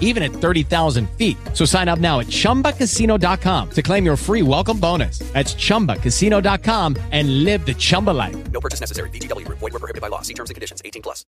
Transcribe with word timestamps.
even 0.00 0.22
at 0.24 0.32
30,000 0.32 1.08
feet. 1.10 1.36
So 1.52 1.64
sign 1.64 1.88
up 1.88 2.00
now 2.00 2.18
at 2.18 2.26
ChumbaCasino.com 2.26 3.70
to 3.70 3.82
claim 3.82 4.04
your 4.04 4.16
free 4.16 4.42
welcome 4.42 4.80
bonus. 4.80 5.20
That's 5.32 5.54
ChumbaCasino.com 5.54 6.96
and 7.12 7.44
live 7.44 7.64
the 7.64 7.74
Chumba 7.74 8.10
life. 8.10 8.50
No 8.50 8.60
purchase 8.60 8.80
necessary. 8.80 9.10
VGW 9.10 9.46
Group. 9.46 9.58
Void 9.58 9.74
were 9.74 9.78
prohibited 9.78 10.02
by 10.02 10.08
law. 10.08 10.22
See 10.22 10.34
terms 10.34 10.50
and 10.50 10.54
conditions. 10.54 10.82
18 10.84 11.02
plus. 11.02 11.24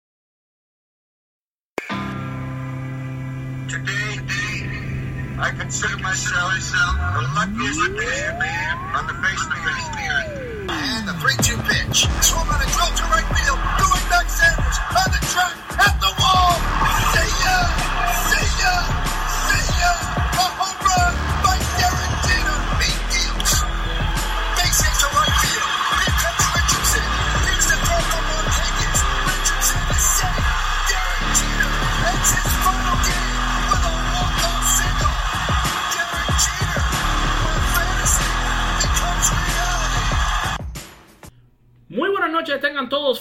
Today, 3.69 4.17
I 5.39 5.53
consider 5.57 5.99
myself 5.99 6.53
the 7.15 7.21
luckiest 7.37 7.81
man 8.41 8.79
on 8.97 9.07
the 9.07 9.15
face 9.23 9.45
of 9.45 9.53
the 9.53 9.61
earth. 9.61 10.71
And 10.71 11.07
the 11.07 11.13
3-2 11.13 11.63
pitch. 11.69 12.09
Swung 12.25 12.49
on 12.49 12.61
a 12.61 12.67
drill 12.67 12.93
to 12.97 13.05
right 13.13 13.29
field. 13.37 13.61
Going 13.79 14.05
back 14.09 14.29
Sanders 14.29 14.79
on 14.89 15.09
the 15.13 15.21
track 15.29 15.57
at 15.79 15.95
the 16.01 16.11
wall. 16.19 16.57
See 17.13 17.29
ya! 17.45 17.98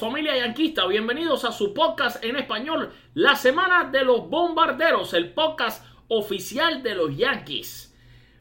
Familia 0.08 0.38
yanquista. 0.38 0.88
Bienvenidos 0.88 1.44
a 1.44 1.52
su 1.52 1.74
podcast 1.74 2.24
en 2.24 2.38
español, 2.38 2.94
La 3.14 3.36
Semana 3.36 3.90
de 3.92 4.06
los 4.06 4.30
Bombarderos, 4.30 5.14
el 5.14 5.34
podcast 5.34 5.86
oficial 6.08 6.82
de 6.82 6.96
los 6.96 7.18
Yankees. 7.18 7.94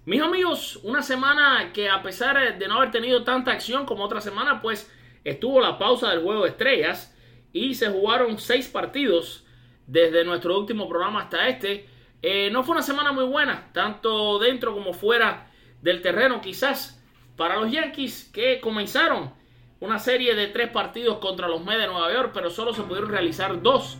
Mis 0.04 0.22
amigos, 0.22 0.78
una 0.84 1.02
semana 1.02 1.72
que 1.72 1.90
a 1.90 2.04
pesar 2.04 2.56
de 2.56 2.68
no 2.68 2.76
haber 2.76 2.92
tenido 2.92 3.24
tanta 3.24 3.50
acción 3.50 3.84
como 3.84 4.04
otra 4.04 4.20
semana, 4.20 4.62
pues 4.62 4.88
estuvo 5.24 5.60
la 5.60 5.76
pausa 5.76 6.08
del 6.10 6.22
juego 6.22 6.44
de 6.44 6.50
estrellas 6.50 7.12
y 7.52 7.74
se 7.74 7.88
jugaron 7.88 8.38
seis 8.38 8.68
partidos 8.68 9.44
desde 9.88 10.24
nuestro 10.24 10.56
último 10.56 10.88
programa 10.88 11.22
hasta 11.22 11.48
este. 11.48 11.88
Eh, 12.22 12.48
no 12.52 12.62
fue 12.62 12.76
una 12.76 12.82
semana 12.82 13.10
muy 13.10 13.24
buena, 13.24 13.70
tanto 13.72 14.38
dentro 14.38 14.72
como 14.72 14.92
fuera 14.92 15.50
del 15.82 16.00
terreno, 16.00 16.40
quizás 16.40 17.04
para 17.36 17.56
los 17.56 17.72
Yankees 17.72 18.30
que 18.32 18.60
comenzaron 18.60 19.32
una 19.80 19.98
serie 19.98 20.34
de 20.34 20.46
tres 20.48 20.70
partidos 20.70 21.18
contra 21.18 21.48
los 21.48 21.64
Mets 21.64 21.80
de 21.80 21.86
Nueva 21.86 22.12
York, 22.12 22.30
pero 22.32 22.50
solo 22.50 22.72
se 22.72 22.82
pudieron 22.82 23.10
realizar 23.10 23.60
dos. 23.62 23.98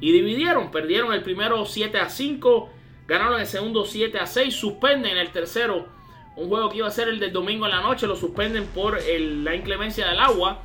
Y 0.00 0.12
dividieron, 0.12 0.70
perdieron 0.70 1.12
el 1.14 1.22
primero 1.22 1.64
7 1.64 1.98
a 1.98 2.10
5, 2.10 2.68
ganaron 3.06 3.40
el 3.40 3.46
segundo 3.46 3.84
7 3.84 4.18
a 4.18 4.26
6, 4.26 4.54
suspenden 4.54 5.16
el 5.16 5.30
tercero, 5.30 5.86
un 6.36 6.48
juego 6.48 6.68
que 6.68 6.78
iba 6.78 6.88
a 6.88 6.90
ser 6.90 7.08
el 7.08 7.20
del 7.20 7.32
domingo 7.32 7.64
en 7.64 7.72
la 7.72 7.80
noche, 7.80 8.06
lo 8.06 8.16
suspenden 8.16 8.66
por 8.66 9.00
la 9.00 9.54
inclemencia 9.54 10.08
del 10.08 10.18
agua. 10.18 10.62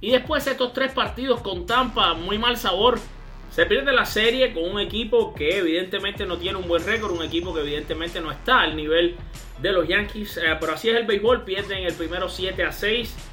Y 0.00 0.10
después 0.12 0.46
estos 0.46 0.72
tres 0.72 0.92
partidos 0.92 1.40
con 1.42 1.66
Tampa, 1.66 2.14
muy 2.14 2.38
mal 2.38 2.56
sabor. 2.56 2.98
Se 3.50 3.66
pierde 3.66 3.92
la 3.92 4.06
serie 4.06 4.54
con 4.54 4.64
un 4.64 4.80
equipo 4.80 5.34
que 5.34 5.58
evidentemente 5.58 6.24
no 6.24 6.38
tiene 6.38 6.58
un 6.58 6.66
buen 6.66 6.84
récord, 6.84 7.12
un 7.12 7.22
equipo 7.22 7.52
que 7.52 7.60
evidentemente 7.60 8.20
no 8.20 8.30
está 8.30 8.60
al 8.60 8.76
nivel 8.76 9.16
de 9.60 9.72
los 9.72 9.86
Yankees. 9.86 10.38
eh, 10.38 10.56
pero 10.58 10.72
así 10.72 10.88
es 10.88 10.96
el 10.96 11.04
béisbol, 11.04 11.44
pierden 11.44 11.84
el 11.84 11.94
primero 11.94 12.28
7 12.28 12.64
a 12.64 12.72
6. 12.72 13.29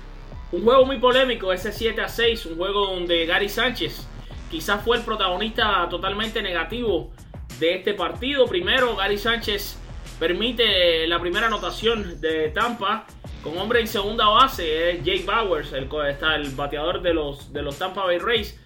Un 0.51 0.63
juego 0.63 0.85
muy 0.85 0.97
polémico, 0.97 1.51
ese 1.51 1.73
7 1.73 2.01
a 2.01 2.07
6, 2.07 2.45
un 2.45 2.57
juego 2.57 2.87
donde 2.87 3.25
Gary 3.25 3.49
Sánchez 3.49 4.07
quizás 4.49 4.81
fue 4.81 4.95
el 4.95 5.03
protagonista 5.03 5.87
totalmente 5.89 6.41
negativo 6.41 7.11
de 7.59 7.75
este 7.75 7.93
partido. 7.93 8.45
Primero, 8.47 8.95
Gary 8.95 9.17
Sánchez 9.17 9.77
permite 10.19 11.05
la 11.05 11.19
primera 11.19 11.47
anotación 11.47 12.21
de 12.21 12.49
Tampa 12.49 13.05
con 13.43 13.57
hombre 13.57 13.81
en 13.81 13.87
segunda 13.87 14.27
base, 14.29 14.91
es 14.91 15.03
Jake 15.03 15.25
Bowers, 15.25 15.73
el, 15.73 15.89
el 16.35 16.49
bateador 16.55 17.01
de 17.01 17.13
los, 17.13 17.51
de 17.51 17.61
los 17.61 17.77
Tampa 17.77 18.05
Bay 18.05 18.17
Rays. 18.17 18.57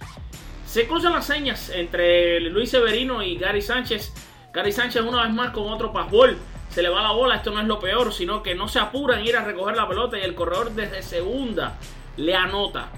Se 0.66 0.88
cruzan 0.88 1.14
las 1.14 1.26
señas 1.26 1.70
entre 1.70 2.40
Luis 2.42 2.70
Severino 2.70 3.24
y 3.24 3.38
Gary 3.38 3.62
Sánchez. 3.62 4.14
Gary 4.54 4.72
Sánchez 4.72 5.02
una 5.02 5.24
vez 5.24 5.34
más 5.34 5.52
con 5.52 5.68
otro 5.68 5.92
pasbol. 5.92 6.38
Se 6.72 6.82
le 6.82 6.90
va 6.90 7.02
la 7.02 7.12
bola, 7.12 7.36
esto 7.36 7.52
no 7.52 7.60
es 7.60 7.68
lo 7.68 7.80
peor, 7.80 8.14
sino 8.14 8.42
que 8.42 8.56
no 8.56 8.68
se 8.68 8.80
apuran 8.80 9.20
en 9.20 9.28
ir 9.28 9.36
a 9.36 9.44
recoger 9.44 9.76
la 9.76 9.88
pelota 9.88 10.18
y 10.18 10.22
el 10.22 10.36
corredor 10.36 10.72
desde 10.72 11.04
segunda 11.04 11.78
le 12.16 12.34
anota. 12.34 12.90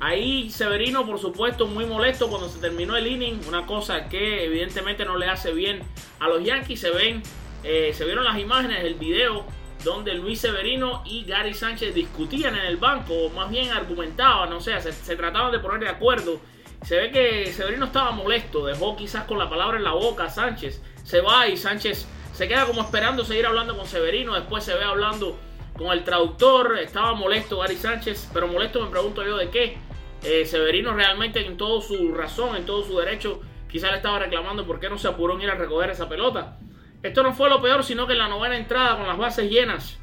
Ahí 0.00 0.48
Severino, 0.48 1.04
por 1.04 1.18
supuesto, 1.18 1.66
muy 1.66 1.84
molesto 1.84 2.28
cuando 2.28 2.48
se 2.48 2.58
terminó 2.58 2.96
el 2.96 3.06
inning. 3.06 3.40
Una 3.46 3.66
cosa 3.66 4.08
que 4.08 4.46
evidentemente 4.46 5.04
no 5.04 5.18
le 5.18 5.28
hace 5.28 5.52
bien 5.52 5.82
a 6.18 6.28
los 6.28 6.42
Yankees. 6.42 6.80
Se 6.80 6.90
ven, 6.90 7.22
eh, 7.62 7.92
se 7.94 8.06
vieron 8.06 8.24
las 8.24 8.38
imágenes, 8.38 8.82
el 8.84 8.94
video 8.94 9.44
donde 9.84 10.14
Luis 10.14 10.40
Severino 10.40 11.02
y 11.04 11.24
Gary 11.24 11.52
Sánchez 11.52 11.94
discutían 11.94 12.56
en 12.56 12.64
el 12.64 12.78
banco, 12.78 13.14
o 13.14 13.30
más 13.30 13.50
bien 13.50 13.70
argumentaban, 13.70 14.52
o 14.52 14.60
sea, 14.60 14.80
se, 14.80 14.92
se 14.92 15.16
trataban 15.16 15.52
de 15.52 15.58
poner 15.58 15.80
de 15.80 15.88
acuerdo. 15.88 16.40
Se 16.82 16.96
ve 16.96 17.10
que 17.10 17.52
Severino 17.52 17.86
estaba 17.86 18.10
molesto, 18.12 18.64
dejó 18.64 18.96
quizás 18.96 19.24
con 19.24 19.38
la 19.38 19.50
palabra 19.50 19.76
en 19.76 19.84
la 19.84 19.92
boca 19.92 20.24
a 20.24 20.30
Sánchez. 20.30 20.80
Se 21.04 21.20
va 21.20 21.46
y 21.46 21.58
Sánchez 21.58 22.06
se 22.40 22.48
queda 22.48 22.64
como 22.64 22.80
esperando 22.80 23.22
seguir 23.22 23.44
hablando 23.44 23.76
con 23.76 23.84
Severino. 23.84 24.32
Después 24.32 24.64
se 24.64 24.74
ve 24.74 24.82
hablando 24.82 25.38
con 25.76 25.88
el 25.88 26.04
traductor. 26.04 26.78
Estaba 26.78 27.12
molesto 27.12 27.58
Gary 27.58 27.76
Sánchez, 27.76 28.30
pero 28.32 28.48
molesto 28.48 28.82
me 28.82 28.90
pregunto 28.90 29.22
yo 29.22 29.36
de 29.36 29.50
qué. 29.50 29.76
Eh, 30.22 30.46
Severino 30.46 30.94
realmente 30.94 31.46
en 31.46 31.58
todo 31.58 31.82
su 31.82 32.14
razón, 32.14 32.56
en 32.56 32.64
todo 32.64 32.82
su 32.82 32.98
derecho, 32.98 33.42
quizás 33.70 33.90
le 33.90 33.98
estaba 33.98 34.20
reclamando 34.20 34.66
por 34.66 34.80
qué 34.80 34.88
no 34.88 34.96
se 34.96 35.06
apuró 35.06 35.34
en 35.34 35.42
ir 35.42 35.50
a 35.50 35.54
recoger 35.56 35.90
esa 35.90 36.08
pelota. 36.08 36.56
Esto 37.02 37.22
no 37.22 37.34
fue 37.34 37.50
lo 37.50 37.60
peor, 37.60 37.84
sino 37.84 38.06
que 38.06 38.14
en 38.14 38.20
la 38.20 38.28
novena 38.28 38.56
entrada 38.56 38.96
con 38.96 39.06
las 39.06 39.18
bases 39.18 39.50
llenas, 39.50 39.98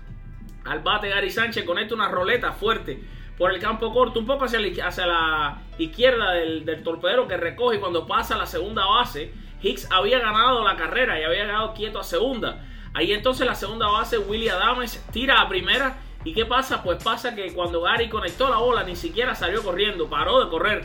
al 0.64 0.81
bate 0.81 1.09
Gary 1.09 1.31
Sánchez 1.31 1.66
conecta 1.66 1.96
una 1.96 2.08
roleta 2.08 2.52
fuerte 2.52 3.04
por 3.36 3.52
el 3.52 3.59
campo 3.59 3.92
corto, 3.92 4.19
un 4.19 4.28
poco 4.28 4.46
hacia 4.46 4.59
la, 4.59 5.62
izquierda 5.80 6.34
del, 6.34 6.66
del 6.66 6.84
torpedero 6.84 7.28
que 7.28 7.36
recoge 7.36 7.80
cuando 7.80 8.06
pasa 8.06 8.38
la 8.38 8.46
segunda 8.46 8.86
base, 8.86 9.34
Hicks 9.62 9.88
había 9.91 10.19
ganado 10.19 10.63
la 10.63 10.75
carrera 10.75 11.19
y 11.19 11.23
había 11.23 11.45
quedado 11.45 11.73
quieto 11.73 12.00
a 12.00 12.03
segunda. 12.03 12.63
Ahí 12.94 13.12
entonces 13.12 13.45
la 13.45 13.56
segunda 13.56 13.88
base, 13.88 14.18
Willie 14.18 14.50
Adames, 14.50 15.03
tira 15.12 15.41
a 15.41 15.50
primera. 15.50 15.97
¿Y 16.23 16.34
qué 16.34 16.45
pasa? 16.45 16.84
Pues 16.84 17.03
pasa 17.03 17.35
que 17.35 17.53
cuando 17.53 17.81
Gary 17.81 18.09
conectó 18.09 18.50
la 18.50 18.57
bola, 18.57 18.84
ni 18.84 18.95
siquiera 18.95 19.35
salió 19.35 19.63
corriendo, 19.63 20.09
paró 20.09 20.44
de 20.44 20.50
correr. 20.50 20.84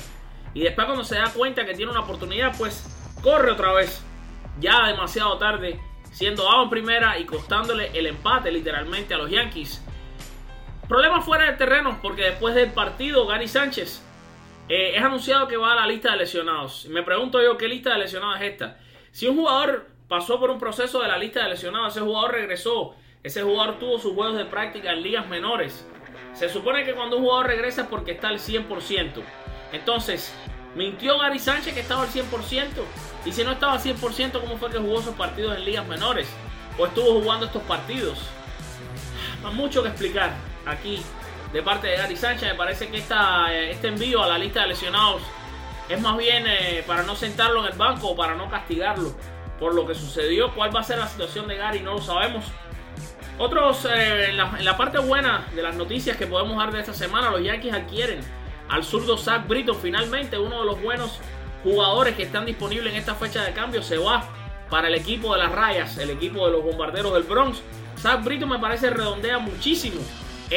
Y 0.55 0.61
después 0.63 0.87
cuando 0.87 1.05
se 1.05 1.17
da 1.17 1.31
cuenta 1.33 1.65
que 1.65 1.75
tiene 1.75 1.91
una 1.91 2.01
oportunidad, 2.01 2.57
pues 2.57 3.15
corre 3.23 3.51
otra 3.53 3.73
vez. 3.73 4.05
Ya 4.61 4.87
demasiado 4.87 5.39
tarde, 5.39 5.81
siendo 6.13 6.45
dado 6.45 6.65
en 6.65 6.71
primera 6.71 7.19
y 7.19 7.25
costándole 7.25 7.91
el 7.99 8.07
empate 8.07 8.51
literalmente 8.53 9.15
a 9.15 9.19
los 9.19 9.31
Yankees. 9.31 9.83
Problemas 10.89 11.25
fuera 11.25 11.47
del 11.47 11.57
terreno, 11.57 11.99
porque 12.03 12.25
después 12.25 12.55
del 12.55 12.71
partido, 12.71 13.27
Gary 13.27 13.49
Sánchez 13.49 14.03
eh, 14.75 14.97
es 14.97 15.03
anunciado 15.03 15.47
que 15.49 15.59
va 15.59 15.73
a 15.73 15.77
la 15.77 15.87
lista 15.87 16.13
de 16.13 16.17
lesionados. 16.17 16.87
Me 16.87 17.03
pregunto 17.03 17.43
yo, 17.43 17.59
¿qué 17.59 17.69
lista 17.69 17.93
de 17.93 17.99
lesionados 17.99 18.41
es 18.41 18.53
esta? 18.53 18.79
Si 19.11 19.29
un 19.29 19.37
jugador 19.37 19.87
pasó 20.09 20.41
por 20.41 20.51
un 20.51 20.59
proceso 20.59 21.03
de 21.03 21.09
la 21.09 21.19
lista 21.19 21.43
de 21.43 21.51
lesionados, 21.51 21.95
ese 21.95 22.03
jugador 22.03 22.33
regresó, 22.33 22.95
ese 23.23 23.43
jugador 23.43 23.79
tuvo 23.79 23.99
sus 23.99 24.15
juegos 24.15 24.39
de 24.39 24.47
práctica 24.47 24.93
en 24.93 25.03
ligas 25.03 25.29
menores. 25.29 25.87
Se 26.33 26.49
supone 26.49 26.87
que 26.87 26.95
cuando 26.95 27.19
un 27.19 27.25
jugador 27.25 27.49
regresa 27.49 27.83
es 27.83 27.89
porque 27.89 28.13
está 28.13 28.29
al 28.29 28.39
100%. 28.39 29.23
Entonces, 29.73 30.35
mintió 30.75 31.19
Gary 31.19 31.39
Sánchez 31.39 31.75
que 31.75 31.81
estaba 31.81 32.05
al 32.05 32.09
100%. 32.09 32.23
Y 33.27 33.33
si 33.33 33.45
no 33.45 33.53
estaba 33.53 33.75
al 33.75 33.81
100%, 33.81 34.41
¿cómo 34.41 34.57
fue 34.57 34.71
que 34.71 34.79
jugó 34.79 35.01
esos 35.01 35.15
partidos 35.17 35.55
en 35.55 35.67
ligas 35.67 35.87
menores? 35.87 36.35
¿O 36.79 36.87
estuvo 36.87 37.21
jugando 37.21 37.45
estos 37.45 37.63
partidos? 37.65 38.27
Hay 39.45 39.53
mucho 39.53 39.83
que 39.83 39.91
explicar 39.91 40.33
aquí 40.65 41.03
de 41.53 41.63
parte 41.63 41.89
de 41.89 41.97
Gary 41.97 42.17
Sánchez. 42.17 42.49
Me 42.51 42.55
parece 42.55 42.89
que 42.89 42.99
esta, 42.99 43.53
este 43.55 43.89
envío 43.89 44.23
a 44.23 44.29
la 44.29 44.39
lista 44.39 44.63
de 44.63 44.69
lesionados 44.69 45.23
es 45.89 46.01
más 46.01 46.17
bien 46.17 46.45
eh, 46.47 46.83
para 46.87 47.03
no 47.03 47.15
sentarlo 47.15 47.61
en 47.61 47.73
el 47.73 47.79
banco 47.79 48.09
o 48.09 48.17
para 48.17 48.35
no 48.35 48.49
castigarlo 48.51 49.15
por 49.59 49.75
lo 49.75 49.87
que 49.87 49.95
sucedió. 49.95 50.55
¿Cuál 50.55 50.75
va 50.75 50.81
a 50.81 50.85
ser 50.85 50.99
la 50.99 51.07
situación 51.07 51.47
de 51.47 51.57
Gary? 51.57 51.81
No 51.81 51.95
lo 51.95 52.01
sabemos. 52.03 52.45
Otros, 53.39 53.87
eh, 53.87 54.31
en, 54.31 54.37
la, 54.37 54.77
parte 54.77 54.99
buena 54.99 55.47
de 55.55 55.63
las 55.63 55.75
noticias 55.75 56.17
que 56.17 56.27
podemos 56.27 56.57
dar 56.57 56.73
de 56.73 56.81
esta 56.81 56.93
semana, 56.93 57.31
los 57.31 57.43
Yankees 57.43 57.73
adquieren 57.73 58.21
al 58.69 58.85
zurdo 58.85 59.17
Zach 59.17 59.47
Britton. 59.47 59.77
Finalmente, 59.77 60.39
uno 60.39 60.61
de 60.61 60.67
los 60.67 60.81
buenos 60.83 61.19
jugadores 61.63 62.15
que 62.17 62.25
están 62.25 62.45
disponibles 62.45 62.93
en 62.93 62.99
esta 62.99 63.15
fecha 63.15 63.43
de 63.45 63.53
cambio 63.53 63.83
se 63.83 63.99
va 63.99 64.25
para 64.69 64.89
el 64.89 64.95
equipo 64.95 65.33
de 65.35 65.41
las 65.41 65.53
rayas, 65.53 65.99
el 65.99 66.11
equipo 66.11 66.47
de 66.47 66.53
los 66.53 66.63
bombarderos 66.63 67.13
del 67.13 67.23
Bronx. 67.25 67.63
Zach 67.99 68.23
Britton 68.25 68.49
me 68.49 68.59
parece 68.59 68.91
redondea 68.91 69.39
muchísimo 69.39 70.01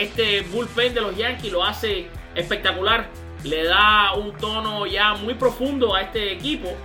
este 0.03 0.41
bullpen 0.41 0.93
de 0.93 1.01
los 1.01 1.15
Yankees, 1.15 1.51
lo 1.51 1.63
hace 1.63 2.07
espectacular, 2.35 3.09
le 3.43 3.63
da 3.63 4.13
un 4.13 4.35
tono 4.37 4.85
ya 4.85 5.13
muy 5.13 5.35
profundo 5.35 5.95
a 5.95 6.01
este 6.01 6.33
equipo 6.33 6.75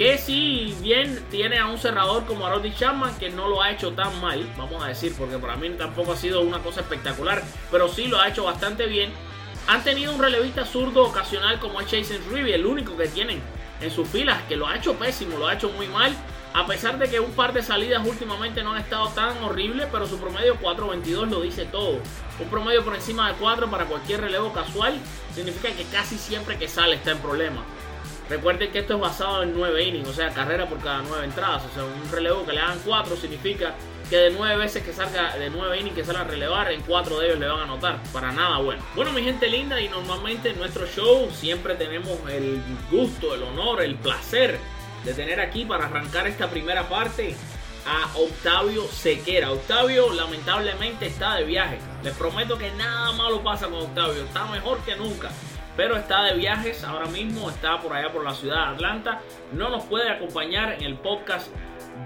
que 0.00 0.16
si 0.16 0.74
bien 0.80 1.22
tiene 1.30 1.58
a 1.58 1.66
un 1.66 1.76
cerrador 1.76 2.24
como 2.24 2.46
Arodi 2.46 2.74
Chapman, 2.74 3.18
que 3.18 3.28
no 3.28 3.48
lo 3.48 3.60
ha 3.60 3.70
hecho 3.70 3.92
tan 3.92 4.18
mal, 4.18 4.48
vamos 4.56 4.82
a 4.82 4.88
decir, 4.88 5.12
porque 5.18 5.36
para 5.36 5.56
mí 5.56 5.68
tampoco 5.76 6.12
ha 6.12 6.16
sido 6.16 6.40
una 6.40 6.58
cosa 6.60 6.80
espectacular, 6.80 7.42
pero 7.70 7.86
sí 7.86 8.06
lo 8.06 8.18
ha 8.18 8.28
hecho 8.28 8.44
bastante 8.44 8.86
bien. 8.86 9.10
Han 9.66 9.84
tenido 9.84 10.14
un 10.14 10.18
relevista 10.18 10.64
zurdo 10.64 11.04
ocasional 11.04 11.60
como 11.60 11.82
es 11.82 11.90
Jason 11.90 12.16
Ribby, 12.32 12.52
el 12.52 12.64
único 12.64 12.96
que 12.96 13.08
tienen 13.08 13.42
en 13.82 13.90
sus 13.90 14.08
filas, 14.08 14.40
que 14.48 14.56
lo 14.56 14.66
ha 14.66 14.76
hecho 14.76 14.94
pésimo, 14.94 15.36
lo 15.36 15.48
ha 15.48 15.52
hecho 15.52 15.68
muy 15.70 15.86
mal. 15.88 16.16
A 16.52 16.66
pesar 16.66 16.98
de 16.98 17.08
que 17.08 17.20
un 17.20 17.30
par 17.30 17.52
de 17.52 17.62
salidas 17.62 18.04
últimamente 18.04 18.64
no 18.64 18.72
han 18.72 18.80
estado 18.80 19.08
tan 19.10 19.38
horribles, 19.44 19.86
pero 19.92 20.06
su 20.06 20.18
promedio 20.18 20.58
4.22 20.58 21.30
lo 21.30 21.40
dice 21.42 21.64
todo. 21.64 22.00
Un 22.40 22.48
promedio 22.48 22.84
por 22.84 22.96
encima 22.96 23.28
de 23.28 23.34
4 23.34 23.70
para 23.70 23.84
cualquier 23.84 24.22
relevo 24.22 24.52
casual 24.52 24.98
significa 25.32 25.70
que 25.70 25.84
casi 25.84 26.18
siempre 26.18 26.58
que 26.58 26.66
sale 26.66 26.96
está 26.96 27.12
en 27.12 27.18
problemas. 27.18 27.64
Recuerden 28.28 28.72
que 28.72 28.80
esto 28.80 28.94
es 28.94 29.00
basado 29.00 29.44
en 29.44 29.54
9 29.54 29.82
innings, 29.82 30.08
o 30.08 30.12
sea, 30.12 30.30
carrera 30.30 30.68
por 30.68 30.80
cada 30.80 31.02
9 31.02 31.24
entradas. 31.24 31.62
O 31.70 31.74
sea, 31.74 31.84
un 31.84 32.10
relevo 32.10 32.44
que 32.44 32.52
le 32.52 32.60
hagan 32.60 32.80
4 32.84 33.16
significa 33.16 33.74
que 34.08 34.16
de 34.16 34.30
9 34.30 34.56
veces 34.56 34.82
que 34.82 34.92
salga, 34.92 35.36
de 35.36 35.50
9 35.50 35.78
innings 35.78 35.94
que 35.94 36.04
salga 36.04 36.22
a 36.22 36.24
relevar, 36.24 36.72
en 36.72 36.80
4 36.82 37.18
de 37.20 37.26
ellos 37.26 37.38
le 37.38 37.46
van 37.46 37.60
a 37.60 37.62
anotar. 37.62 38.02
Para 38.12 38.32
nada 38.32 38.58
bueno. 38.58 38.82
Bueno, 38.96 39.12
mi 39.12 39.22
gente 39.22 39.48
linda, 39.48 39.80
y 39.80 39.88
normalmente 39.88 40.50
en 40.50 40.58
nuestro 40.58 40.84
show 40.88 41.30
siempre 41.32 41.76
tenemos 41.76 42.18
el 42.28 42.60
gusto, 42.90 43.36
el 43.36 43.44
honor, 43.44 43.82
el 43.82 43.94
placer 43.94 44.58
de 45.04 45.14
tener 45.14 45.40
aquí 45.40 45.64
para 45.64 45.86
arrancar 45.86 46.26
esta 46.26 46.48
primera 46.48 46.88
parte 46.88 47.34
a 47.86 48.16
Octavio 48.18 48.86
Sequera. 48.86 49.50
Octavio 49.52 50.12
lamentablemente 50.12 51.06
está 51.06 51.36
de 51.36 51.44
viaje. 51.44 51.78
Les 52.02 52.14
prometo 52.14 52.58
que 52.58 52.70
nada 52.72 53.12
malo 53.12 53.42
pasa 53.42 53.66
con 53.66 53.80
Octavio. 53.80 54.24
Está 54.24 54.44
mejor 54.46 54.78
que 54.84 54.96
nunca 54.96 55.30
pero 55.80 55.96
está 55.96 56.24
de 56.24 56.34
viajes 56.34 56.84
ahora 56.84 57.06
mismo, 57.06 57.48
está 57.48 57.80
por 57.80 57.94
allá 57.94 58.12
por 58.12 58.22
la 58.22 58.34
ciudad 58.34 58.66
de 58.66 58.74
Atlanta. 58.74 59.22
No 59.52 59.70
nos 59.70 59.84
puede 59.84 60.10
acompañar 60.10 60.74
en 60.74 60.82
el 60.82 60.98
podcast 60.98 61.50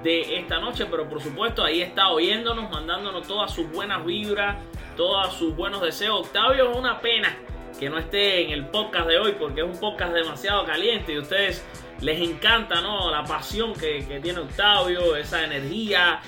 de 0.04 0.38
esta 0.38 0.60
noche, 0.60 0.86
pero 0.86 1.08
por 1.08 1.20
supuesto 1.20 1.64
ahí 1.64 1.82
está 1.82 2.10
oyéndonos, 2.10 2.70
mandándonos 2.70 3.26
todas 3.26 3.52
sus 3.52 3.68
buenas 3.72 4.04
vibras, 4.04 4.58
todos 4.96 5.34
sus 5.34 5.56
buenos 5.56 5.80
deseos. 5.80 6.20
Octavio, 6.20 6.70
es 6.70 6.76
una 6.76 7.00
pena 7.00 7.36
que 7.78 7.90
no 7.90 7.98
esté 7.98 8.44
en 8.44 8.50
el 8.50 8.66
podcast 8.66 9.08
de 9.08 9.18
hoy 9.18 9.36
porque 9.38 9.62
es 9.62 9.66
un 9.66 9.78
podcast 9.78 10.12
demasiado 10.12 10.64
caliente 10.64 11.12
y 11.12 11.16
a 11.16 11.20
ustedes 11.20 11.64
les 12.00 12.20
encanta 12.20 12.80
¿no? 12.80 13.10
la 13.10 13.24
pasión 13.24 13.72
que, 13.74 14.04
que 14.06 14.20
tiene 14.20 14.40
Octavio, 14.40 15.16
esa 15.16 15.44
energía, 15.44 16.20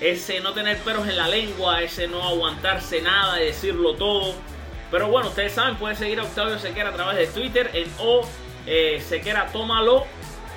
ese 0.00 0.40
no 0.40 0.52
tener 0.52 0.78
peros 0.78 1.06
en 1.08 1.16
la 1.16 1.28
lengua, 1.28 1.82
ese 1.82 2.08
no 2.08 2.22
aguantarse 2.22 3.02
nada 3.02 3.40
y 3.42 3.46
decirlo 3.46 3.94
todo. 3.94 4.34
Pero 4.90 5.08
bueno, 5.08 5.28
ustedes 5.28 5.52
saben, 5.52 5.76
pueden 5.76 5.96
seguir 5.96 6.18
a 6.20 6.22
Octavio 6.22 6.58
Sequera 6.58 6.90
a 6.90 6.94
través 6.94 7.16
de 7.18 7.26
Twitter 7.26 7.70
en 7.74 7.90
O 7.98 8.22
eh, 8.66 9.02
Sequera 9.06 9.46
Tómalo, 9.52 10.04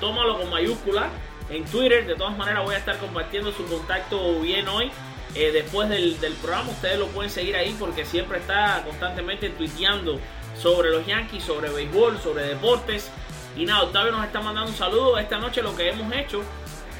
tómalo 0.00 0.38
con 0.38 0.50
mayúscula 0.50 1.10
en 1.50 1.64
Twitter. 1.64 2.06
De 2.06 2.14
todas 2.14 2.36
maneras, 2.36 2.64
voy 2.64 2.74
a 2.74 2.78
estar 2.78 2.98
compartiendo 2.98 3.52
su 3.52 3.66
contacto 3.66 4.40
bien 4.40 4.68
hoy. 4.68 4.90
Eh, 5.34 5.50
después 5.50 5.88
del, 5.88 6.16
programa, 6.42 6.70
ustedes 6.70 6.98
lo 6.98 7.06
pueden 7.08 7.30
seguir 7.30 7.56
ahí 7.56 7.74
porque 7.78 8.04
siempre 8.04 8.38
está 8.38 8.82
constantemente 8.84 9.48
tuiteando 9.50 10.20
sobre 10.60 10.90
los 10.90 11.06
Yankees, 11.06 11.44
sobre 11.44 11.70
béisbol, 11.70 12.18
sobre 12.18 12.44
deportes. 12.44 13.10
Y 13.56 13.64
nada, 13.64 13.84
Octavio 13.84 14.12
nos 14.12 14.24
está 14.24 14.40
mandando 14.40 14.70
un 14.70 14.76
saludo. 14.76 15.18
Esta 15.18 15.38
noche 15.38 15.62
lo 15.62 15.74
que 15.74 15.88
hemos 15.88 16.12
hecho 16.14 16.42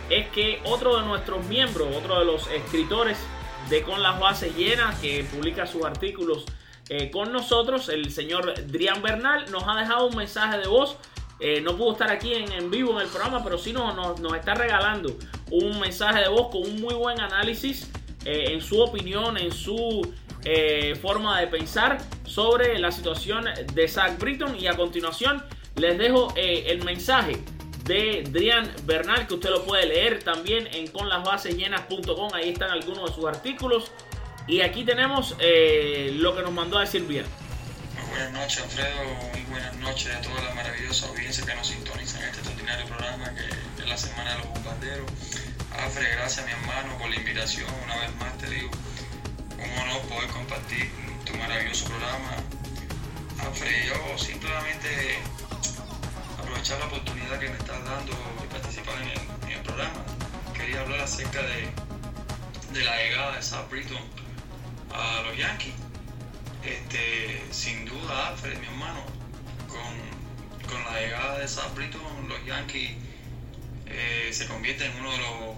es 0.08 0.28
que 0.28 0.60
otro 0.64 0.98
de 0.98 1.06
nuestros 1.06 1.44
miembros, 1.46 1.94
otro 1.94 2.18
de 2.18 2.24
los 2.24 2.46
escritores 2.48 3.18
de 3.68 3.82
Con 3.82 4.02
las 4.02 4.18
Bases 4.18 4.56
Llenas, 4.56 4.98
que 4.98 5.24
publica 5.24 5.66
sus 5.66 5.84
artículos 5.84 6.44
eh, 6.88 7.10
con 7.10 7.32
nosotros. 7.32 7.88
El 7.90 8.10
señor 8.10 8.54
Drian 8.66 9.02
Bernal 9.02 9.50
nos 9.50 9.64
ha 9.66 9.74
dejado 9.74 10.06
un 10.06 10.16
mensaje 10.16 10.58
de 10.58 10.68
voz. 10.68 10.96
Eh, 11.38 11.60
no 11.60 11.76
pudo 11.76 11.92
estar 11.92 12.10
aquí 12.10 12.32
en, 12.34 12.70
vivo 12.70 12.92
en 12.92 13.06
el 13.06 13.08
programa, 13.08 13.42
pero 13.42 13.58
sí 13.58 13.72
nos, 13.72 14.20
nos, 14.20 14.34
está 14.34 14.54
regalando 14.54 15.16
un 15.50 15.80
mensaje 15.80 16.20
de 16.20 16.28
voz 16.28 16.48
con 16.50 16.62
un 16.62 16.80
muy 16.80 16.94
buen 16.94 17.20
análisis 17.20 17.90
eh, 18.24 18.46
en 18.48 18.60
su 18.60 18.80
opinión, 18.80 19.36
en 19.38 19.52
su 19.52 20.14
forma 21.00 21.40
de 21.40 21.46
pensar 21.46 21.98
sobre 22.24 22.76
la 22.80 22.90
situación 22.90 23.44
de 23.74 23.86
Zach 23.86 24.18
Britton. 24.18 24.58
Y 24.58 24.66
a 24.66 24.76
continuación 24.76 25.40
les 25.76 25.96
dejo 25.96 26.34
el 26.36 26.82
mensaje 26.82 27.38
de 27.84 28.24
Drian 28.28 28.70
Bernal 28.84 29.26
que 29.26 29.34
usted 29.34 29.50
lo 29.50 29.64
puede 29.64 29.86
leer 29.86 30.22
también 30.22 30.68
en 30.72 30.88
conlasbasesllenas.com. 30.88 32.34
Ahí 32.34 32.50
están 32.50 32.70
algunos 32.70 33.10
de 33.10 33.14
sus 33.14 33.24
artículos. 33.26 33.90
Y 34.46 34.60
aquí 34.60 34.84
tenemos 34.84 35.36
eh, 35.38 36.12
lo 36.16 36.34
que 36.34 36.42
nos 36.42 36.52
mandó 36.52 36.78
a 36.78 36.82
decir 36.82 37.02
bien. 37.06 37.24
buenas 38.10 38.32
noches, 38.32 38.62
Alfredo. 38.62 39.04
Muy 39.32 39.42
buenas 39.42 39.76
noches 39.76 40.14
a 40.14 40.20
toda 40.20 40.42
la 40.42 40.54
maravillosa 40.54 41.08
audiencia 41.08 41.44
que 41.46 41.54
nos 41.54 41.66
sintoniza 41.66 42.18
en 42.18 42.24
este 42.24 42.38
extraordinario 42.38 42.86
programa 42.86 43.32
que 43.34 43.82
es 43.82 43.88
la 43.88 43.96
Semana 43.96 44.32
de 44.32 44.38
los 44.38 44.48
Bombarderos. 44.48 45.10
Alfred, 45.78 46.12
gracias, 46.12 46.46
mi 46.46 46.52
hermano, 46.52 46.96
por 46.98 47.08
la 47.08 47.16
invitación. 47.16 47.68
Una 47.84 47.96
vez 47.96 48.14
más 48.16 48.36
te 48.38 48.48
digo, 48.48 48.70
un 49.58 49.78
honor 49.78 50.02
poder 50.02 50.28
compartir 50.30 50.90
tu 51.24 51.34
maravilloso 51.36 51.86
programa. 51.86 52.36
Alfred, 53.40 53.86
yo 53.86 54.18
simplemente 54.18 55.18
aprovechar 56.38 56.78
la 56.78 56.86
oportunidad 56.86 57.38
que 57.38 57.48
me 57.48 57.56
estás 57.56 57.84
dando 57.84 58.12
de 58.12 58.48
participar 58.50 58.94
en 59.02 59.08
el, 59.08 59.20
en 59.46 59.58
el 59.58 59.62
programa. 59.62 60.04
Quería 60.54 60.80
hablar 60.80 61.00
acerca 61.00 61.42
de, 61.42 61.68
de 62.72 62.84
la 62.84 62.96
llegada 62.96 63.36
de 63.36 63.42
South 63.42 63.68
Britton 63.70 64.02
a 64.94 65.22
los 65.22 65.36
Yankees. 65.36 65.74
Este, 66.64 67.42
sin 67.50 67.84
duda, 67.86 68.28
Alfred, 68.28 68.56
mi 68.58 68.66
hermano, 68.66 69.02
con, 69.68 70.70
con 70.70 70.84
la 70.84 71.00
llegada 71.00 71.38
de 71.38 71.48
Sam 71.48 71.74
Britton, 71.74 72.28
los 72.28 72.44
Yankees 72.46 72.92
eh, 73.86 74.30
se 74.32 74.46
convierten 74.46 74.92
en 74.92 75.00
uno 75.00 75.10
de 75.12 75.18
los 75.18 75.51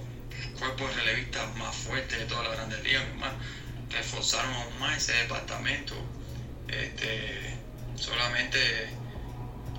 cuerpos 0.59 0.95
relevistas 0.97 1.57
más 1.57 1.75
fuertes 1.75 2.19
de 2.19 2.27
toda 2.27 2.45
la 2.45 2.51
Grandes 2.51 2.83
Ligas, 2.83 3.03
hermano. 3.03 3.35
Reforzaron 3.91 4.55
aún 4.55 4.79
más 4.81 4.97
ese 4.97 5.13
departamento. 5.15 5.95
Este, 6.69 7.57
solamente 7.97 8.59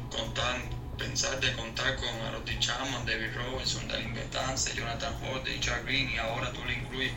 contar, 0.10 0.62
pensar 0.98 1.40
de 1.40 1.54
contar 1.54 1.96
con 1.96 2.10
Aroti 2.28 2.58
Chapman, 2.60 3.06
David 3.06 3.36
Robinson, 3.36 3.88
Dalin 3.88 4.14
Betance, 4.14 4.74
Jonathan 4.76 5.14
Holt, 5.24 5.46
Richard 5.46 5.84
Green 5.86 6.10
y 6.10 6.18
ahora 6.18 6.52
tú 6.54 6.64
le 6.66 6.74
incluyes 6.74 7.12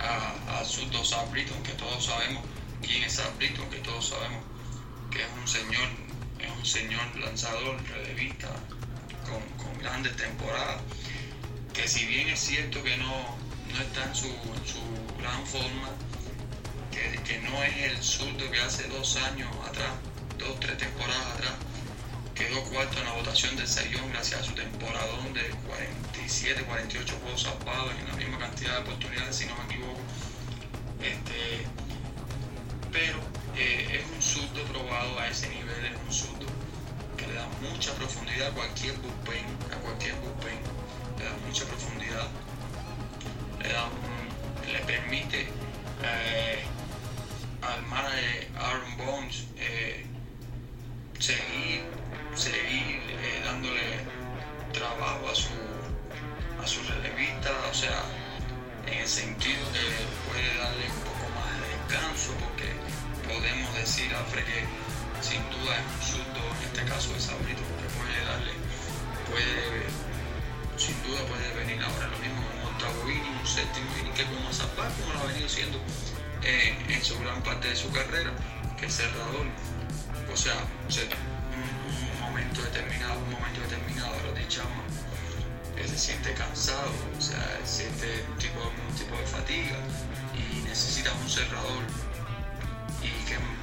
a, 0.00 0.60
a 0.60 0.64
sus 0.64 0.90
dos 0.90 1.14
Britton, 1.30 1.62
que 1.62 1.72
todos 1.72 2.04
sabemos 2.06 2.44
quién 2.82 3.02
es 3.02 3.14
Sam 3.14 3.36
Britton, 3.36 3.68
que 3.68 3.78
todos 3.78 4.08
sabemos 4.08 4.44
que 5.10 5.22
es 5.22 5.28
un 5.38 5.46
señor, 5.46 5.88
es 6.38 6.50
un 6.50 6.64
señor 6.64 7.16
lanzador, 7.16 7.76
relevista, 7.88 8.48
con, 9.24 9.42
con 9.64 9.78
grandes 9.78 10.16
temporadas, 10.16 10.82
que 11.72 11.86
si 11.88 12.06
bien 12.06 12.28
es 12.28 12.40
cierto 12.40 12.82
que 12.82 12.96
no, 12.96 13.36
no 13.72 13.80
está 13.80 14.04
en 14.04 14.14
su, 14.14 14.26
su 14.26 14.80
gran 15.18 15.46
forma, 15.46 15.90
que, 16.90 17.22
que, 17.22 17.38
no 17.40 17.62
es 17.62 17.76
el 17.90 18.02
surdo 18.02 18.50
que 18.50 18.60
hace 18.60 18.88
dos 18.88 19.16
años 19.16 19.48
atrás, 19.68 19.92
dos, 20.38 20.58
tres 20.60 20.78
temporadas 20.78 21.26
atrás, 21.34 21.52
quedó 22.34 22.62
cuarto 22.64 22.98
en 22.98 23.04
la 23.04 23.12
votación 23.12 23.56
del 23.56 23.68
Sayón 23.68 24.08
gracias 24.10 24.40
a 24.40 24.44
su 24.44 24.52
temporadón 24.52 25.32
de 25.34 25.42
47, 25.66 26.62
48 26.62 27.18
juegos 27.22 27.42
salvados 27.42 27.92
en 27.98 28.08
la 28.08 28.14
misma 28.14 28.38
cantidad 28.38 28.76
de 28.76 28.78
oportunidades, 28.80 29.36
si 29.36 29.46
no 29.46 29.54
me 29.56 29.64
equivoco. 29.64 30.00
Este, 31.02 31.66
pero 32.90 33.18
eh, 33.56 34.00
es 34.00 34.16
un 34.16 34.22
surdo 34.22 34.64
probado 34.72 35.18
a 35.18 35.28
ese 35.28 35.48
nivel, 35.48 35.84
es 35.84 35.98
un 36.06 36.12
surdo 36.12 36.46
le 37.30 37.36
da 37.36 37.46
mucha 37.62 37.92
profundidad 37.94 38.48
a 38.48 38.52
cualquier 38.52 38.96
bullpen, 38.98 39.44
a 39.72 39.76
cualquier 39.76 40.14
bullpen, 40.16 40.58
le 41.18 41.24
da 41.24 41.36
mucha 41.46 41.64
profundidad, 41.64 42.28
le, 43.62 44.72
le 44.72 44.78
permite 44.80 45.48
eh, 46.02 46.64
al 47.62 47.82
manager 47.86 48.48
Aaron 48.58 48.96
Bones 48.96 49.46
eh, 49.56 50.04
seguir 51.18 51.84
seguir 52.34 53.00
eh, 53.22 53.42
dándole 53.44 54.00
trabajo 54.72 55.28
a 55.28 55.34
su, 55.34 55.50
a 56.62 56.66
su 56.66 56.80
relevista, 56.88 57.50
o 57.70 57.74
sea, 57.74 58.02
en 58.86 58.98
el 58.98 59.06
sentido 59.06 59.60
que 59.72 60.30
puede 60.30 60.56
darle 60.56 60.86
un 60.86 61.00
poco 61.04 61.26
más 61.34 61.50
de 61.60 61.94
descanso, 61.94 62.32
porque 62.40 62.70
podemos 63.28 63.74
decir, 63.74 64.14
Alfred, 64.14 64.44
que 64.44 64.89
sin 65.22 65.42
duda 65.50 65.76
es 65.76 65.84
un 65.84 66.02
susto 66.02 66.40
en 66.40 66.66
este 66.66 66.84
caso 66.84 67.14
es 67.14 67.24
Sabrito, 67.24 67.60
que 67.60 67.88
puede 67.92 68.24
darle, 68.24 68.52
puede, 69.28 69.86
sin 70.76 70.96
duda 71.04 71.20
puede 71.28 71.52
venir 71.54 71.82
ahora 71.82 72.08
lo 72.08 72.18
mismo 72.18 72.40
un 72.40 72.72
octavo 72.72 73.10
inning, 73.10 73.36
un 73.38 73.46
séptimo 73.46 73.90
inning, 74.00 74.14
que 74.14 74.24
como 74.24 74.52
Zapata, 74.52 74.88
como 75.00 75.12
lo 75.12 75.20
ha 75.20 75.26
venido 75.26 75.48
siendo 75.48 75.78
eh, 76.42 76.76
en 76.88 77.04
su 77.04 77.18
gran 77.20 77.42
parte 77.42 77.68
de 77.68 77.76
su 77.76 77.90
carrera, 77.92 78.32
que 78.78 78.86
es 78.86 78.96
cerrador, 78.96 79.46
o 80.32 80.36
sea, 80.36 80.56
un, 80.56 82.20
momento 82.20 82.62
determinado, 82.62 83.18
un 83.20 83.32
momento 83.32 83.60
determinado, 83.60 84.14
lo 84.24 84.32
dichamos, 84.32 84.84
él 85.76 85.88
se 85.88 85.98
siente 85.98 86.32
cansado, 86.32 86.92
o 87.18 87.20
sea, 87.20 87.60
siente 87.64 88.24
un 88.30 88.38
tipo, 88.38 88.60
un 88.60 88.94
tipo 88.96 89.16
de 89.16 89.26
fatiga 89.26 89.76
y 90.32 90.62
necesita 90.62 91.12
un 91.12 91.28
cerrador. 91.28 92.09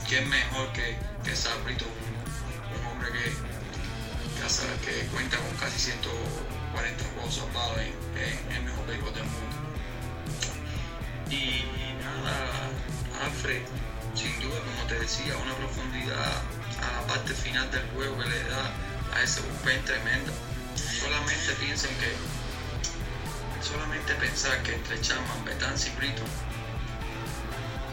Quién 0.08 0.30
mejor 0.30 0.72
que, 0.72 0.96
que 1.26 1.36
Sabrito, 1.36 1.84
un, 1.84 2.88
hombre 2.88 3.12
que, 3.12 5.06
cuenta 5.12 5.36
con 5.36 5.54
casi 5.58 5.80
140 5.80 7.04
juegos 7.14 7.36
salvados 7.36 7.78
en, 7.80 7.92
en, 8.16 8.56
el 8.56 8.64
mejor 8.64 8.88
béisbol 8.88 9.14
del 9.14 9.24
mundo. 9.26 9.58
Y 11.30 11.66
nada, 12.00 12.70
Alfred, 13.26 13.64
sin 14.16 14.40
duda, 14.40 14.58
como 14.62 14.88
te 14.88 14.98
decía, 14.98 15.36
una 15.36 15.54
profundidad 15.56 16.42
a 16.80 17.02
la 17.02 17.08
parte 17.08 17.34
final 17.34 17.70
del 17.70 17.86
juego 17.90 18.18
que 18.20 18.30
le 18.30 18.44
da 18.44 18.72
a 19.14 19.24
ese 19.24 19.42
bullpen 19.42 19.84
tremendo. 19.84 20.32
Solamente 21.02 21.52
piensen 21.60 21.92
que, 21.98 22.16
solamente 23.62 24.14
pensar 24.16 24.64
que 24.64 24.74
entre 24.74 25.02
Chapman, 25.02 25.44
Betances 25.44 25.92
y 25.92 25.98
Brito, 25.98 26.24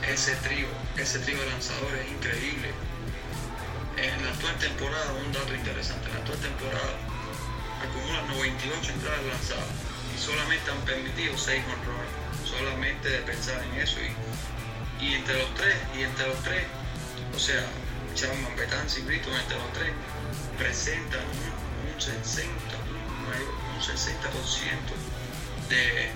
ese 0.08 0.34
trío, 0.36 0.66
ese 0.96 1.18
trío 1.20 1.40
de 1.40 1.46
lanzadores 1.46 2.00
es 2.06 2.12
increíble. 2.12 2.70
En 3.96 4.24
la 4.24 4.30
actual 4.30 4.56
temporada, 4.58 5.12
un 5.24 5.32
dato 5.32 5.54
interesante, 5.54 6.08
en 6.08 6.14
la 6.14 6.20
actual 6.20 6.38
temporada 6.38 6.94
acumulan 7.82 8.26
98 8.28 8.92
entradas 8.92 9.24
lanzadas 9.24 9.68
y 10.14 10.18
solamente 10.20 10.70
han 10.70 10.80
permitido 10.84 11.36
6 11.36 11.62
honrones. 11.64 12.12
Solamente 12.44 13.08
de 13.08 13.18
pensar 13.20 13.62
en 13.64 13.80
eso 13.80 13.98
y, 14.00 15.04
y 15.04 15.14
entre 15.14 15.38
los 15.38 15.54
tres, 15.54 15.76
y 15.96 16.02
entre 16.02 16.28
los 16.28 16.42
tres, 16.42 16.64
o 17.34 17.38
sea, 17.38 17.64
Chapman, 18.14 18.54
Betances 18.56 18.98
y 18.98 19.02
Brito 19.02 19.28
entre 19.36 19.58
los 19.58 19.72
tres 19.72 19.90
presentan 20.58 21.24
un, 21.24 21.94
un 21.94 22.00
60, 22.00 22.50
un 23.74 23.80
60% 23.80 23.94
de, 25.68 26.10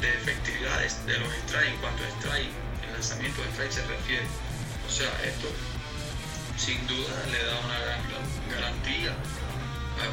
de 0.00 0.14
efectividades 0.14 1.04
de 1.06 1.18
los 1.18 1.32
strikes 1.46 1.68
en 1.68 1.76
cuanto 1.78 2.02
a 2.02 2.08
lanzamiento 2.96 3.42
de 3.42 3.48
strike 3.48 3.72
se 3.72 3.86
refiere. 3.86 4.26
O 4.86 4.90
sea, 4.90 5.10
esto 5.24 5.48
sin 6.56 6.86
duda 6.86 7.14
le 7.30 7.44
da 7.44 7.58
una 7.60 7.78
gran 7.80 8.00
garantía, 8.50 9.14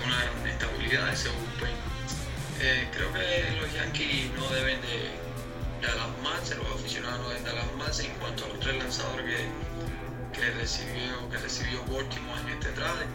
una 0.06 0.18
gran 0.18 0.48
estabilidad 0.48 1.08
a 1.08 1.14
ese 1.14 1.30
bullpen. 1.30 1.76
Eh, 2.60 2.90
creo 2.94 3.12
que 3.14 3.58
los 3.62 3.74
Yankees 3.74 4.32
no 4.36 4.48
deben 4.50 4.80
de, 4.82 5.16
de 5.82 5.88
alarmarse, 5.88 6.56
los 6.56 6.68
aficionados 6.76 7.20
no 7.22 7.30
deben 7.30 7.44
de 7.44 7.52
alarmarse 7.52 8.06
en 8.06 8.14
cuanto 8.20 8.46
a 8.46 8.48
los 8.50 8.60
tres 8.60 8.78
lanzadores 8.78 9.26
que, 9.26 10.40
que 10.40 10.52
recibió, 10.52 11.30
que 11.30 11.38
recibió 11.38 11.84
Baltimore 11.86 12.42
en 12.42 12.50
este 12.50 12.70
trade. 12.72 13.08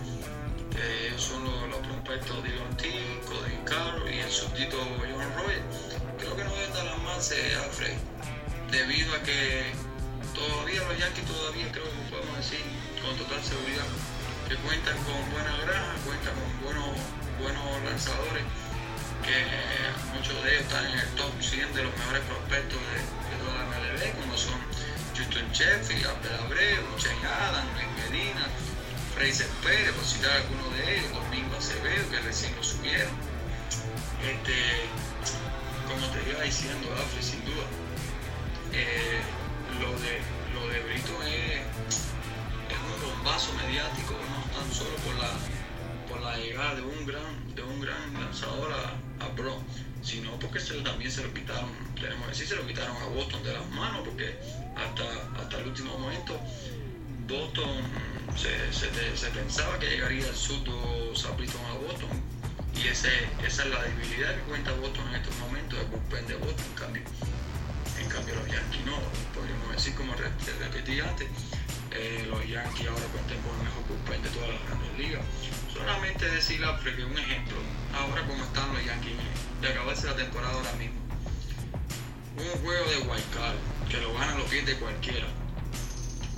Que 0.71 1.09
ellos 1.09 1.23
son 1.23 1.45
los, 1.45 1.69
los 1.71 1.79
prospectos 1.79 2.45
de 2.45 2.51
Cody 3.27 3.59
Carroll 3.65 4.13
y 4.13 4.21
el 4.21 4.31
súbdito 4.31 4.77
John 5.01 5.33
Roy. 5.37 5.61
Creo 6.19 6.37
que 6.37 6.45
no 6.45 6.55
deben 6.55 6.73
de 6.73 6.81
alarmarse, 6.81 7.57
Alfred, 7.57 7.97
debido 8.71 9.15
a 9.15 9.23
que 9.23 9.73
todavía 10.35 10.83
los 10.85 10.99
Yankees 10.99 11.25
todavía 11.25 11.73
creo 11.73 11.85
que 11.85 12.11
podemos 12.11 12.37
decir 12.37 12.61
con 13.03 13.17
total 13.17 13.43
seguridad 13.43 13.87
que 14.49 14.57
cuentan 14.65 14.97
con 15.05 15.21
buena 15.33 15.53
granja, 15.61 15.93
cuentan 16.05 16.33
con 16.33 16.49
buenos, 16.65 16.89
buenos 17.41 17.65
lanzadores, 17.85 18.45
que 19.21 19.37
muchos 20.17 20.43
de 20.43 20.57
ellos 20.57 20.63
están 20.65 20.87
en 20.87 20.99
el 20.99 21.09
top 21.21 21.33
100 21.41 21.75
de 21.75 21.85
los 21.85 21.93
mejores 21.99 22.23
prospectos 22.25 22.81
de, 22.81 22.97
toda 23.45 23.53
la 23.61 23.65
MLB, 23.69 24.01
como 24.17 24.37
son 24.39 24.57
Justin 25.13 25.53
Sheffield, 25.53 26.07
Abel 26.07 26.33
Abreu, 26.49 26.81
Shane 26.97 27.27
Adams, 27.29 27.69
Medina, 28.09 28.49
Fraser 29.15 29.49
Pérez, 29.63 29.93
por 29.93 30.05
citar 30.05 30.33
algunos 30.33 30.73
de 30.73 30.97
ellos, 30.97 31.13
Domingo 31.13 31.57
Acevedo, 31.57 32.09
que 32.11 32.21
recién 32.21 32.57
lo 32.57 32.65
subieron. 32.65 33.13
Este, 34.25 34.89
como 35.93 36.09
te 36.09 36.31
iba 36.31 36.41
diciendo, 36.41 36.89
Afri, 36.97 37.23
sin 37.23 37.45
duda, 37.45 37.69
eh, 38.73 39.21
lo 39.81 39.93
de, 40.01 40.21
lo 40.55 40.69
de 40.73 40.81
Brito 40.81 41.23
es, 41.23 41.61
es 42.69 42.79
un 42.79 43.11
bombazo 43.11 43.53
mediático, 43.55 44.15
no 44.15 44.59
tan 44.59 44.73
solo 44.73 44.95
por 44.97 45.15
la, 45.17 45.31
por 46.09 46.21
la 46.21 46.37
llegada 46.37 46.75
de 46.77 46.83
un 46.83 47.07
gran, 47.07 47.55
de 47.55 47.63
un 47.63 47.81
gran 47.81 48.15
lanzador 48.15 48.73
a, 48.73 49.25
a 49.25 49.29
sino 50.03 50.31
porque 50.39 50.61
se, 50.61 50.75
también 50.83 51.11
se 51.11 51.23
lo 51.23 51.35
quitaron, 51.35 51.71
tenemos 52.01 52.25
que 52.25 52.31
decir, 52.31 52.47
se 52.49 52.57
lo 52.57 52.67
quitaron 52.67 52.97
a 52.97 53.07
Boston 53.07 53.43
de 53.43 53.53
las 53.53 53.69
manos, 53.71 54.03
porque 54.07 54.39
hasta, 54.77 55.05
hasta 55.41 55.59
el 55.59 55.67
último 55.67 55.99
momento 55.99 56.39
Boston 57.27 57.83
se, 58.37 58.73
se, 58.73 59.29
pensaba 59.31 59.79
que 59.79 59.91
llegaría 59.91 60.27
el 60.27 60.37
surdo 60.37 61.15
Sabriton 61.15 61.61
a 61.67 61.75
Boston, 61.75 62.09
y 62.75 62.89
ese, 62.89 63.11
esa 63.45 63.65
es 63.65 63.71
la 63.71 63.83
debilidad 63.83 64.35
que 64.37 64.43
cuenta 64.43 64.73
Boston 64.75 65.09
en 65.09 65.15
estos 65.17 65.37
momentos, 65.39 65.79
el 65.79 65.87
bullpen 65.87 66.27
de 66.27 66.35
Boston, 66.37 66.67
en 66.97 67.05
cambio 68.19 68.35
los 68.35 68.49
Yankees 68.49 68.85
no, 68.85 68.99
podríamos 69.33 69.71
decir 69.71 69.95
como 69.95 70.13
repetí 70.15 71.01
antes, 71.01 71.29
eh, 71.93 72.27
los 72.29 72.47
Yankees 72.49 72.89
ahora 72.89 73.07
cuentan 73.13 73.39
con 73.43 73.55
el 73.59 73.63
mejor 73.63 73.83
bullpen 73.87 74.23
de 74.23 74.29
todas 74.31 74.49
las 74.49 74.63
grandes 74.67 74.99
ligas. 74.99 75.23
Solamente 75.73 76.29
decir 76.31 76.65
Alfred 76.65 76.97
que 76.97 77.05
un 77.05 77.17
ejemplo, 77.17 77.57
ahora 77.95 78.27
como 78.27 78.43
están 78.43 78.75
los 78.75 78.85
Yankees 78.85 79.15
de 79.61 79.69
acabarse 79.69 80.07
la 80.07 80.17
temporada 80.17 80.53
ahora 80.53 80.73
mismo. 80.73 80.99
Un 82.37 82.65
juego 82.65 82.91
de 82.91 82.99
wild 82.99 83.31
card 83.35 83.57
que 83.89 83.99
lo 83.99 84.13
gana 84.15 84.35
los 84.35 84.49
pies 84.49 84.67
de 84.67 84.75
cualquiera. 84.77 85.27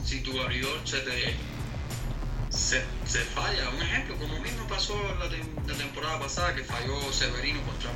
Si 0.04 0.20
tu 0.20 0.38
abridor 0.40 0.80
se 0.84 0.98
te 1.00 1.36
se, 2.50 2.84
se, 3.06 3.20
falla, 3.20 3.70
un 3.70 3.80
ejemplo, 3.80 4.16
como 4.16 4.38
mismo 4.40 4.66
pasó 4.66 4.94
la, 5.18 5.26
la 5.26 5.78
temporada 5.78 6.18
pasada 6.18 6.54
que 6.54 6.64
falló 6.64 7.12
Severino 7.12 7.62
contra 7.62 7.90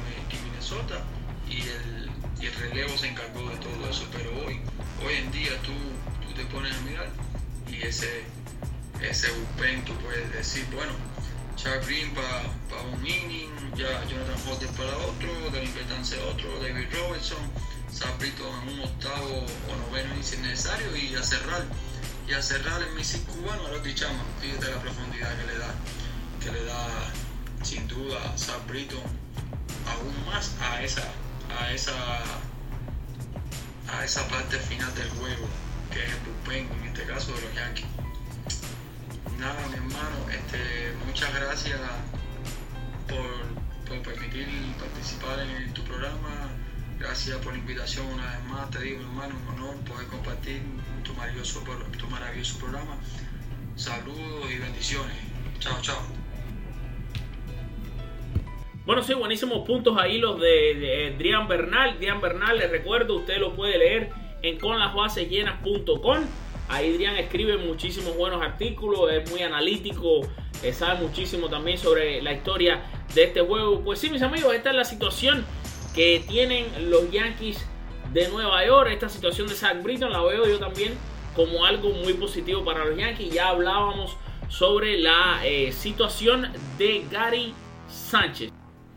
Minnesota 0.45 1.05
y 1.49 1.61
el 1.61 2.04
y 2.41 2.47
el 2.47 2.55
relevo 2.55 2.97
se 2.97 3.09
encargó 3.09 3.49
de 3.49 3.57
todo 3.57 3.91
eso, 3.91 4.07
pero 4.13 4.31
hoy, 4.45 4.61
hoy 5.05 5.15
en 5.15 5.31
día 5.33 5.51
tú, 5.63 5.73
tú 6.27 6.35
te 6.35 6.45
pones 6.47 6.75
a 6.77 6.81
mirar 6.83 7.09
y 7.69 7.83
ese, 7.87 8.25
ese 9.01 9.31
bullpen 9.31 9.85
tú 9.85 9.95
puedes 9.99 10.33
decir, 10.33 10.67
bueno, 10.73 10.93
Charles 11.57 11.87
Green 11.87 12.13
para 12.15 12.43
pa 12.69 12.83
un 12.83 13.07
inning, 13.07 13.51
ya 13.77 14.05
Jonathan 14.07 14.39
Foster 14.39 14.69
para 14.71 14.97
otro, 14.97 15.51
Devin 15.51 15.75
Betance 15.75 16.19
otro, 16.21 16.51
David 16.61 16.89
Robertson, 16.93 17.39
Sabrito 17.91 18.45
en 18.63 18.75
un 18.75 18.81
octavo 18.81 19.47
o 19.47 19.77
noveno 19.87 20.15
si 20.23 20.35
es 20.35 20.41
necesario 20.41 20.97
y 20.97 21.15
a 21.15 21.23
cerrar, 21.23 21.65
y 22.29 22.33
a 22.33 22.43
cerrar 22.43 22.83
el 22.83 22.93
misil 22.95 23.23
cubano 23.23 23.67
a 23.67 23.71
los 23.71 23.85
Dichamas, 23.85 24.27
fíjate 24.41 24.71
la 24.71 24.81
profundidad 24.81 25.31
que 25.39 25.47
le 25.47 25.59
da, 25.59 25.75
que 26.43 26.53
le 26.53 26.65
da 26.65 26.89
sin 27.63 27.87
duda 27.87 28.37
Sabrito 28.37 28.97
aún 29.87 30.27
más 30.27 30.55
a 30.61 30.83
esa 30.83 31.05
a 31.59 31.73
esa 31.73 31.93
a 33.89 34.05
esa 34.05 34.27
parte 34.29 34.59
final 34.59 34.93
del 34.95 35.09
juego 35.11 35.49
que 35.91 36.05
es 36.05 36.11
el 36.11 36.19
bullpen 36.21 36.69
en 36.81 36.89
este 36.89 37.05
caso 37.05 37.33
de 37.35 37.43
los 37.43 37.55
Yankees. 37.55 37.87
Nada 39.39 39.67
mi 39.69 39.75
hermano 39.75 40.31
este, 40.31 40.95
muchas 41.07 41.33
gracias 41.35 41.81
por, 43.09 43.89
por 43.89 44.03
permitir 44.03 44.47
participar 44.79 45.41
en 45.41 45.73
tu 45.75 45.83
programa. 45.85 46.49
Gracias 46.99 47.37
por 47.39 47.53
la 47.53 47.59
invitación 47.59 48.07
una 48.07 48.27
vez 48.31 48.45
más. 48.45 48.71
Te 48.71 48.81
digo 48.81 48.99
mi 48.99 49.05
hermano 49.05 49.35
un 49.37 49.55
honor 49.55 49.77
poder 49.85 50.07
compartir 50.09 50.63
tu 51.03 51.13
maravilloso, 51.15 51.63
tu 51.99 52.07
maravilloso 52.09 52.59
programa. 52.59 52.97
Saludos 53.77 54.51
y 54.51 54.59
bendiciones. 54.59 55.17
Chao 55.61 55.81
chao 55.83 56.24
bueno, 58.87 59.03
sí, 59.03 59.15
buenísimos 59.15 59.67
puntos 59.67 59.97
ahí 59.99 60.19
los 60.19 60.39
de, 60.39 60.75
de 60.75 61.15
Drian 61.17 61.49
Bernal. 61.49 61.97
Drian 61.97 62.21
Bernal, 62.21 62.59
les 62.59 62.71
recuerdo, 62.71 63.17
usted 63.17 63.39
lo 63.39 63.55
puede 63.55 63.79
leer 63.79 64.11
en 64.43 64.59
conlasbasesllenas.com. 64.59 66.19
Ahí 66.69 66.93
Drian 66.93 67.17
escribe 67.17 67.57
muchísimos 67.57 68.17
buenos 68.17 68.43
artículos, 68.43 69.11
es 69.11 69.31
muy 69.31 69.43
analítico, 69.43 70.21
eh, 70.63 70.73
sabe 70.73 71.01
muchísimo 71.01 71.49
también 71.49 71.79
sobre 71.79 72.23
la 72.23 72.33
historia 72.33 72.83
de 73.15 73.25
este 73.25 73.41
juego. 73.41 73.81
Pues 73.81 73.99
sí, 73.99 74.11
mis 74.11 74.23
amigos, 74.23 74.55
esta 74.55 74.71
es 74.71 74.77
la 74.77 74.85
situación 74.85 75.45
que 75.95 76.23
tienen 76.27 76.67
los 76.91 77.11
Yankees 77.11 77.67
de 78.13 78.29
Nueva 78.29 78.65
York. 78.67 78.91
Esta 78.91 79.09
situación 79.09 79.49
de 79.49 79.55
Zach 79.55 79.83
Britton 79.83 80.13
la 80.13 80.23
veo 80.23 80.47
yo 80.47 80.59
también 80.59 80.95
como 81.35 81.65
algo 81.65 81.91
muy 81.91 82.15
positivo 82.15 82.65
para 82.65 82.85
los 82.85 82.97
Yankees. 82.97 83.33
Ya 83.33 83.49
hablábamos 83.49 84.17
sobre 84.49 84.99
la 84.99 85.41
eh, 85.45 85.73
situación 85.73 86.51
de 86.79 87.05
Gary 87.11 87.55
Sánchez. 87.89 88.54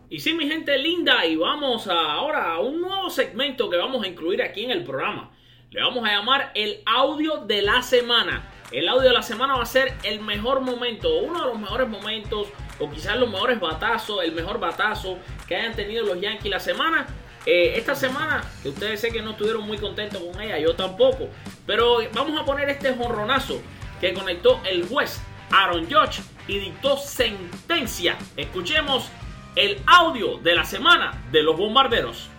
Y 0.10 0.22
sí, 0.22 0.34
mi 0.34 0.48
gente 0.48 0.78
linda, 0.78 1.26
y 1.26 1.36
vamos 1.36 1.86
ahora 1.88 2.54
a 2.54 2.60
un 2.60 2.80
nuevo 2.80 3.10
segmento 3.10 3.70
que 3.70 3.76
vamos 3.76 4.06
a 4.06 4.08
incluir 4.08 4.42
aquí 4.42 4.64
en 4.64 4.72
el 4.72 4.86
programa. 4.86 5.32
Le 5.70 5.82
vamos 5.82 6.08
a 6.08 6.14
llamar 6.14 6.52
el 6.56 6.82
audio 6.86 7.40
de 7.40 7.62
la 7.62 7.82
semana. 7.82 8.50
El 8.72 8.88
audio 8.88 9.10
de 9.10 9.14
la 9.14 9.22
semana 9.22 9.58
va 9.58 9.64
a 9.64 9.66
ser 9.66 9.94
el 10.04 10.22
mejor 10.22 10.62
momento, 10.62 11.14
uno 11.18 11.42
de 11.42 11.48
los 11.48 11.60
mejores 11.60 11.90
momentos, 11.90 12.48
o 12.80 12.90
quizás 12.90 13.18
los 13.18 13.30
mejores 13.30 13.60
batazos, 13.60 14.24
el 14.24 14.32
mejor 14.32 14.62
batazo 14.62 15.18
que 15.46 15.58
hayan 15.58 15.76
tenido 15.76 16.06
los 16.06 16.22
Yankees 16.22 16.52
la 16.52 16.62
semana. 16.62 17.06
Eh, 17.46 17.74
esta 17.76 17.94
semana, 17.94 18.50
que 18.64 18.70
ustedes 18.70 19.02
sé 19.02 19.12
que 19.12 19.22
no 19.22 19.32
estuvieron 19.32 19.68
muy 19.68 19.78
contentos 19.78 20.22
con 20.24 20.42
ella, 20.42 20.58
yo 20.58 20.74
tampoco. 20.74 21.28
Pero 21.66 22.00
vamos 22.14 22.40
a 22.40 22.46
poner 22.46 22.70
este 22.70 22.94
jonronazo 22.94 23.62
que 24.00 24.14
conectó 24.14 24.62
el 24.64 24.88
juez 24.88 25.22
Aaron 25.52 25.86
Judge 25.86 26.22
y 26.48 26.60
dictó 26.60 26.96
sentencia. 26.96 28.18
Escuchemos 28.38 29.12
el 29.58 29.82
audio 29.88 30.38
de 30.38 30.54
la 30.54 30.64
semana 30.64 31.20
de 31.32 31.42
los 31.42 31.58
bombarderos. 31.58 32.30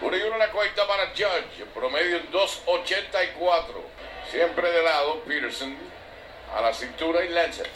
Por 0.00 0.12
ahí 0.12 0.22
una 0.22 0.48
cuenta 0.48 0.84
para 0.88 1.10
Judge, 1.10 1.64
promedio 1.72 2.16
en 2.16 2.32
2.84. 2.32 3.62
Siempre 4.28 4.72
de 4.72 4.82
lado, 4.82 5.20
Peterson 5.20 5.76
a 6.52 6.62
la 6.62 6.74
cintura 6.74 7.24
y 7.24 7.28
Lancet. 7.28 7.70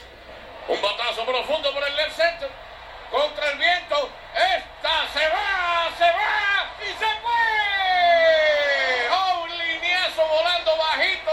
Un 0.66 0.82
batazo 0.82 1.24
profundo 1.24 1.72
por 1.72 1.86
el 1.86 1.94
left 1.94 2.16
center. 2.16 2.50
Contra 3.08 3.52
el 3.52 3.58
viento. 3.58 4.10
Esta 4.34 5.08
se 5.12 5.28
va, 5.28 5.88
se 5.96 6.04
va 6.04 6.74
y 6.82 6.88
se 6.98 7.20
fue. 7.22 9.08
Oh, 9.12 9.44
un 9.44 9.58
lineazo 9.58 10.26
volando 10.26 10.76
bajito 10.76 11.30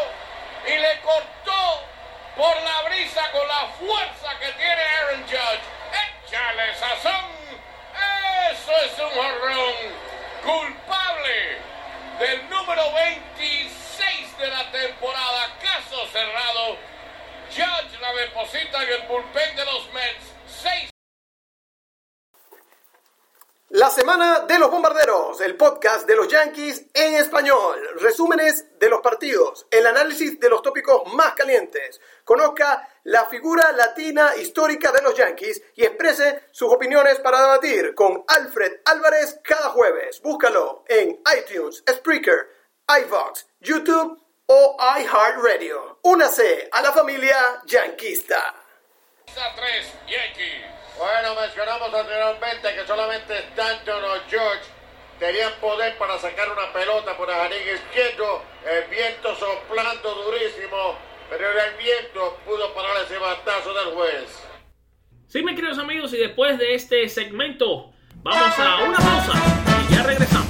y 0.68 0.78
le 0.78 1.02
cortó 1.02 1.82
por 2.38 2.56
la 2.62 2.90
brisa 2.90 3.24
con 3.32 3.48
la 3.48 3.68
fuerza 3.80 4.40
que 4.40 4.52
tiene 4.52 4.82
Aaron 4.82 5.24
Judge. 5.24 5.76
Échale 6.28 6.74
sazón. 6.76 7.26
Eso 8.52 8.72
es 8.72 9.00
un 9.00 9.10
jorrón. 9.12 9.76
Culpable 10.44 11.58
del 12.20 12.50
número 12.50 12.94
26 12.94 14.38
de 14.38 14.48
la 14.48 14.72
temporada. 14.72 15.56
Caso 15.62 16.08
cerrado. 16.12 16.78
Judge 17.50 18.00
la 18.02 18.14
deposita 18.14 18.84
en 18.84 18.90
el 18.90 19.02
bullpen 19.08 19.56
de 19.56 19.66
los 19.66 19.94
Mets. 19.94 20.34
6 20.64 20.95
La 23.76 23.90
semana 23.90 24.40
de 24.48 24.58
los 24.58 24.72
bombarderos, 24.72 25.42
el 25.42 25.58
podcast 25.58 26.08
de 26.08 26.16
los 26.16 26.30
Yankees 26.30 26.86
en 26.94 27.16
español, 27.16 27.78
resúmenes 28.00 28.80
de 28.80 28.88
los 28.88 29.02
partidos, 29.02 29.68
el 29.70 29.86
análisis 29.86 30.40
de 30.40 30.50
los 30.50 30.62
tópicos 30.62 31.14
más 31.14 31.34
calientes. 31.34 32.00
Conozca 32.24 32.88
la 33.04 33.26
figura 33.26 33.74
latina 33.74 34.34
histórica 34.38 34.94
de 34.94 35.02
los 35.02 35.14
Yankees 35.14 35.62
y 35.76 35.84
exprese 35.84 36.44
sus 36.52 36.72
opiniones 36.72 37.20
para 37.20 37.42
debatir 37.42 37.94
con 37.94 38.24
Alfred 38.30 38.80
Álvarez 38.86 39.42
cada 39.44 39.68
jueves. 39.72 40.22
Búscalo 40.22 40.86
en 40.88 41.22
iTunes, 41.38 41.84
Spreaker, 41.86 42.48
iVox, 42.88 43.46
YouTube 43.60 44.18
o 44.46 44.78
iHeartRadio. 44.80 46.00
Únase 46.04 46.70
a 46.72 46.82
la 46.82 46.94
familia 46.94 47.62
yanquista. 47.66 48.40
a 48.40 49.54
3 49.54 49.94
Yankees. 50.08 50.85
Bueno, 50.98 51.36
mencionamos 51.40 51.94
anteriormente 51.94 52.74
que 52.74 52.88
solamente 52.88 53.38
Stanton 53.50 54.04
o 54.04 54.30
George 54.30 54.64
tenían 55.20 55.52
poder 55.60 55.98
para 55.98 56.18
sacar 56.20 56.50
una 56.50 56.72
pelota 56.72 57.18
por 57.18 57.30
el 57.30 57.36
jardín 57.36 57.60
izquierdo, 57.74 58.42
el 58.66 58.90
viento 58.90 59.36
soplando 59.36 60.16
durísimo, 60.24 60.96
pero 61.30 61.48
el 61.50 61.76
viento 61.76 62.38
pudo 62.46 62.74
parar 62.74 63.04
ese 63.04 63.18
batazo 63.18 63.74
del 63.74 63.94
juez. 63.94 64.44
Sí, 65.28 65.44
mis 65.44 65.56
queridos 65.56 65.80
amigos, 65.80 66.14
y 66.14 66.18
después 66.18 66.58
de 66.58 66.76
este 66.76 67.10
segmento, 67.10 67.92
vamos 68.24 68.58
a 68.58 68.84
una 68.84 68.98
pausa 68.98 69.34
y 69.90 69.96
ya 69.96 70.04
regresamos. 70.04 70.48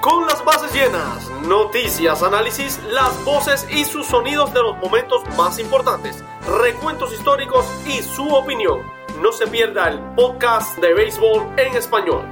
Con 0.00 0.26
las 0.26 0.42
bases 0.42 0.72
llenas, 0.72 1.28
noticias, 1.42 2.22
análisis, 2.22 2.82
las 2.84 3.22
voces 3.24 3.66
y 3.70 3.84
sus 3.84 4.06
sonidos 4.06 4.54
de 4.54 4.62
los 4.62 4.76
momentos 4.78 5.22
más 5.36 5.58
importantes, 5.58 6.24
recuentos 6.62 7.12
históricos 7.12 7.66
y 7.84 8.00
su 8.02 8.26
opinión. 8.34 8.97
No 9.20 9.32
se 9.32 9.48
pierda 9.48 9.88
el 9.88 9.98
podcast 10.14 10.78
de 10.78 10.94
béisbol 10.94 11.48
en 11.56 11.74
español. 11.74 12.24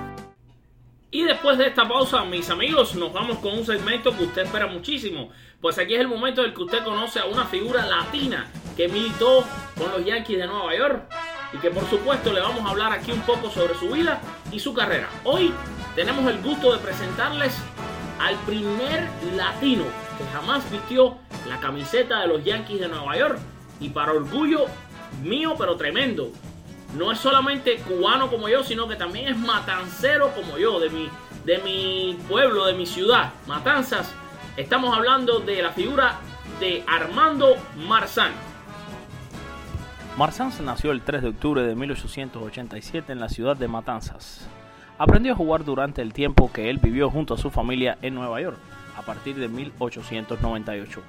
Y 1.11 1.25
después 1.25 1.59
de 1.59 1.67
esta 1.67 1.89
pausa, 1.89 2.25
mis 2.25 2.49
amigos, 2.49 2.95
nos 2.95 3.13
vamos 3.13 3.39
con 3.39 3.59
un 3.59 3.67
segmento 3.67 4.17
que 4.17 4.23
usted 4.23 4.43
espera 4.43 4.69
muchísimo. 4.69 5.31
Pues 5.61 5.79
aquí 5.79 5.95
es 5.95 6.01
el 6.01 6.07
momento 6.07 6.43
en 6.43 6.51
el 6.51 6.55
que 6.55 6.63
usted 6.63 6.85
conoce 6.85 7.19
a 7.19 7.25
una 7.25 7.45
figura 7.47 7.85
latina 7.85 8.47
que 8.77 8.87
militó 8.87 9.45
con 9.77 9.91
los 9.91 10.05
Yankees 10.05 10.39
de 10.39 10.47
Nueva 10.47 10.77
York 10.77 11.13
y 11.53 11.59
que 11.59 11.71
por 11.71 11.85
supuesto 11.91 12.33
le 12.33 12.41
vamos 12.41 12.65
a 12.65 12.71
hablar 12.71 12.93
aquí 12.93 13.11
un 13.11 13.23
poco 13.23 13.51
sobre 13.51 13.75
su 13.75 13.91
vida 13.91 14.21
y 14.53 14.61
su 14.61 14.73
carrera. 14.73 15.09
Hoy 15.25 15.53
tenemos 15.97 16.31
el 16.31 16.41
gusto 16.41 16.73
de 16.73 16.79
presentarles 16.79 17.57
al 18.21 18.37
primer 18.47 19.09
latino 19.35 19.85
que 20.19 20.25
jamás 20.33 20.71
vistió 20.71 21.19
la 21.49 21.59
camiseta 21.59 22.21
de 22.21 22.29
los 22.29 22.45
Yankees 22.45 22.79
de 22.79 22.89
Nueva 22.89 23.17
York 23.17 23.39
y 23.81 23.89
para 23.89 24.13
orgullo 24.13 24.67
mío 25.23 25.55
pero 25.59 25.77
tremendo. 25.77 26.31
No 26.97 27.13
es 27.13 27.19
solamente 27.19 27.77
cubano 27.81 28.31
como 28.31 28.49
yo, 28.49 28.65
sino 28.65 28.89
que 28.89 28.97
también 28.97 29.29
es 29.29 29.37
matancero 29.37 30.33
como 30.35 30.57
yo, 30.57 30.81
de 30.81 30.89
mi, 30.89 31.11
de 31.45 31.59
mi 31.59 32.19
pueblo, 32.27 32.65
de 32.65 32.73
mi 32.73 32.87
ciudad, 32.87 33.35
Matanzas. 33.47 34.15
Estamos 34.57 34.97
hablando 34.97 35.41
de 35.41 35.61
la 35.61 35.73
figura 35.73 36.15
de 36.59 36.83
Armando 36.87 37.55
Marzán. 37.87 38.33
Marzán 40.17 40.51
nació 40.65 40.91
el 40.93 41.03
3 41.03 41.21
de 41.21 41.29
octubre 41.29 41.63
de 41.63 41.75
1887 41.75 43.13
en 43.13 43.21
la 43.21 43.29
ciudad 43.29 43.57
de 43.57 43.69
Matanzas. 43.69 44.49
Aprendió 44.97 45.35
a 45.35 45.37
jugar 45.37 45.65
durante 45.65 46.01
el 46.01 46.15
tiempo 46.15 46.51
que 46.51 46.71
él 46.71 46.79
vivió 46.79 47.11
junto 47.11 47.35
a 47.35 47.39
su 47.39 47.51
familia 47.51 47.99
en 48.01 48.15
Nueva 48.15 48.41
York, 48.41 48.57
a 48.97 49.03
partir 49.03 49.37
de 49.37 49.49
1898. 49.49 51.03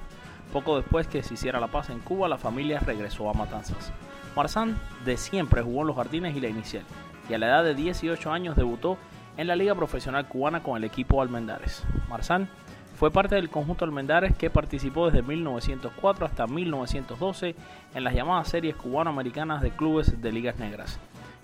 Poco 0.52 0.76
después 0.76 1.08
que 1.08 1.23
se 1.23 1.36
hiciera 1.36 1.62
la 1.62 1.67
paz 1.67 1.89
en 1.89 2.00
Cuba, 2.00 2.28
la 2.28 2.38
familia 2.38 2.82
regresó 2.82 3.30
a 3.30 3.34
Matanzas. 3.34 3.93
Marzán 4.38 4.80
de 5.04 5.17
siempre 5.17 5.63
jugó 5.63 5.82
en 5.82 5.88
los 5.88 5.95
jardines 5.95 6.36
y 6.36 6.39
la 6.39 6.47
inicial, 6.47 6.84
y 7.28 7.34
a 7.34 7.39
la 7.39 7.47
edad 7.47 7.63
de 7.63 7.73
18 7.73 8.32
años 8.32 8.56
debutó 8.56 9.00
en 9.36 9.47
la 9.47 9.56
Liga 9.56 9.73
Profesional 9.73 10.28
Cubana 10.28 10.62
con 10.62 10.78
el 10.78 10.84
equipo 10.84 11.23
Almendares. 11.23 11.84
Marzán 12.08 12.47
fue 12.93 13.10
parte 13.10 13.34
del 13.34 13.50
conjunto 13.50 13.84
Almendares 13.84 14.38
que 14.38 14.52
participó 14.52 15.08
desde 15.08 15.23
1904 15.23 16.28
hasta 16.28 16.45
1912 16.45 17.56
en 17.95 18.04
las 18.04 18.13
llamadas 18.13 18.50
series 18.50 18.76
cubano-americanas 18.76 19.63
de 19.63 19.71
clubes 19.71 20.21
de 20.21 20.32
ligas 20.32 20.60
negras. 20.60 21.00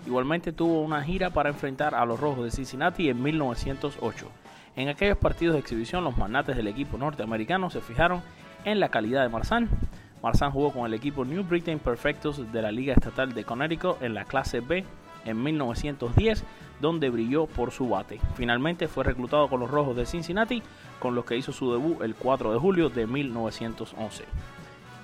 Igualmente 0.06 0.52
tuvo 0.52 0.80
una 0.82 1.02
gira 1.02 1.30
para 1.30 1.48
enfrentar 1.48 1.96
a 1.96 2.06
los 2.06 2.20
Rojos 2.20 2.44
de 2.44 2.52
Cincinnati 2.52 3.08
en 3.08 3.20
1908. 3.20 4.28
En 4.76 4.88
aquellos 4.88 5.18
partidos 5.18 5.54
de 5.54 5.60
exhibición 5.60 6.04
los 6.04 6.16
magnates 6.16 6.56
del 6.56 6.68
equipo 6.68 6.96
norteamericano 6.96 7.70
se 7.70 7.80
fijaron 7.80 8.22
en 8.64 8.78
la 8.78 8.88
calidad 8.90 9.22
de 9.22 9.30
Marzán. 9.30 9.68
Marzán 10.24 10.52
jugó 10.52 10.72
con 10.72 10.86
el 10.86 10.94
equipo 10.94 11.26
New 11.26 11.44
Britain 11.44 11.78
Perfectos 11.78 12.50
de 12.50 12.62
la 12.62 12.72
Liga 12.72 12.94
Estatal 12.94 13.34
de 13.34 13.44
Connecticut 13.44 14.00
en 14.00 14.14
la 14.14 14.24
clase 14.24 14.60
B 14.60 14.82
en 15.26 15.42
1910, 15.42 16.44
donde 16.80 17.10
brilló 17.10 17.44
por 17.46 17.72
su 17.72 17.90
bate. 17.90 18.18
Finalmente 18.34 18.88
fue 18.88 19.04
reclutado 19.04 19.48
con 19.48 19.60
los 19.60 19.70
Rojos 19.70 19.94
de 19.96 20.06
Cincinnati, 20.06 20.62
con 20.98 21.14
los 21.14 21.26
que 21.26 21.36
hizo 21.36 21.52
su 21.52 21.70
debut 21.70 22.00
el 22.00 22.14
4 22.14 22.54
de 22.54 22.58
julio 22.58 22.88
de 22.88 23.06
1911. 23.06 24.24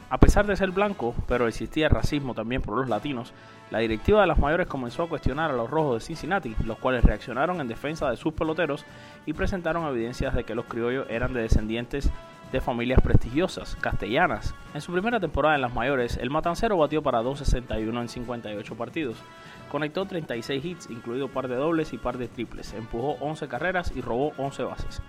A 0.08 0.16
pesar 0.16 0.46
de 0.46 0.56
ser 0.56 0.70
blanco, 0.70 1.14
pero 1.28 1.48
existía 1.48 1.90
racismo 1.90 2.32
también 2.32 2.62
por 2.62 2.78
los 2.78 2.88
latinos, 2.88 3.34
la 3.70 3.80
directiva 3.80 4.22
de 4.22 4.26
las 4.26 4.38
mayores 4.38 4.68
comenzó 4.68 5.02
a 5.02 5.08
cuestionar 5.10 5.50
a 5.50 5.54
los 5.54 5.68
Rojos 5.68 6.00
de 6.00 6.06
Cincinnati, 6.06 6.56
los 6.64 6.78
cuales 6.78 7.04
reaccionaron 7.04 7.60
en 7.60 7.68
defensa 7.68 8.08
de 8.08 8.16
sus 8.16 8.32
peloteros 8.32 8.86
y 9.26 9.34
presentaron 9.34 9.86
evidencias 9.86 10.34
de 10.34 10.44
que 10.44 10.54
los 10.54 10.64
criollos 10.64 11.06
eran 11.10 11.34
de 11.34 11.42
descendientes 11.42 12.10
de 12.52 12.60
familias 12.60 13.00
prestigiosas, 13.00 13.76
castellanas. 13.76 14.54
En 14.74 14.80
su 14.80 14.92
primera 14.92 15.20
temporada 15.20 15.54
en 15.54 15.60
las 15.60 15.74
mayores, 15.74 16.16
el 16.16 16.30
matancero 16.30 16.76
batió 16.76 17.02
para 17.02 17.22
2.61 17.22 18.00
en 18.00 18.08
58 18.08 18.74
partidos. 18.74 19.16
Conectó 19.70 20.04
36 20.06 20.64
hits, 20.64 20.90
incluido 20.90 21.28
par 21.28 21.48
de 21.48 21.56
dobles 21.56 21.92
y 21.92 21.98
par 21.98 22.18
de 22.18 22.28
triples. 22.28 22.74
Empujó 22.74 23.16
11 23.20 23.48
carreras 23.48 23.92
y 23.94 24.00
robó 24.00 24.32
11 24.36 24.62
bases. 24.64 25.02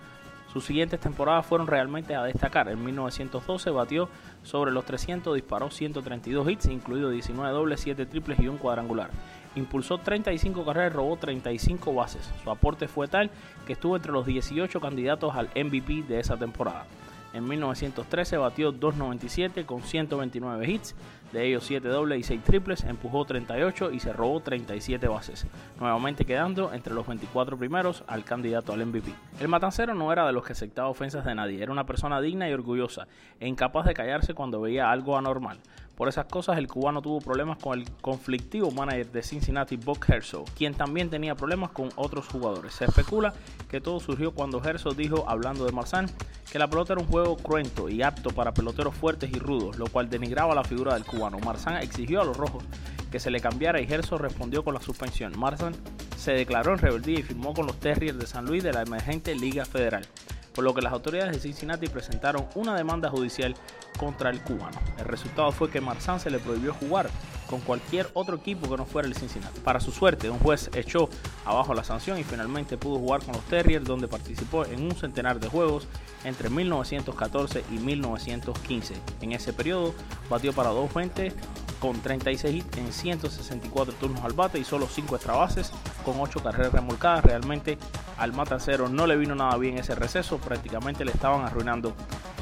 Sus 0.54 0.66
siguientes 0.66 1.00
temporadas 1.00 1.46
fueron 1.46 1.66
realmente 1.66 2.14
a 2.14 2.24
destacar. 2.24 2.68
En 2.68 2.84
1912 2.84 3.70
batió 3.70 4.10
sobre 4.44 4.72
los 4.72 4.84
300, 4.84 5.34
disparó 5.34 5.72
132 5.72 6.50
hits, 6.50 6.66
incluido 6.66 7.10
19 7.10 7.54
dobles, 7.54 7.80
7 7.80 8.06
triples 8.06 8.40
y 8.40 8.50
un 8.50 8.58
cuadrangular. 8.58 9.12
Impulsó 9.56 9.98
35 9.98 10.66
carreras 10.66 10.94
y 10.94 10.96
robó 10.96 11.16
35 11.16 11.94
bases. 11.94 12.30
Su 12.44 12.52
aporte 12.52 12.90
fue 12.90 13.08
tal 13.08 13.32
que 13.66 13.74
estuvo 13.74 13.96
entre 13.96 14.12
los 14.12 14.26
18 14.26 14.82
candidatos 14.82 15.34
al 15.36 15.50
MVP 15.56 16.04
de 16.04 16.20
esa 16.20 16.36
temporada. 16.36 16.86
En 17.34 17.48
1913 17.48 18.38
batió 18.38 18.74
2.97 18.74 19.66
con 19.66 19.82
129 19.82 20.70
hits, 20.70 20.96
de 21.32 21.48
ellos 21.48 21.64
7 21.66 21.88
dobles 21.88 22.20
y 22.20 22.24
6 22.24 22.44
triples, 22.44 22.84
empujó 22.84 23.24
38 23.24 23.92
y 23.92 24.00
se 24.00 24.12
robó 24.12 24.42
37 24.42 25.08
bases, 25.08 25.48
nuevamente 25.80 26.26
quedando 26.26 26.74
entre 26.74 26.94
los 26.94 27.08
24 27.08 27.58
primeros 27.58 28.04
al 28.08 28.26
candidato 28.26 28.74
al 28.74 28.86
MVP. 28.86 29.14
El 29.40 29.48
matancero 29.48 29.94
no 29.94 30.12
era 30.12 30.28
de 30.28 30.34
los 30.34 30.44
que 30.44 30.54
aceptaba 30.54 30.90
ofensas 30.90 31.24
de 31.24 31.36
nadie, 31.36 31.64
era 31.64 31.72
una 31.72 31.86
persona 31.86 32.20
digna 32.20 32.50
y 32.50 32.54
orgullosa 32.54 33.08
e 33.40 33.48
incapaz 33.48 33.86
de 33.86 33.94
callarse 33.94 34.34
cuando 34.34 34.60
veía 34.60 34.92
algo 34.92 35.18
anormal. 35.18 35.60
Por 36.02 36.10
esas 36.10 36.26
cosas, 36.26 36.58
el 36.58 36.68
cubano 36.68 37.00
tuvo 37.00 37.22
problemas 37.22 37.60
con 37.60 37.78
el 37.78 37.88
conflictivo 38.02 38.72
manager 38.72 39.12
de 39.12 39.22
Cincinnati, 39.22 39.78
Buck 39.78 40.10
Herzog, 40.10 40.46
quien 40.56 40.74
también 40.74 41.12
tenía 41.12 41.36
problemas 41.36 41.70
con 41.70 41.90
otros 41.96 42.28
jugadores. 42.28 42.74
Se 42.74 42.86
especula 42.86 43.36
que 43.70 43.82
todo 43.82 44.00
surgió 44.00 44.32
cuando 44.32 44.64
Herzog 44.64 44.96
dijo, 44.96 45.26
hablando 45.30 45.64
de 45.64 45.72
Marzán, 45.72 46.10
que 46.52 46.58
la 46.58 46.68
pelota 46.68 46.94
era 46.94 47.04
un 47.04 47.08
juego 47.08 47.38
cruento 47.38 47.88
y 47.88 48.02
apto 48.02 48.32
para 48.32 48.52
peloteros 48.52 48.96
fuertes 48.96 49.30
y 49.32 49.38
rudos, 49.38 49.78
lo 49.78 49.86
cual 49.86 50.10
denigraba 50.10 50.56
la 50.56 50.64
figura 50.64 50.96
del 50.96 51.06
cubano. 51.06 51.38
Marzán 51.38 51.78
exigió 51.78 52.22
a 52.22 52.26
los 52.26 52.36
rojos 52.36 52.64
que 53.12 53.20
se 53.20 53.30
le 53.30 53.40
cambiara 53.40 53.80
y 53.80 53.86
Herzog 53.86 54.22
respondió 54.22 54.64
con 54.64 54.74
la 54.74 54.82
suspensión. 54.82 55.38
Marzán 55.38 55.76
se 56.18 56.32
declaró 56.32 56.74
en 56.74 56.80
rebeldía 56.80 57.20
y 57.20 57.22
firmó 57.24 57.54
con 57.54 57.68
los 57.68 57.80
Terriers 57.80 58.18
de 58.18 58.26
San 58.26 58.48
Luis 58.48 58.64
de 58.64 58.74
la 58.74 58.82
emergente 58.82 59.36
Liga 59.36 59.66
Federal, 59.66 60.08
por 60.54 60.64
lo 60.64 60.74
que 60.74 60.82
las 60.82 60.94
autoridades 60.94 61.34
de 61.34 61.40
Cincinnati 61.40 61.88
presentaron 61.88 62.46
una 62.56 62.76
demanda 62.76 63.10
judicial 63.10 63.56
contra 63.98 64.30
el 64.30 64.42
cubano. 64.42 64.80
El 64.98 65.06
resultado 65.06 65.52
fue 65.52 65.70
que 65.70 65.82
Marzán 65.82 66.20
se 66.20 66.30
le 66.30 66.40
prohibió 66.40 66.74
jugar 66.74 67.10
con 67.50 67.60
cualquier 67.60 68.10
otro 68.14 68.38
equipo 68.38 68.70
que 68.70 68.78
no 68.78 68.86
fuera 68.86 69.08
el 69.08 69.16
Cincinnati. 69.16 69.60
Para 69.60 69.82
su 69.82 69.92
suerte, 69.92 70.30
un 70.30 70.40
juez 70.40 70.70
echó 70.74 71.10
abajo 71.46 71.74
la 71.74 71.84
sanción 71.84 72.18
y 72.18 72.24
finalmente 72.24 72.78
pudo 72.78 72.98
jugar 72.98 73.24
con 73.24 73.34
los 73.34 73.44
Terriers, 73.46 73.86
donde 73.86 74.08
participó 74.08 74.66
en 74.66 74.84
un 74.84 74.96
centenar 74.96 75.40
de 75.40 75.50
juegos 75.50 75.88
entre 76.24 76.50
1914 76.50 77.66
y 77.72 77.80
1915. 77.80 78.94
En 79.22 79.34
ese 79.34 79.52
periodo 79.52 79.94
batió 80.30 80.54
para 80.54 80.70
220 80.70 81.34
con 81.82 82.00
36 82.00 82.56
hits 82.56 82.78
en 82.78 82.94
164 82.94 83.94
turnos 83.96 84.24
al 84.24 84.34
bate 84.34 84.60
y 84.60 84.64
solo 84.64 84.88
5 84.88 85.16
extra 85.16 85.34
bases 85.34 85.72
con 86.06 86.20
8 86.20 86.42
carreras 86.42 86.72
remolcadas. 86.72 87.26
Realmente 87.26 87.78
al 88.22 88.34
Matancero 88.34 88.88
no 88.88 89.08
le 89.08 89.18
vino 89.18 89.34
nada 89.34 89.58
bien 89.58 89.80
ese 89.80 89.96
receso, 89.96 90.38
prácticamente 90.38 91.04
le 91.04 91.12
estaban 91.12 91.44
arruinando 91.44 91.94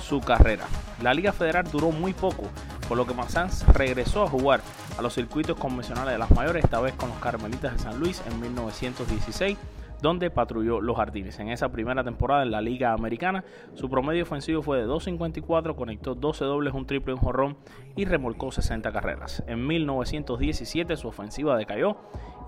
su 0.02 0.20
carrera. 0.20 0.66
La 1.02 1.14
Liga 1.14 1.32
Federal 1.32 1.72
duró 1.72 1.92
muy 1.92 2.12
poco, 2.12 2.44
por 2.90 2.98
lo 2.98 3.08
que 3.08 3.14
Marzán 3.14 3.50
regresó 3.74 4.24
a 4.24 4.28
jugar 4.28 4.60
a 4.98 5.02
los 5.02 5.14
circuitos 5.14 5.58
convencionales 5.58 6.12
de 6.12 6.20
las 6.20 6.32
mayores, 6.32 6.66
esta 6.66 6.82
vez 6.82 6.94
con 6.96 7.08
los 7.08 7.18
Carmelitas 7.20 7.72
de 7.72 7.80
San 7.80 7.98
Luis 7.98 8.22
en 8.30 8.42
1916 8.42 9.58
donde 10.02 10.30
patrulló 10.30 10.82
los 10.82 10.98
jardines. 10.98 11.40
En 11.40 11.50
esa 11.50 11.70
primera 11.70 12.04
temporada 12.04 12.44
en 12.44 12.52
la 12.52 12.62
Liga 12.62 12.94
Americana, 12.94 13.44
su 13.76 13.90
promedio 13.90 14.24
ofensivo 14.24 14.62
fue 14.62 14.78
de 14.78 14.88
2.54, 14.88 15.76
conectó 15.76 16.16
12 16.16 16.46
dobles, 16.46 16.74
un 16.74 16.86
triple 16.86 17.14
un 17.14 17.20
jorrón 17.20 17.58
y 17.96 18.06
remolcó 18.06 18.52
60 18.52 18.92
carreras. 18.92 19.44
En 19.48 19.66
1917 19.68 20.96
su 20.96 21.08
ofensiva 21.08 21.58
decayó 21.58 21.98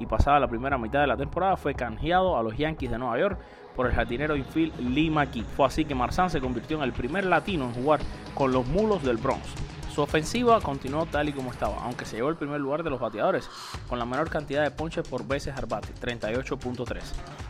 y 0.01 0.05
pasada 0.05 0.39
la 0.39 0.47
primera 0.47 0.77
mitad 0.77 1.01
de 1.01 1.07
la 1.07 1.17
temporada 1.17 1.55
fue 1.55 1.73
canjeado 1.73 2.37
a 2.37 2.43
los 2.43 2.57
Yankees 2.57 2.91
de 2.91 2.97
Nueva 2.97 3.19
York 3.19 3.39
por 3.75 3.85
el 3.85 3.93
jardinero 3.93 4.35
infield 4.35 4.77
Lee 4.79 5.09
McKee. 5.09 5.43
Fue 5.43 5.65
así 5.65 5.85
que 5.85 5.95
Marzán 5.95 6.29
se 6.29 6.41
convirtió 6.41 6.77
en 6.77 6.83
el 6.83 6.93
primer 6.93 7.25
latino 7.25 7.65
en 7.65 7.73
jugar 7.73 7.99
con 8.33 8.51
los 8.51 8.65
mulos 8.67 9.03
del 9.03 9.17
Bronx. 9.17 9.47
Su 9.93 10.01
ofensiva 10.01 10.61
continuó 10.61 11.05
tal 11.05 11.27
y 11.27 11.33
como 11.33 11.51
estaba, 11.51 11.83
aunque 11.83 12.05
se 12.05 12.15
llevó 12.15 12.29
el 12.29 12.37
primer 12.37 12.61
lugar 12.61 12.81
de 12.81 12.89
los 12.89 13.01
bateadores, 13.01 13.49
con 13.89 13.99
la 13.99 14.05
menor 14.05 14.29
cantidad 14.29 14.63
de 14.63 14.71
ponches 14.71 15.05
por 15.05 15.27
veces 15.27 15.53
al 15.57 15.65
bate, 15.65 15.93
38.3. 15.93 17.01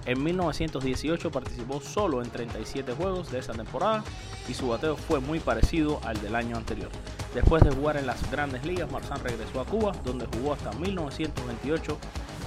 En 0.07 0.23
1918 0.23 1.29
participó 1.29 1.79
solo 1.81 2.23
en 2.23 2.31
37 2.31 2.93
juegos 2.93 3.31
de 3.31 3.37
esa 3.37 3.53
temporada 3.53 4.03
y 4.49 4.55
su 4.55 4.69
bateo 4.69 4.95
fue 4.95 5.19
muy 5.19 5.39
parecido 5.39 5.99
al 6.03 6.19
del 6.19 6.35
año 6.35 6.57
anterior. 6.57 6.89
Después 7.35 7.63
de 7.63 7.69
jugar 7.69 7.97
en 7.97 8.07
las 8.07 8.31
grandes 8.31 8.65
ligas, 8.65 8.91
Marzán 8.91 9.23
regresó 9.23 9.61
a 9.61 9.65
Cuba, 9.65 9.91
donde 10.03 10.25
jugó 10.25 10.53
hasta 10.53 10.71
1928 10.71 11.97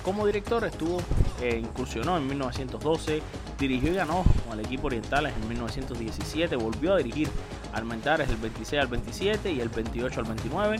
como 0.05 0.27
director 0.27 0.63
estuvo, 0.65 1.01
eh, 1.41 1.59
incursionó 1.61 2.17
en 2.17 2.27
1912, 2.27 3.23
dirigió 3.59 3.93
y 3.93 3.97
ganó 3.97 4.23
con 4.47 4.59
el 4.59 4.65
equipo 4.65 4.87
Orientales 4.87 5.33
en 5.35 5.49
1917, 5.49 6.57
volvió 6.57 6.95
a 6.95 6.99
dirigir 6.99 7.29
Almentares 7.73 8.29
el 8.29 8.37
26 8.37 8.83
al 8.83 8.89
27 8.89 9.51
y 9.51 9.61
el 9.61 9.69
28 9.69 10.21
al 10.21 10.27
29 10.27 10.77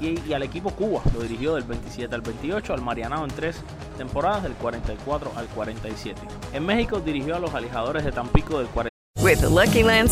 y, 0.00 0.32
al 0.32 0.42
equipo 0.44 0.70
Cuba 0.70 1.02
lo 1.12 1.20
dirigió 1.20 1.56
del 1.56 1.64
27 1.64 2.14
al 2.14 2.22
28, 2.22 2.72
al 2.72 2.80
Marianao 2.80 3.24
en 3.24 3.30
tres 3.30 3.56
temporadas 3.98 4.44
del 4.44 4.52
44 4.52 5.32
al 5.34 5.46
47. 5.48 6.20
En 6.52 6.64
México 6.64 7.00
dirigió 7.00 7.36
a 7.36 7.40
los 7.40 7.52
Alejadores 7.52 8.04
de 8.04 8.12
Tampico 8.12 8.58
del 8.58 8.68
40. 8.68 8.88
With 9.20 9.40
the 9.40 9.48
Lucky 9.48 9.82
Land 9.82 10.10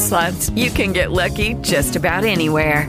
you 0.56 0.70
can 0.70 0.92
get 0.92 1.10
lucky 1.10 1.54
just 1.62 1.94
about 1.94 2.24
anywhere. 2.24 2.88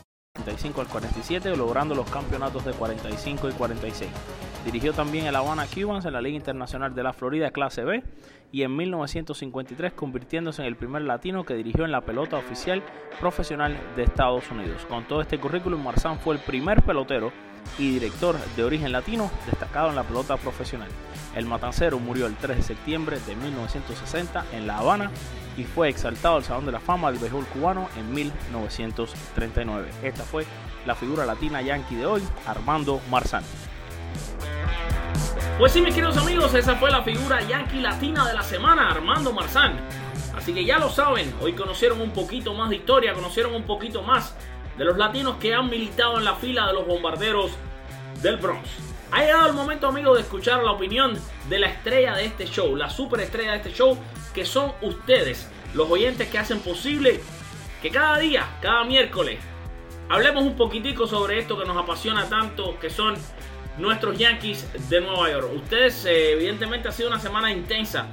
45 0.41 0.81
al 0.81 0.87
47, 0.87 1.55
logrando 1.55 1.93
los 1.93 2.09
campeonatos 2.09 2.65
de 2.65 2.73
45 2.73 3.49
y 3.49 3.51
46. 3.53 4.09
Dirigió 4.65 4.91
también 4.91 5.27
el 5.27 5.35
Habana 5.35 5.67
Cubans 5.67 6.05
en 6.05 6.13
la 6.13 6.21
Liga 6.21 6.35
Internacional 6.35 6.95
de 6.95 7.03
la 7.03 7.13
Florida 7.13 7.51
Clase 7.51 7.83
B 7.83 8.03
y 8.51 8.63
en 8.63 8.75
1953 8.75 9.93
convirtiéndose 9.93 10.61
en 10.61 10.67
el 10.67 10.75
primer 10.75 11.03
latino 11.03 11.45
que 11.45 11.53
dirigió 11.53 11.85
en 11.85 11.91
la 11.91 12.01
pelota 12.01 12.37
oficial 12.37 12.81
profesional 13.19 13.77
de 13.95 14.03
Estados 14.03 14.49
Unidos. 14.49 14.85
Con 14.89 15.03
todo 15.07 15.21
este 15.21 15.39
currículum, 15.39 15.83
Marzán 15.83 16.19
fue 16.19 16.35
el 16.35 16.41
primer 16.41 16.81
pelotero 16.81 17.31
y 17.77 17.93
director 17.93 18.37
de 18.55 18.63
origen 18.63 18.91
latino 18.91 19.31
destacado 19.45 19.89
en 19.89 19.95
la 19.95 20.03
pelota 20.03 20.37
profesional. 20.37 20.89
El 21.35 21.45
matancero 21.45 21.99
murió 21.99 22.27
el 22.27 22.35
3 22.35 22.57
de 22.57 22.63
septiembre 22.63 23.19
de 23.25 23.35
1960 23.35 24.45
en 24.53 24.67
La 24.67 24.77
Habana 24.77 25.11
y 25.57 25.63
fue 25.63 25.89
exaltado 25.89 26.35
al 26.35 26.43
Salón 26.43 26.65
de 26.65 26.73
la 26.73 26.79
Fama 26.79 27.11
del 27.11 27.19
Béisbol 27.19 27.45
Cubano 27.47 27.89
en 27.97 28.13
1939. 28.13 29.89
Esta 30.03 30.23
fue 30.23 30.45
la 30.85 30.95
figura 30.95 31.25
latina 31.25 31.61
yankee 31.61 31.95
de 31.95 32.05
hoy, 32.05 32.21
Armando 32.45 33.01
Marzán. 33.09 33.43
Pues 35.57 35.71
sí, 35.71 35.81
mis 35.81 35.93
queridos 35.93 36.17
amigos, 36.17 36.53
esa 36.53 36.75
fue 36.75 36.89
la 36.89 37.03
figura 37.03 37.41
yankee 37.41 37.81
latina 37.81 38.27
de 38.27 38.33
la 38.33 38.41
semana, 38.41 38.89
Armando 38.89 39.31
Marzán. 39.31 39.79
Así 40.35 40.53
que 40.53 40.65
ya 40.65 40.79
lo 40.79 40.89
saben, 40.89 41.33
hoy 41.41 41.53
conocieron 41.53 42.01
un 42.01 42.11
poquito 42.11 42.53
más 42.53 42.69
de 42.69 42.77
historia, 42.77 43.13
conocieron 43.13 43.53
un 43.53 43.63
poquito 43.63 44.01
más 44.01 44.35
de 44.81 44.85
los 44.85 44.97
latinos 44.97 45.35
que 45.39 45.53
han 45.53 45.69
militado 45.69 46.17
en 46.17 46.25
la 46.25 46.33
fila 46.33 46.65
de 46.65 46.73
los 46.73 46.87
bombarderos 46.87 47.51
del 48.23 48.37
Bronx. 48.37 48.67
Ha 49.11 49.21
llegado 49.21 49.49
el 49.49 49.53
momento, 49.53 49.85
amigos, 49.85 50.17
de 50.17 50.23
escuchar 50.23 50.63
la 50.63 50.71
opinión 50.71 51.15
de 51.49 51.59
la 51.59 51.67
estrella 51.67 52.15
de 52.15 52.25
este 52.25 52.47
show, 52.47 52.75
la 52.75 52.89
superestrella 52.89 53.51
de 53.51 53.57
este 53.57 53.73
show, 53.73 53.95
que 54.33 54.43
son 54.43 54.71
ustedes, 54.81 55.47
los 55.75 55.87
oyentes 55.87 56.29
que 56.29 56.39
hacen 56.39 56.61
posible 56.61 57.21
que 57.79 57.91
cada 57.91 58.17
día, 58.17 58.57
cada 58.59 58.83
miércoles, 58.83 59.37
hablemos 60.09 60.41
un 60.41 60.55
poquitico 60.55 61.05
sobre 61.05 61.37
esto 61.37 61.59
que 61.59 61.65
nos 61.65 61.77
apasiona 61.77 62.27
tanto, 62.27 62.79
que 62.79 62.89
son 62.89 63.13
nuestros 63.77 64.17
Yankees 64.17 64.67
de 64.89 64.99
Nueva 64.99 65.29
York. 65.29 65.47
Ustedes, 65.57 66.05
eh, 66.05 66.31
evidentemente, 66.31 66.87
ha 66.87 66.91
sido 66.91 67.09
una 67.09 67.19
semana 67.19 67.51
intensa 67.51 68.07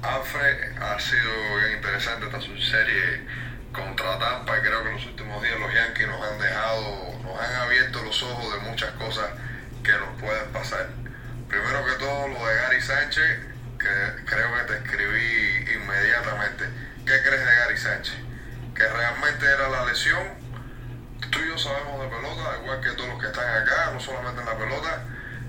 Afre 0.00 0.76
ha 0.80 1.00
sido 1.00 1.56
bien 1.58 1.72
interesante 1.78 2.26
esta 2.26 2.40
serie 2.40 3.26
contra 3.72 4.16
Tampa 4.20 4.58
y 4.58 4.60
creo 4.60 4.84
que 4.84 4.88
en 4.90 4.94
los 4.94 5.06
últimos 5.06 5.42
días 5.42 5.58
los 5.58 5.74
Yankees 5.74 6.06
nos 6.06 6.22
han 6.22 6.38
dejado, 6.38 7.20
nos 7.24 7.40
han 7.40 7.54
abierto 7.62 8.00
los 8.04 8.22
ojos 8.22 8.52
de 8.54 8.70
muchas 8.70 8.92
cosas 8.92 9.26
que 9.82 9.90
nos 9.90 10.20
pueden 10.20 10.48
pasar. 10.52 11.01
Primero 11.52 11.84
que 11.84 11.92
todo 11.92 12.28
lo 12.28 12.46
de 12.46 12.54
Gary 12.56 12.82
Sánchez, 12.82 13.38
creo 13.78 14.56
que 14.56 14.62
te 14.66 14.74
escribí 14.78 15.72
inmediatamente. 15.74 16.64
¿Qué 17.06 17.22
crees 17.22 17.46
de 17.46 17.54
Gary 17.54 17.78
Sánchez? 17.78 18.14
Que 18.74 18.88
realmente 18.88 19.46
era 19.46 19.68
la 19.68 19.84
lesión 19.84 20.42
tú 21.32 21.38
y 21.40 21.48
yo 21.48 21.58
sabemos 21.58 22.00
de 22.00 22.08
pelota, 22.08 22.58
igual 22.62 22.80
que 22.80 22.90
todos 22.90 23.08
los 23.08 23.20
que 23.20 23.26
están 23.26 23.62
acá, 23.62 23.90
no 23.92 24.00
solamente 24.00 24.40
en 24.40 24.46
la 24.46 24.58
pelota, 24.58 25.04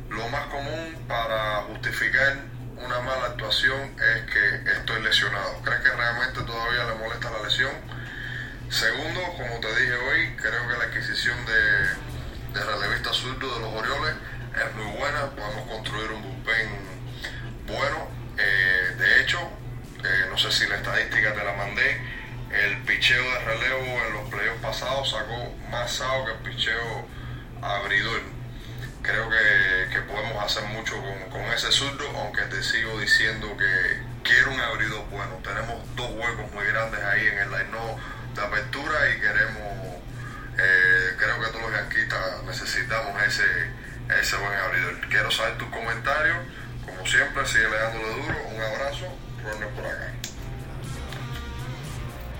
lo 0.09 0.27
más 0.29 0.45
común 0.47 1.05
para 1.07 1.63
justificar 1.67 2.37
una 2.77 2.99
mala 3.01 3.27
actuación 3.27 3.95
es 3.99 4.31
que 4.31 4.71
estoy 4.71 5.01
lesionado. 5.01 5.61
¿Crees 5.63 5.81
que 5.81 5.89
realmente 5.89 6.41
todavía 6.41 6.85
le 6.85 6.95
molesta 6.95 7.31
la 7.31 7.43
lesión? 7.43 7.71
Segundo, 8.69 9.21
como 9.37 9.59
te 9.59 9.67
dije 9.75 9.95
hoy, 9.95 10.35
creo 10.37 10.67
que 10.67 10.77
la 10.77 10.83
adquisición 10.85 11.37
de, 11.45 12.59
de 12.59 12.65
relevista 12.65 13.13
zurdo 13.13 13.53
de 13.55 13.59
los 13.61 13.73
Orioles 13.73 14.15
es 14.55 14.75
muy 14.75 14.97
buena. 14.97 15.29
Podemos 15.31 15.67
construir 15.69 16.11
un 16.11 16.21
bullpen 16.21 16.69
bueno. 17.67 18.07
Eh, 18.37 18.95
de 18.97 19.21
hecho, 19.21 19.39
eh, 20.03 20.27
no 20.29 20.37
sé 20.37 20.51
si 20.51 20.67
la 20.67 20.77
estadística 20.77 21.33
te 21.33 21.43
la 21.43 21.53
mandé 21.53 22.13
el 22.53 22.77
picheo 22.83 23.23
de 23.23 23.39
relevo 23.39 24.05
en 24.05 24.13
los 24.13 24.29
playoffs 24.29 24.61
pasados 24.61 25.09
sacó 25.09 25.55
más 25.71 25.91
sao 25.91 26.25
que 26.25 26.31
el 26.31 26.37
picheo 26.37 27.07
abridor. 27.61 28.21
Creo 29.01 29.27
que, 29.29 29.99
podemos 30.01 30.43
hacer 30.43 30.63
mucho 30.69 30.95
con, 31.31 31.41
ese 31.53 31.71
zurdo, 31.71 32.07
aunque 32.15 32.43
te 32.43 32.63
sigo 32.63 32.99
diciendo 32.99 33.57
que 33.57 34.01
quiero 34.23 34.51
un 34.51 34.59
abridor 34.59 35.03
bueno. 35.09 35.39
Tenemos 35.43 35.83
dos 35.95 36.11
huecos 36.11 36.51
muy 36.53 36.65
grandes 36.65 37.03
ahí 37.03 37.27
en 37.27 37.37
el 37.39 37.51
line 37.51 37.71
de 38.35 38.41
apertura 38.41 39.09
y 39.09 39.19
queremos, 39.19 39.97
eh, 40.57 41.15
creo 41.17 41.39
que 41.41 41.47
todos 41.47 41.61
los 41.63 41.71
yanquistas 41.71 42.43
necesitamos 42.43 43.21
ese, 43.23 43.43
ese 44.19 44.37
buen 44.37 44.53
abridor. 44.53 44.99
Quiero 45.09 45.31
saber 45.31 45.57
tus 45.57 45.67
comentarios. 45.69 46.37
Como 46.85 47.05
siempre, 47.05 47.45
sigue 47.45 47.63
dándole 47.63 48.13
duro. 48.13 48.35
Un 48.53 48.61
abrazo. 48.61 49.05
Ronald 49.43 49.75
por 49.75 49.85
acá. 49.85 50.13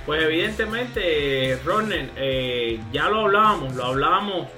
Pues 0.06 0.22
evidentemente, 0.22 1.58
Ronald, 1.64 2.12
eh, 2.18 2.80
ya 2.92 3.08
lo 3.08 3.22
hablábamos, 3.22 3.74
lo 3.74 3.86
hablábamos 3.86 4.50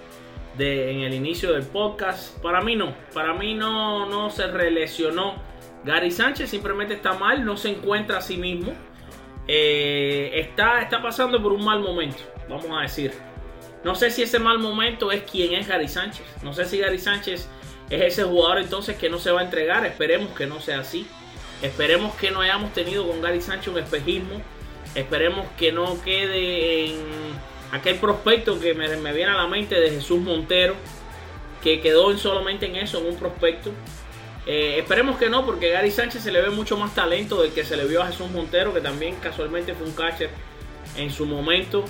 de, 0.57 0.91
en 0.91 1.01
el 1.01 1.13
inicio 1.13 1.53
del 1.53 1.63
podcast. 1.63 2.39
Para 2.39 2.61
mí 2.61 2.75
no, 2.75 2.95
para 3.13 3.33
mí 3.33 3.53
no, 3.53 4.07
no 4.07 4.31
se 4.31 4.47
relesionó. 4.47 5.35
Gary 5.83 6.09
Sánchez 6.09 6.49
simplemente 6.49 6.95
está 6.95 7.13
mal, 7.13 7.45
no 7.45 7.57
se 7.57 7.69
encuentra 7.69 8.17
a 8.17 8.21
sí 8.21 8.37
mismo. 8.37 8.73
Eh, 9.47 10.31
está, 10.33 10.81
está 10.81 10.99
pasando 10.99 11.41
por 11.41 11.53
un 11.53 11.63
mal 11.63 11.79
momento, 11.79 12.23
vamos 12.49 12.67
a 12.71 12.81
decir. 12.81 13.13
No 13.85 13.95
sé 13.95 14.11
si 14.11 14.23
ese 14.23 14.39
mal 14.39 14.59
momento 14.59 15.13
es 15.13 15.23
quien 15.23 15.53
es 15.53 15.67
Gary 15.67 15.87
Sánchez. 15.87 16.25
No 16.43 16.53
sé 16.53 16.65
si 16.65 16.79
Gary 16.79 16.99
Sánchez 16.99 17.47
es 17.89 18.01
ese 18.01 18.23
jugador 18.23 18.57
entonces 18.57 18.97
que 18.97 19.09
no 19.09 19.19
se 19.19 19.31
va 19.31 19.39
a 19.39 19.43
entregar. 19.43 19.85
Esperemos 19.85 20.35
que 20.35 20.45
no 20.45 20.59
sea 20.59 20.79
así. 20.79 21.07
Esperemos 21.61 22.15
que 22.15 22.31
no 22.31 22.41
hayamos 22.41 22.73
tenido 22.73 23.07
con 23.07 23.21
Gary 23.21 23.41
Sánchez 23.41 23.69
un 23.69 23.79
espejismo 23.79 24.41
Esperemos 24.95 25.45
que 25.57 25.73
no 25.73 26.01
quede 26.03 26.85
en 26.85 26.95
aquel 27.73 27.97
prospecto 27.97 28.57
que 28.59 28.73
me, 28.73 28.87
viene 29.11 29.31
a 29.31 29.35
la 29.35 29.47
mente 29.47 29.75
de 29.75 29.91
Jesús 29.91 30.21
Montero, 30.21 30.73
que 31.61 31.81
quedó 31.81 32.17
solamente 32.17 32.65
en 32.65 32.77
eso, 32.77 32.99
en 32.99 33.07
un 33.07 33.17
prospecto. 33.17 33.71
Eh, 34.47 34.77
esperemos 34.79 35.17
que 35.17 35.29
no, 35.29 35.45
porque 35.45 35.71
Gary 35.71 35.91
Sánchez 35.91 36.23
se 36.23 36.31
le 36.31 36.41
ve 36.41 36.49
mucho 36.49 36.77
más 36.77 36.95
talento 36.95 37.41
del 37.41 37.51
que 37.51 37.65
se 37.65 37.75
le 37.75 37.85
vio 37.85 38.01
a 38.01 38.07
Jesús 38.07 38.31
Montero, 38.31 38.73
que 38.73 38.79
también 38.79 39.15
casualmente 39.15 39.73
fue 39.73 39.85
un 39.85 39.93
catcher 39.93 40.29
en 40.95 41.11
su 41.11 41.25
momento. 41.25 41.83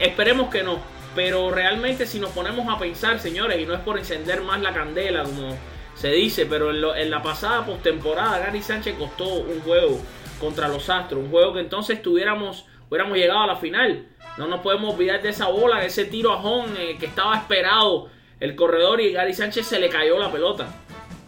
Esperemos 0.00 0.50
que 0.50 0.64
no, 0.64 0.82
pero 1.14 1.50
realmente 1.50 2.06
si 2.06 2.18
nos 2.18 2.30
ponemos 2.30 2.66
a 2.68 2.78
pensar, 2.78 3.18
señores, 3.20 3.60
y 3.60 3.66
no 3.66 3.74
es 3.74 3.80
por 3.80 3.98
encender 3.98 4.42
más 4.42 4.60
la 4.60 4.72
candela, 4.72 5.24
como 5.24 5.56
se 5.94 6.10
dice, 6.10 6.46
pero 6.46 6.70
en, 6.70 6.98
en 6.98 7.10
la 7.10 7.22
pasada 7.22 7.64
postemporada 7.64 8.38
Gary 8.38 8.62
Sánchez 8.62 8.96
costó 8.98 9.24
un 9.24 9.60
juego 9.60 10.00
contra 10.40 10.68
los 10.68 10.88
Astros. 10.90 11.22
Un 11.22 11.30
juego 11.30 11.54
que 11.54 11.60
entonces 11.60 12.02
tuviéramos, 12.02 12.66
hubiéramos 12.88 13.16
llegado 13.16 13.40
a 13.40 13.46
la 13.46 13.56
final. 13.56 14.06
No 14.36 14.46
nos 14.46 14.60
podemos 14.60 14.94
olvidar 14.94 15.22
de 15.22 15.30
esa 15.30 15.48
bola, 15.48 15.80
de 15.80 15.86
ese 15.86 16.04
tiro 16.04 16.32
a 16.32 16.42
Hon 16.42 16.76
eh, 16.76 16.96
que 16.98 17.06
estaba 17.06 17.36
esperado 17.36 18.08
el 18.40 18.56
corredor 18.56 19.00
y 19.00 19.12
Gary 19.12 19.32
Sánchez 19.32 19.66
se 19.66 19.78
le 19.78 19.88
cayó 19.88 20.18
la 20.18 20.30
pelota. 20.30 20.66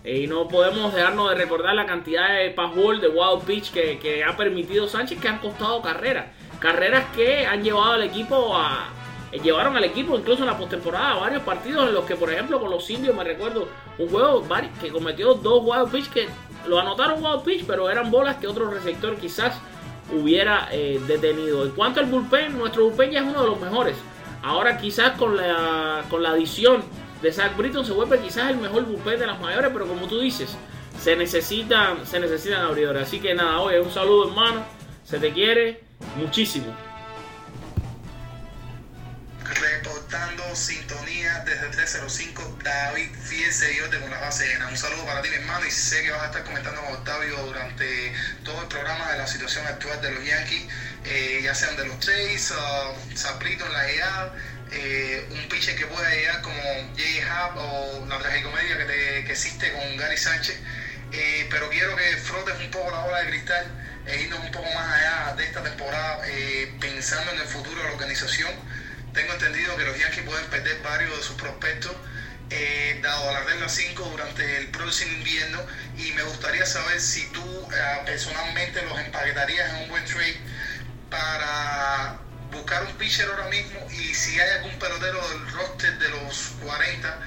Eh, 0.04 0.22
y 0.22 0.26
no 0.26 0.48
podemos 0.48 0.92
dejarnos 0.92 1.30
de 1.30 1.36
recordar 1.36 1.74
la 1.74 1.86
cantidad 1.86 2.36
de 2.36 2.50
password, 2.50 3.00
de 3.00 3.08
wild 3.08 3.42
pitch 3.46 3.72
que, 3.72 4.24
ha 4.24 4.36
permitido 4.36 4.88
Sánchez 4.88 5.20
que 5.20 5.28
han 5.28 5.38
costado 5.38 5.80
carreras. 5.82 6.26
Carreras 6.58 7.04
que 7.14 7.46
han 7.46 7.62
llevado 7.62 7.92
al 7.92 8.02
equipo 8.02 8.56
a, 8.56 8.88
llevaron 9.32 9.76
al 9.76 9.84
equipo 9.84 10.16
incluso 10.16 10.42
en 10.42 10.46
la 10.46 10.58
postemporada 10.58 11.14
varios 11.14 11.42
partidos 11.42 11.88
en 11.88 11.94
los 11.94 12.04
que, 12.04 12.16
por 12.16 12.32
ejemplo, 12.32 12.60
con 12.60 12.70
los 12.70 12.88
indios 12.90 13.14
me 13.14 13.24
recuerdo 13.24 13.68
un 13.98 14.08
juego 14.08 14.44
que 14.80 14.90
cometió 14.90 15.34
dos 15.34 15.62
wild 15.64 15.90
pitch 15.90 16.10
que 16.10 16.28
lo 16.66 16.78
anotaron 16.78 17.24
wild 17.24 17.42
pitch, 17.42 17.64
pero 17.66 17.90
eran 17.90 18.10
bolas 18.10 18.36
que 18.36 18.46
otro 18.46 18.70
receptor 18.70 19.16
quizás 19.16 19.58
hubiera 20.12 20.68
eh, 20.70 21.00
detenido. 21.06 21.64
En 21.64 21.72
cuanto 21.72 22.00
al 22.00 22.06
bullpen, 22.06 22.56
nuestro 22.58 22.84
bullpen 22.84 23.10
ya 23.10 23.20
es 23.20 23.26
uno 23.26 23.42
de 23.42 23.48
los 23.48 23.60
mejores. 23.60 23.96
Ahora 24.42 24.78
quizás 24.78 25.18
con 25.18 25.36
la, 25.36 26.04
con 26.08 26.22
la 26.22 26.30
adición 26.30 26.82
de 27.22 27.32
Zach 27.32 27.56
Britton 27.56 27.84
se 27.84 27.92
vuelve 27.92 28.20
quizás 28.20 28.50
el 28.50 28.58
mejor 28.58 28.84
bullpen 28.84 29.18
de 29.18 29.26
las 29.26 29.40
mayores, 29.40 29.70
pero 29.72 29.86
como 29.86 30.06
tú 30.06 30.20
dices, 30.20 30.56
se 31.00 31.16
necesitan, 31.16 32.06
se 32.06 32.20
necesitan 32.20 32.62
abridores. 32.62 33.02
Así 33.02 33.20
que 33.20 33.34
nada, 33.34 33.60
oye, 33.60 33.80
un 33.80 33.90
saludo 33.90 34.28
hermano, 34.28 34.62
se 35.04 35.18
te 35.18 35.32
quiere 35.32 35.82
muchísimo 36.16 36.85
sintonía 40.56 41.42
desde 41.44 41.68
305 41.68 42.58
David 42.64 43.10
fiel 43.22 43.52
seguidor 43.52 44.00
con 44.00 44.10
la 44.10 44.18
base 44.18 44.46
llena. 44.48 44.68
Un 44.68 44.76
saludo 44.76 45.04
para 45.04 45.20
ti 45.20 45.28
mi 45.28 45.36
hermano 45.36 45.66
y 45.66 45.70
sé 45.70 46.02
que 46.02 46.10
vas 46.10 46.22
a 46.22 46.26
estar 46.26 46.44
comentando 46.44 46.80
con 46.82 46.94
Octavio 46.94 47.36
durante 47.44 48.14
todo 48.42 48.62
el 48.62 48.68
programa 48.68 49.12
de 49.12 49.18
la 49.18 49.26
situación 49.26 49.66
actual 49.66 50.00
de 50.00 50.10
los 50.12 50.24
Yankees, 50.24 50.66
eh, 51.04 51.40
ya 51.42 51.54
sean 51.54 51.76
de 51.76 51.86
los 51.86 52.00
Trays, 52.00 52.50
uh, 52.52 53.16
Saprito 53.16 53.66
en 53.66 53.72
la 53.72 53.90
EA, 53.90 54.32
eh, 54.72 55.28
un 55.30 55.48
pitcher 55.48 55.76
que 55.76 55.86
pueda 55.86 56.08
llegar 56.10 56.40
como 56.40 56.62
J. 56.96 57.04
Hub 57.52 57.58
o 57.58 58.06
la 58.08 58.18
tragicomedia 58.18 58.78
que, 58.78 59.24
que 59.26 59.32
existe 59.32 59.72
con 59.72 59.96
Gary 59.98 60.16
Sánchez. 60.16 60.58
Eh, 61.12 61.46
pero 61.50 61.68
quiero 61.68 61.94
que 61.96 62.16
frotes 62.16 62.58
un 62.58 62.70
poco 62.70 62.90
la 62.90 63.00
bola 63.00 63.20
de 63.20 63.28
cristal 63.28 63.66
e 64.06 64.22
irnos 64.22 64.40
un 64.40 64.50
poco 64.50 64.66
más 64.72 64.92
allá 64.92 65.34
de 65.36 65.44
esta 65.44 65.62
temporada, 65.62 66.22
pensando 66.80 67.32
en 67.32 67.40
el 67.40 67.46
futuro 67.46 67.76
de 67.76 67.88
la 67.88 67.92
organización 67.92 68.50
tengo 69.16 69.32
entendido 69.32 69.74
que 69.76 69.84
los 69.84 69.98
Yankees 69.98 70.24
pueden 70.24 70.46
perder 70.46 70.80
varios 70.82 71.16
de 71.16 71.22
sus 71.24 71.36
prospectos 71.36 71.92
eh, 72.50 73.00
dado 73.02 73.32
la 73.32 73.40
regla 73.44 73.68
5 73.68 74.04
durante 74.10 74.58
el 74.58 74.68
próximo 74.68 75.10
invierno 75.12 75.66
y 75.96 76.12
me 76.12 76.22
gustaría 76.22 76.64
saber 76.64 77.00
si 77.00 77.26
tú 77.32 77.42
eh, 77.72 78.02
personalmente 78.04 78.82
los 78.82 78.98
empaquetarías 79.00 79.70
en 79.70 79.76
un 79.82 79.88
buen 79.88 80.04
trade 80.04 80.36
para 81.10 82.18
buscar 82.52 82.84
un 82.84 82.92
pitcher 82.98 83.26
ahora 83.28 83.48
mismo 83.48 83.84
y 83.90 84.14
si 84.14 84.38
hay 84.38 84.50
algún 84.58 84.78
pelotero 84.78 85.28
del 85.30 85.50
roster 85.50 85.98
de 85.98 86.08
los 86.10 86.52
40 86.62 87.18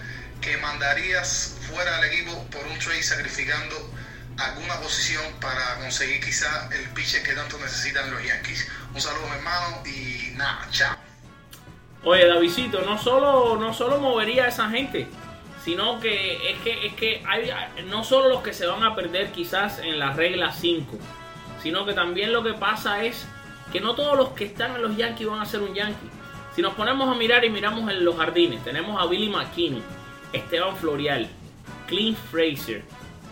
que 0.41 0.57
mandarías 0.57 1.55
fuera 1.67 1.99
del 1.99 2.11
equipo 2.13 2.45
por 2.51 2.65
un 2.67 2.79
trade 2.79 3.03
sacrificando 3.03 3.93
alguna 4.37 4.79
posición 4.79 5.23
para 5.41 5.75
conseguir 5.79 6.23
quizá 6.23 6.69
el 6.71 6.87
pitcher 6.91 7.23
que 7.23 7.33
tanto 7.33 7.57
necesitan 7.57 8.09
los 8.11 8.23
Yankees. 8.23 8.67
Un 8.93 9.01
saludo 9.01 9.33
hermano 9.33 9.83
y 9.85 10.33
nada, 10.37 10.65
chao. 10.71 11.08
Oye, 12.03 12.27
Davidito, 12.27 12.81
no 12.81 12.97
solo, 12.97 13.57
no 13.57 13.73
solo 13.73 13.99
movería 13.99 14.45
a 14.45 14.47
esa 14.47 14.69
gente, 14.69 15.07
sino 15.63 15.99
que 15.99 16.51
es 16.51 16.59
que, 16.59 16.87
es 16.87 16.93
que 16.93 17.23
hay 17.27 17.51
no 17.87 18.03
solo 18.03 18.29
los 18.29 18.41
que 18.41 18.53
se 18.53 18.65
van 18.65 18.83
a 18.83 18.95
perder 18.95 19.31
quizás 19.31 19.79
en 19.79 19.99
la 19.99 20.13
regla 20.13 20.51
5, 20.51 20.97
sino 21.61 21.85
que 21.85 21.93
también 21.93 22.31
lo 22.31 22.41
que 22.41 22.53
pasa 22.53 23.03
es 23.03 23.27
que 23.71 23.81
no 23.81 23.95
todos 23.95 24.17
los 24.17 24.29
que 24.29 24.45
están 24.45 24.75
en 24.75 24.81
los 24.81 24.95
Yankees 24.95 25.27
van 25.27 25.41
a 25.41 25.45
ser 25.45 25.61
un 25.61 25.73
Yankee. 25.73 26.09
Si 26.55 26.61
nos 26.61 26.73
ponemos 26.73 27.09
a 27.13 27.17
mirar 27.17 27.43
y 27.43 27.49
miramos 27.49 27.89
en 27.91 28.03
los 28.03 28.15
jardines, 28.15 28.63
tenemos 28.63 29.01
a 29.01 29.05
Billy 29.05 29.29
McKinney, 29.29 29.83
Esteban 30.33 30.75
Florial, 30.77 31.29
Clint 31.87 32.17
Fraser, 32.31 32.83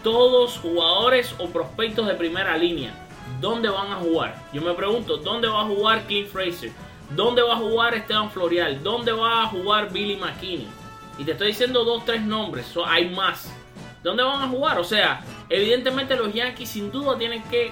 todos 0.04 0.58
jugadores 0.58 1.34
o 1.40 1.50
prospectos 1.50 2.06
de 2.08 2.16
primera 2.16 2.58
línea. 2.58 3.08
¿dónde 3.42 3.70
van 3.70 3.92
a 3.92 3.96
jugar? 3.96 4.36
Yo 4.54 4.62
me 4.62 4.74
pregunto, 4.74 5.18
¿dónde 5.18 5.48
va 5.48 5.62
a 5.62 5.66
jugar 5.66 6.06
Clint 6.06 6.30
Fraser? 6.30 6.72
¿Dónde 7.12 7.42
va 7.42 7.54
a 7.54 7.58
jugar 7.58 7.94
Esteban 7.96 8.30
Florial? 8.30 8.84
¿Dónde 8.84 9.12
va 9.12 9.44
a 9.44 9.48
jugar 9.48 9.92
Billy 9.92 10.18
McKinney? 10.18 10.68
Y 11.18 11.24
te 11.24 11.32
estoy 11.32 11.48
diciendo 11.48 11.84
dos, 11.84 12.06
tres 12.06 12.22
nombres, 12.22 12.74
hay 12.86 13.10
más. 13.10 13.52
¿Dónde 14.04 14.24
van 14.24 14.42
a 14.42 14.48
jugar? 14.48 14.78
O 14.78 14.84
sea, 14.84 15.24
evidentemente 15.50 16.16
los 16.16 16.34
Yankees 16.34 16.70
sin 16.70 16.92
duda 16.92 17.18
tienen 17.18 17.44
que 17.44 17.72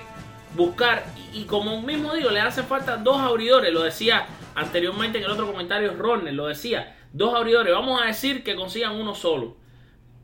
buscar, 0.55 1.05
y, 1.33 1.41
y 1.41 1.43
como 1.43 1.81
mismo 1.81 2.13
digo, 2.13 2.31
le 2.31 2.39
hacen 2.39 2.65
falta 2.65 2.97
dos 2.97 3.19
abridores, 3.19 3.73
lo 3.73 3.83
decía 3.83 4.25
anteriormente 4.55 5.17
en 5.17 5.25
el 5.25 5.31
otro 5.31 5.47
comentario 5.47 5.93
Ronner, 5.93 6.33
lo 6.33 6.47
decía, 6.47 6.95
dos 7.11 7.35
abridores, 7.35 7.73
vamos 7.73 8.01
a 8.01 8.05
decir 8.05 8.43
que 8.43 8.55
consigan 8.55 8.95
uno 8.95 9.13
solo. 9.13 9.57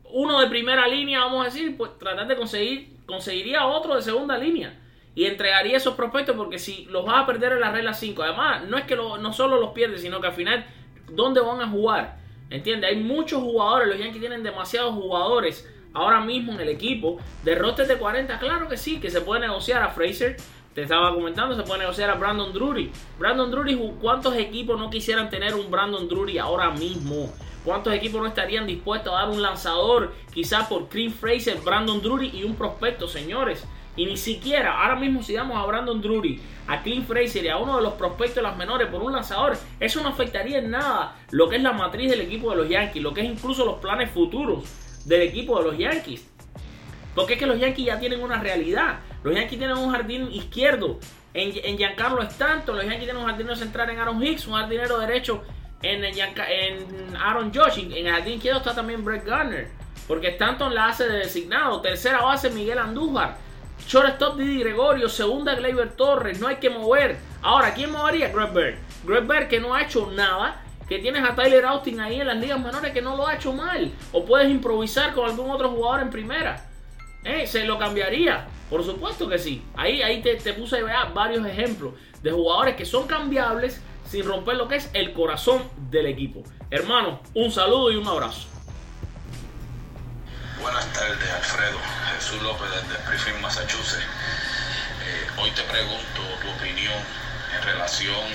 Uno 0.04 0.40
de 0.40 0.46
primera 0.48 0.88
línea, 0.88 1.20
vamos 1.20 1.42
a 1.42 1.44
decir, 1.50 1.76
pues 1.76 1.98
tratar 1.98 2.26
de 2.26 2.36
conseguir, 2.36 2.96
conseguiría 3.06 3.66
otro 3.66 3.94
de 3.94 4.02
segunda 4.02 4.36
línea. 4.36 4.78
Y 5.14 5.26
entregaría 5.26 5.76
esos 5.76 5.94
prospectos 5.94 6.36
porque 6.36 6.58
si 6.58 6.86
los 6.86 7.04
vas 7.04 7.22
a 7.22 7.26
perder 7.26 7.52
en 7.52 7.60
la 7.60 7.70
regla 7.70 7.92
5, 7.92 8.22
además 8.22 8.64
no 8.64 8.78
es 8.78 8.84
que 8.84 8.96
no 8.96 9.32
solo 9.32 9.60
los 9.60 9.70
pierdes, 9.70 10.00
sino 10.00 10.20
que 10.20 10.28
al 10.28 10.32
final, 10.32 10.64
¿dónde 11.10 11.40
van 11.40 11.60
a 11.60 11.68
jugar? 11.68 12.16
¿Entiendes? 12.48 12.90
Hay 12.90 12.96
muchos 12.96 13.42
jugadores, 13.42 13.88
los 13.88 13.98
Yankees 13.98 14.20
tienen 14.20 14.42
demasiados 14.42 14.94
jugadores 14.94 15.68
ahora 15.94 16.20
mismo 16.20 16.52
en 16.52 16.60
el 16.60 16.68
equipo. 16.68 17.18
De 17.44 17.54
de 17.54 17.96
40, 17.98 18.38
claro 18.38 18.68
que 18.68 18.76
sí, 18.76 19.00
que 19.00 19.10
se 19.10 19.20
puede 19.20 19.40
negociar 19.40 19.82
a 19.82 19.88
Fraser. 19.88 20.36
Te 20.74 20.82
estaba 20.82 21.14
comentando, 21.14 21.54
se 21.54 21.62
puede 21.62 21.80
negociar 21.80 22.10
a 22.10 22.14
Brandon 22.14 22.52
Drury. 22.52 22.90
Brandon 23.18 23.50
Drury, 23.50 23.78
¿cuántos 24.00 24.36
equipos 24.36 24.78
no 24.78 24.88
quisieran 24.88 25.28
tener 25.28 25.54
un 25.54 25.70
Brandon 25.70 26.08
Drury 26.08 26.38
ahora 26.38 26.70
mismo? 26.70 27.30
¿Cuántos 27.64 27.92
equipos 27.92 28.20
no 28.20 28.26
estarían 28.26 28.66
dispuestos 28.66 29.12
a 29.12 29.16
dar 29.16 29.30
un 29.30 29.42
lanzador, 29.42 30.12
quizás 30.32 30.66
por 30.68 30.88
Clint 30.88 31.14
Fraser, 31.14 31.58
Brandon 31.58 32.00
Drury 32.00 32.30
y 32.34 32.44
un 32.44 32.54
prospecto, 32.54 33.06
señores? 33.06 33.64
Y 33.96 34.06
ni 34.06 34.16
siquiera, 34.16 34.80
ahora 34.82 34.96
mismo 34.96 35.22
si 35.22 35.34
damos 35.34 35.62
a 35.62 35.66
Brandon 35.66 36.00
Drury, 36.00 36.40
a 36.66 36.82
Clint 36.82 37.06
Fraser 37.06 37.44
y 37.44 37.48
a 37.48 37.58
uno 37.58 37.76
de 37.76 37.82
los 37.82 37.94
prospectos 37.94 38.36
de 38.36 38.42
las 38.42 38.56
menores 38.56 38.88
por 38.88 39.02
un 39.02 39.12
lanzador, 39.12 39.58
eso 39.80 40.02
no 40.02 40.08
afectaría 40.08 40.58
en 40.58 40.70
nada 40.70 41.16
lo 41.30 41.48
que 41.48 41.56
es 41.56 41.62
la 41.62 41.72
matriz 41.72 42.10
del 42.10 42.22
equipo 42.22 42.50
de 42.50 42.56
los 42.56 42.68
Yankees, 42.68 43.02
lo 43.02 43.12
que 43.12 43.20
es 43.20 43.26
incluso 43.26 43.66
los 43.66 43.80
planes 43.80 44.10
futuros 44.10 44.64
del 45.04 45.22
equipo 45.22 45.58
de 45.58 45.64
los 45.64 45.78
Yankees. 45.78 46.26
Porque 47.14 47.34
es 47.34 47.38
que 47.38 47.46
los 47.46 47.58
Yankees 47.58 47.86
ya 47.86 47.98
tienen 47.98 48.22
una 48.22 48.40
realidad. 48.40 49.00
Los 49.22 49.34
Yankees 49.34 49.58
tienen 49.58 49.76
un 49.76 49.90
jardín 49.90 50.30
izquierdo 50.32 50.98
en, 51.34 51.52
en 51.62 51.76
Giancarlo 51.76 52.22
Stanton. 52.22 52.76
Los 52.76 52.84
Yankees 52.84 53.04
tienen 53.04 53.22
un 53.22 53.28
jardinero 53.28 53.56
central 53.56 53.90
en 53.90 53.98
Aaron 53.98 54.22
Hicks. 54.22 54.46
Un 54.46 54.54
jardinero 54.54 54.98
derecho 54.98 55.42
en, 55.82 56.04
en, 56.04 57.16
Aaron 57.16 57.52
Josh. 57.54 57.78
En 57.80 58.06
el 58.06 58.12
jardín 58.12 58.34
izquierdo 58.34 58.60
está 58.60 58.74
también 58.74 59.04
Brett 59.04 59.26
Garner. 59.26 59.68
Porque 60.08 60.28
Stanton 60.28 60.74
la 60.74 60.88
hace 60.88 61.06
de 61.06 61.18
designado. 61.18 61.80
Tercera 61.80 62.22
base 62.22 62.50
Miguel 62.50 62.78
Andújar. 62.78 63.36
Shortstop 63.86 64.36
Didi 64.36 64.60
Gregorio. 64.60 65.08
Segunda 65.08 65.54
Gleyber 65.54 65.92
Torres. 65.92 66.40
No 66.40 66.48
hay 66.48 66.56
que 66.56 66.70
mover. 66.70 67.18
Ahora, 67.42 67.74
¿quién 67.74 67.90
movería? 67.90 68.32
Greg 68.32 69.26
Bird 69.26 69.48
que 69.48 69.60
no 69.60 69.74
ha 69.74 69.82
hecho 69.82 70.10
nada. 70.10 70.62
Que 70.88 70.98
tienes 70.98 71.28
a 71.28 71.34
Tyler 71.34 71.64
Austin 71.64 72.00
ahí 72.00 72.20
en 72.20 72.26
las 72.26 72.36
ligas 72.36 72.60
menores 72.60 72.92
que 72.92 73.02
no 73.02 73.16
lo 73.16 73.26
ha 73.26 73.34
hecho 73.34 73.52
mal. 73.52 73.90
O 74.12 74.24
puedes 74.24 74.50
improvisar 74.50 75.14
con 75.14 75.28
algún 75.28 75.50
otro 75.50 75.70
jugador 75.70 76.02
en 76.02 76.10
primera. 76.10 76.68
Eh, 77.24 77.46
se 77.46 77.64
lo 77.64 77.78
cambiaría. 77.78 78.46
Por 78.68 78.84
supuesto 78.84 79.28
que 79.28 79.38
sí. 79.38 79.62
Ahí, 79.76 80.02
ahí 80.02 80.22
te, 80.22 80.52
puse 80.54 80.82
varios 81.14 81.46
ejemplos 81.46 81.94
de 82.22 82.30
jugadores 82.30 82.76
que 82.76 82.84
son 82.84 83.06
cambiables 83.06 83.80
sin 84.06 84.24
romper 84.24 84.56
lo 84.56 84.68
que 84.68 84.76
es 84.76 84.90
el 84.92 85.12
corazón 85.12 85.62
del 85.90 86.06
equipo. 86.06 86.42
Hermano, 86.70 87.20
un 87.34 87.50
saludo 87.50 87.92
y 87.92 87.96
un 87.96 88.06
abrazo. 88.06 88.51
Buenas 90.62 90.86
tardes, 90.92 91.28
Alfredo. 91.28 91.76
Jesús 92.14 92.40
López 92.40 92.70
desde 92.70 92.94
Springfield, 92.94 93.40
Massachusetts. 93.40 94.06
Eh, 95.04 95.30
hoy 95.38 95.50
te 95.50 95.62
pregunto 95.64 96.22
tu 96.40 96.50
opinión 96.50 96.94
en 97.52 97.62
relación 97.64 98.28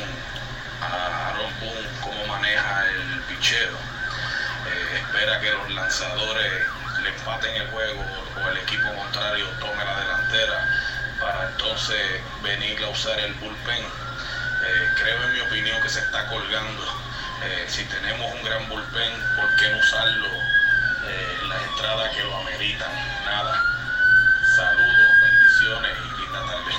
a 0.81 1.29
Aaron 1.29 1.59
Boone, 1.61 1.87
cómo 2.03 2.27
maneja 2.27 2.85
el 2.89 3.21
pichero. 3.29 3.77
Eh, 3.77 4.99
espera 4.99 5.39
que 5.39 5.51
los 5.51 5.69
lanzadores 5.69 6.51
le 7.01 7.09
empaten 7.15 7.55
el 7.55 7.67
juego 7.69 8.03
o 8.35 8.49
el 8.49 8.57
equipo 8.57 8.93
contrario 8.93 9.47
tome 9.61 9.85
la 9.85 9.97
delantera 9.97 10.67
para 11.21 11.49
entonces 11.51 12.21
venir 12.43 12.83
a 12.83 12.89
usar 12.89 13.17
el 13.21 13.33
bullpen. 13.35 13.83
Eh, 13.83 14.89
creo 14.99 15.23
en 15.23 15.33
mi 15.33 15.39
opinión 15.39 15.81
que 15.81 15.89
se 15.89 16.01
está 16.01 16.27
colgando. 16.27 17.07
Si 17.67 17.85
tenemos 17.85 18.33
un 18.33 18.43
gran 18.43 18.67
bullpen, 18.67 19.13
¿por 19.37 19.55
qué 19.55 19.69
no 19.69 19.77
usarlo 19.77 20.56
eh, 21.09 21.47
las 21.47 21.63
entradas 21.69 22.15
que 22.15 22.23
lo? 22.23 22.87
Nada. 23.25 23.61
Saludos, 24.55 25.11
bendiciones 25.21 25.91
y 25.97 26.21
linda 26.21 26.39
tarde. 26.45 26.71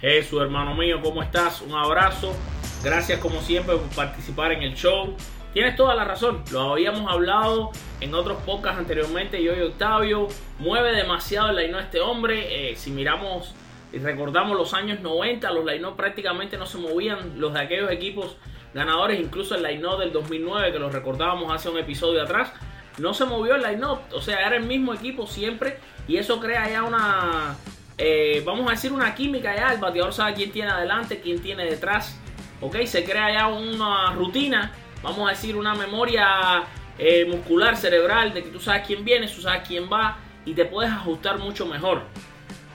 Jesús, 0.00 0.42
hermano 0.42 0.74
mío, 0.74 1.00
¿cómo 1.02 1.22
estás? 1.22 1.60
Un 1.62 1.74
abrazo. 1.74 2.34
Gracias 2.82 3.18
como 3.20 3.40
siempre 3.40 3.76
por 3.76 3.88
participar 3.94 4.52
en 4.52 4.62
el 4.62 4.74
show. 4.74 5.16
Tienes 5.52 5.74
toda 5.74 5.94
la 5.94 6.04
razón, 6.04 6.42
lo 6.52 6.72
habíamos 6.72 7.10
hablado 7.10 7.70
en 8.00 8.14
otros 8.14 8.42
podcasts 8.42 8.78
anteriormente. 8.78 9.42
Yo 9.42 9.56
y 9.56 9.62
Octavio 9.62 10.28
mueve 10.58 10.92
demasiado 10.92 11.48
el 11.48 11.56
line 11.56 11.80
este 11.80 12.00
hombre. 12.00 12.70
Eh, 12.70 12.76
si 12.76 12.90
miramos 12.90 13.54
y 13.92 13.98
recordamos 13.98 14.56
los 14.58 14.74
años 14.74 15.00
90, 15.00 15.50
los 15.52 15.64
line 15.64 15.88
prácticamente 15.96 16.58
no 16.58 16.66
se 16.66 16.76
movían. 16.76 17.40
Los 17.40 17.54
de 17.54 17.60
aquellos 17.60 17.90
equipos 17.90 18.36
ganadores, 18.74 19.18
incluso 19.18 19.54
el 19.54 19.62
line 19.62 19.82
del 19.98 20.12
2009, 20.12 20.72
que 20.72 20.78
los 20.78 20.92
recordábamos 20.92 21.50
hace 21.50 21.70
un 21.70 21.78
episodio 21.78 22.22
atrás, 22.22 22.52
no 22.98 23.14
se 23.14 23.24
movió 23.24 23.56
el 23.56 23.62
line 23.62 23.84
O 23.84 24.20
sea, 24.22 24.46
era 24.46 24.56
el 24.56 24.64
mismo 24.64 24.94
equipo 24.94 25.26
siempre. 25.26 25.78
Y 26.08 26.16
eso 26.16 26.40
crea 26.40 26.68
ya 26.70 26.82
una, 26.82 27.56
eh, 27.98 28.42
vamos 28.44 28.68
a 28.68 28.72
decir, 28.72 28.92
una 28.92 29.14
química 29.14 29.54
ya. 29.54 29.72
El 29.72 29.80
bateador 29.80 30.12
sabe 30.12 30.34
quién 30.34 30.52
tiene 30.52 30.70
adelante, 30.70 31.20
quién 31.20 31.40
tiene 31.40 31.64
detrás. 31.64 32.18
Ok, 32.60 32.76
se 32.84 33.04
crea 33.04 33.32
ya 33.32 33.48
una 33.48 34.12
rutina, 34.12 34.72
vamos 35.02 35.28
a 35.28 35.32
decir, 35.32 35.56
una 35.56 35.74
memoria 35.74 36.62
eh, 36.98 37.26
muscular, 37.26 37.76
cerebral, 37.76 38.32
de 38.32 38.44
que 38.44 38.48
tú 38.48 38.60
sabes 38.60 38.86
quién 38.86 39.04
viene, 39.04 39.28
tú 39.28 39.42
sabes 39.42 39.62
quién 39.66 39.90
va 39.92 40.16
y 40.46 40.54
te 40.54 40.64
puedes 40.64 40.90
ajustar 40.90 41.38
mucho 41.38 41.66
mejor. 41.66 42.02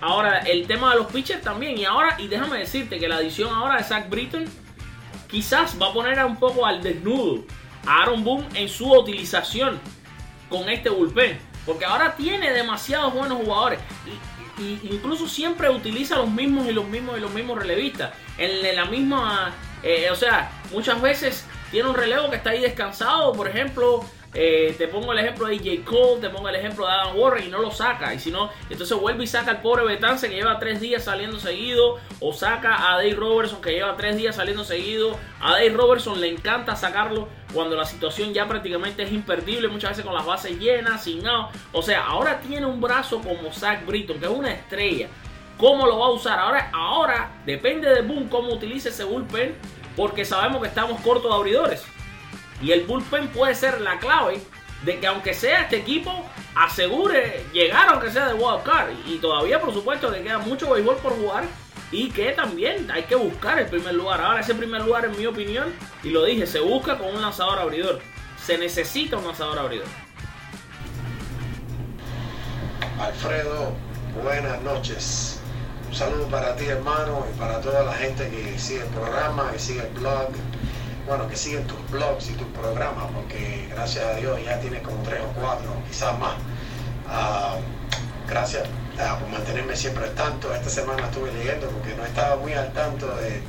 Ahora, 0.01 0.39
el 0.39 0.67
tema 0.67 0.91
de 0.91 0.97
los 0.97 1.11
pitchers 1.11 1.41
también. 1.41 1.77
Y 1.77 1.85
ahora, 1.85 2.15
y 2.19 2.27
déjame 2.27 2.59
decirte 2.59 2.99
que 2.99 3.07
la 3.07 3.15
adición 3.15 3.53
ahora 3.53 3.77
de 3.77 3.83
Zach 3.83 4.09
Britton 4.09 4.45
quizás 5.29 5.81
va 5.81 5.87
a 5.87 5.93
poner 5.93 6.23
un 6.25 6.37
poco 6.37 6.65
al 6.65 6.83
desnudo 6.83 7.45
a 7.87 8.01
Aaron 8.01 8.23
Boone 8.23 8.47
en 8.55 8.67
su 8.67 8.91
utilización 8.91 9.79
con 10.51 10.69
este 10.69 10.89
bullpen. 10.89 11.39
Porque 11.65 11.85
ahora 11.85 12.15
tiene 12.15 12.51
demasiados 12.51 13.13
buenos 13.13 13.39
jugadores. 13.39 13.79
Y, 14.59 14.79
incluso 14.83 15.27
siempre 15.27 15.71
utiliza 15.71 16.17
los 16.17 16.29
mismos 16.29 16.67
y 16.67 16.71
los 16.71 16.85
mismos 16.85 17.17
y 17.17 17.21
los 17.21 17.31
mismos 17.31 17.57
relevistas. 17.57 18.11
En 18.37 18.75
la 18.75 18.85
misma. 18.85 19.51
eh, 19.81 20.09
o 20.11 20.15
sea, 20.15 20.51
muchas 20.71 21.01
veces 21.01 21.47
tiene 21.71 21.89
un 21.89 21.95
relevo 21.95 22.29
que 22.29 22.35
está 22.35 22.51
ahí 22.51 22.61
descansado. 22.61 23.31
Por 23.33 23.47
ejemplo, 23.47 24.05
eh, 24.33 24.73
te 24.77 24.87
pongo 24.87 25.11
el 25.11 25.19
ejemplo 25.19 25.47
de 25.47 25.57
J. 25.57 25.83
Cole, 25.83 26.21
te 26.21 26.29
pongo 26.29 26.47
el 26.47 26.55
ejemplo 26.55 26.85
de 26.85 26.91
Adam 26.93 27.17
Warren 27.19 27.45
y 27.45 27.49
no 27.49 27.59
lo 27.59 27.69
saca. 27.69 28.13
Y 28.13 28.19
si 28.19 28.31
no, 28.31 28.49
entonces 28.69 28.97
vuelve 28.97 29.25
y 29.25 29.27
saca 29.27 29.51
al 29.51 29.61
pobre 29.61 29.83
Betance 29.83 30.29
que 30.29 30.35
lleva 30.35 30.57
tres 30.57 30.79
días 30.79 31.03
saliendo 31.03 31.37
seguido. 31.37 31.99
O 32.21 32.31
saca 32.31 32.91
a 32.91 32.97
Dave 32.97 33.15
Robertson 33.15 33.61
que 33.61 33.71
lleva 33.71 33.97
tres 33.97 34.15
días 34.15 34.37
saliendo 34.37 34.63
seguido. 34.63 35.17
A 35.41 35.51
Dave 35.53 35.69
Robertson 35.71 36.21
le 36.21 36.29
encanta 36.29 36.77
sacarlo 36.77 37.27
cuando 37.53 37.75
la 37.75 37.83
situación 37.83 38.33
ya 38.33 38.47
prácticamente 38.47 39.03
es 39.03 39.11
imperdible. 39.11 39.67
Muchas 39.67 39.91
veces 39.91 40.05
con 40.05 40.13
las 40.13 40.25
bases 40.25 40.57
llenas, 40.57 41.03
sin 41.03 41.21
nada. 41.21 41.49
O 41.73 41.81
sea, 41.81 42.05
ahora 42.05 42.39
tiene 42.39 42.65
un 42.65 42.79
brazo 42.79 43.19
como 43.19 43.51
Zach 43.51 43.85
Britton, 43.85 44.17
que 44.19 44.25
es 44.25 44.31
una 44.31 44.51
estrella. 44.51 45.09
¿Cómo 45.57 45.85
lo 45.85 45.99
va 45.99 46.05
a 46.05 46.11
usar? 46.11 46.39
Ahora, 46.39 46.71
ahora 46.73 47.31
depende 47.45 47.89
de 47.89 48.01
Boom 48.01 48.29
cómo 48.29 48.53
utilice 48.53 48.89
ese 48.89 49.03
bullpen. 49.03 49.55
Porque 49.97 50.23
sabemos 50.23 50.61
que 50.61 50.69
estamos 50.69 51.01
cortos 51.01 51.29
de 51.29 51.35
abridores. 51.35 51.85
Y 52.61 52.71
el 52.71 52.85
bullpen 52.85 53.29
puede 53.29 53.55
ser 53.55 53.81
la 53.81 53.99
clave 53.99 54.41
de 54.83 54.99
que 54.99 55.07
aunque 55.07 55.33
sea 55.33 55.61
este 55.61 55.77
equipo, 55.77 56.25
asegure 56.55 57.45
llegar 57.53 57.89
aunque 57.89 58.11
sea 58.11 58.27
de 58.27 58.33
wild 58.33 58.63
card. 58.63 58.91
Y 59.05 59.17
todavía 59.17 59.59
por 59.59 59.73
supuesto 59.73 60.11
que 60.11 60.21
queda 60.21 60.39
mucho 60.39 60.69
béisbol 60.71 60.97
por 60.97 61.13
jugar. 61.13 61.43
Y 61.91 62.09
que 62.09 62.31
también 62.31 62.89
hay 62.89 63.03
que 63.03 63.15
buscar 63.15 63.59
el 63.59 63.67
primer 63.67 63.93
lugar. 63.93 64.21
Ahora 64.21 64.39
ese 64.39 64.55
primer 64.55 64.81
lugar 64.81 65.03
en 65.03 65.17
mi 65.17 65.25
opinión, 65.25 65.73
y 66.03 66.09
lo 66.09 66.23
dije, 66.23 66.47
se 66.47 66.61
busca 66.61 66.97
con 66.97 67.13
un 67.13 67.21
lanzador 67.21 67.59
abridor. 67.59 67.99
Se 68.41 68.57
necesita 68.57 69.17
un 69.17 69.25
lanzador 69.25 69.59
abridor. 69.59 69.87
Alfredo, 72.97 73.73
buenas 74.23 74.61
noches. 74.61 75.41
Un 75.89 75.95
saludo 75.95 76.27
para 76.27 76.55
ti, 76.55 76.65
hermano, 76.65 77.25
y 77.29 77.37
para 77.37 77.59
toda 77.59 77.83
la 77.83 77.93
gente 77.93 78.29
que 78.29 78.57
sigue 78.57 78.83
el 78.83 78.87
programa, 78.87 79.51
que 79.51 79.59
sigue 79.59 79.81
el 79.81 79.89
blog, 79.89 80.29
bueno, 81.07 81.27
que 81.27 81.35
siguen 81.35 81.65
tus 81.67 81.89
blogs 81.89 82.29
y 82.29 82.33
tus 82.33 82.47
programas, 82.47 83.05
porque 83.13 83.67
gracias 83.69 84.05
a 84.05 84.13
Dios 84.15 84.39
ya 84.43 84.59
tienes 84.59 84.81
como 84.81 85.01
tres 85.03 85.21
o 85.21 85.39
cuatro, 85.39 85.71
quizás 85.87 86.17
más. 86.19 86.35
Ah, 87.07 87.55
gracias 88.27 88.63
ah, 88.99 89.17
por 89.19 89.29
mantenerme 89.29 89.75
siempre 89.75 90.05
al 90.05 90.13
tanto. 90.13 90.53
Esta 90.53 90.69
semana 90.69 91.05
estuve 91.05 91.31
leyendo 91.33 91.67
porque 91.69 91.95
no 91.95 92.05
estaba 92.05 92.37
muy 92.37 92.53
al 92.53 92.71
tanto 92.73 93.07
de, 93.17 93.41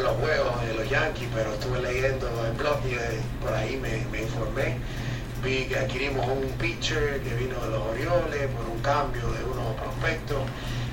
los 0.00 0.16
juegos 0.16 0.66
de 0.66 0.74
los 0.74 0.90
Yankees, 0.90 1.28
pero 1.32 1.54
estuve 1.54 1.80
leyendo 1.80 2.28
el 2.46 2.52
blog 2.52 2.78
y 2.84 2.94
eh, 2.94 3.20
por 3.40 3.54
ahí 3.54 3.76
me 3.76 4.20
informé. 4.20 4.76
Vi 5.44 5.66
que 5.66 5.76
adquirimos 5.78 6.26
un 6.26 6.48
pitcher 6.58 7.20
que 7.20 7.34
vino 7.34 7.60
de 7.60 7.68
los 7.68 7.82
Orioles 7.88 8.48
por 8.56 8.66
un 8.66 8.80
cambio 8.80 9.30
de 9.30 9.44
unos 9.44 9.74
prospectos. 9.76 10.38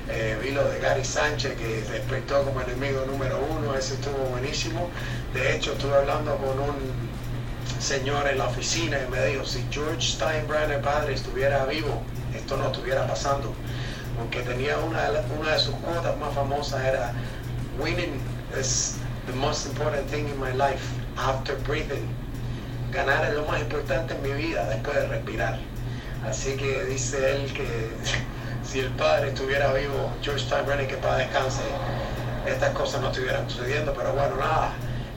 Eh, 0.08 0.36
vi 0.42 0.50
lo 0.50 0.64
de 0.68 0.80
Gary 0.80 1.04
Sánchez 1.04 1.56
que 1.56 1.82
despertó 1.90 2.42
como 2.42 2.60
enemigo 2.60 3.04
número 3.06 3.38
uno, 3.38 3.74
ese 3.74 3.94
estuvo 3.94 4.18
buenísimo. 4.30 4.90
De 5.32 5.54
hecho, 5.54 5.72
estuve 5.72 5.94
hablando 5.94 6.36
con 6.36 6.58
un 6.58 6.76
señor 7.78 8.28
en 8.28 8.38
la 8.38 8.46
oficina 8.46 8.98
y 9.06 9.10
me 9.10 9.24
dijo, 9.26 9.44
si 9.44 9.64
George 9.70 10.00
Steinbrenner 10.00 10.80
padre 10.82 11.14
estuviera 11.14 11.64
vivo, 11.66 12.02
esto 12.34 12.56
no 12.56 12.66
estuviera 12.66 13.06
pasando. 13.06 13.54
Porque 14.18 14.40
tenía 14.42 14.76
una, 14.78 15.08
una 15.38 15.52
de 15.52 15.58
sus 15.58 15.74
cuotas 15.76 16.16
más 16.18 16.34
famosas 16.34 16.84
era, 16.84 17.12
winning 17.78 18.20
is 18.58 18.98
the 19.26 19.32
most 19.32 19.66
important 19.66 20.06
thing 20.10 20.28
in 20.28 20.38
my 20.38 20.52
life 20.52 20.82
after 21.16 21.56
breathing. 21.64 22.08
Ganar 22.92 23.24
es 23.24 23.34
lo 23.34 23.46
más 23.46 23.60
importante 23.60 24.14
en 24.14 24.22
mi 24.22 24.32
vida 24.32 24.68
después 24.68 24.96
de 24.96 25.06
respirar. 25.06 25.58
Así 26.28 26.56
que 26.56 26.84
dice 26.84 27.32
él 27.32 27.52
que 27.52 27.66
si 28.64 28.80
el 28.80 28.90
padre 28.90 29.28
estuviera 29.28 29.72
vivo, 29.72 30.10
George 30.22 30.44
Steinbrenner, 30.44 30.86
que 30.86 30.96
para 30.96 31.16
descanse, 31.16 31.62
estas 32.46 32.70
cosas 32.70 33.00
no 33.00 33.08
estuvieran 33.08 33.48
sucediendo. 33.48 33.92
Pero 33.94 34.12
bueno, 34.12 34.36
nada. 34.36 34.72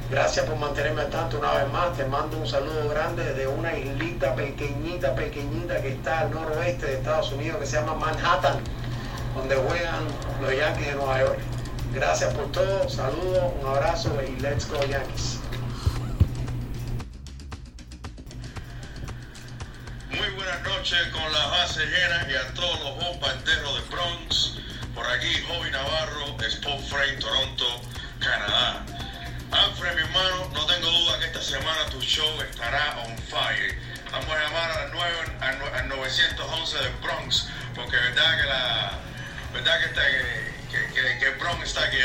Gracias 0.10 0.46
por 0.46 0.56
mantenerme 0.58 1.04
tanto 1.06 1.39
una 1.39 1.52
vez 1.54 1.72
más. 1.72 1.98
Te 1.98 2.06
mando 2.06 2.38
un 2.38 2.48
saludo 2.48 2.89
grande 2.89 3.34
de 3.34 3.48
una 3.48 3.76
islita 3.76 4.36
pequeñita, 4.36 5.16
pequeñita 5.16 5.82
que 5.82 5.93
está 5.93 6.20
al 6.20 6.32
noroeste 6.32 6.86
de 6.86 6.93
Estados 6.98 7.32
Unidos 7.32 7.58
que 7.60 7.66
se 7.66 7.78
llama 7.78 7.96
Manhattan, 7.96 8.60
donde 9.36 9.56
juegan 9.56 10.04
los 10.41 10.56
Yankees 10.56 10.88
de 10.88 10.93
Nueva 10.93 11.20
York. 11.20 11.39
Gracias 11.93 12.34
por 12.34 12.52
todo, 12.52 12.88
saludos, 12.89 13.54
un 13.62 13.68
abrazo 13.68 14.12
y 14.22 14.39
let's 14.41 14.70
go 14.70 14.80
Yankees. 14.82 15.39
Noches 20.86 21.08
con 21.14 21.34
la 21.34 21.48
base 21.48 21.84
llena 21.84 22.28
y 22.30 22.36
a 22.36 22.54
todos 22.54 22.80
los 22.82 22.96
bombarderos 23.04 23.74
de 23.76 23.90
Bronx. 23.90 24.52
Por 24.94 25.04
aquí, 25.08 25.34
Joey 25.48 25.72
Navarro, 25.72 26.38
Sport 26.40 26.80
Freight, 26.88 27.20
Toronto, 27.20 27.82
Canadá. 28.20 28.86
Alfred, 29.52 29.96
mi 29.96 30.02
hermano, 30.02 30.48
no 30.54 30.64
tengo 30.68 30.88
duda 30.92 31.18
que 31.18 31.26
esta 31.26 31.42
semana 31.42 31.86
tu 31.90 32.00
show 32.02 32.30
estará 32.42 32.98
on 33.04 33.18
fire. 33.18 33.76
Vamos 34.12 34.30
a 34.30 34.40
llamar 34.44 34.72
a 34.72 34.82
las 34.84 34.94
9, 34.94 35.16
al 35.42 35.60
nue- 35.60 35.74
al 35.74 35.88
911 35.90 36.78
de 36.78 36.90
Bronx, 37.02 37.48
porque 37.74 37.96
verdad 37.98 38.38
que 38.38 38.44
la 38.44 38.92
verdad 39.54 39.80
que, 39.80 39.86
está, 39.86 40.02
que, 40.70 40.94
que, 40.94 41.20
que 41.20 41.30
Bronx 41.40 41.64
está 41.68 41.90
que. 41.90 41.98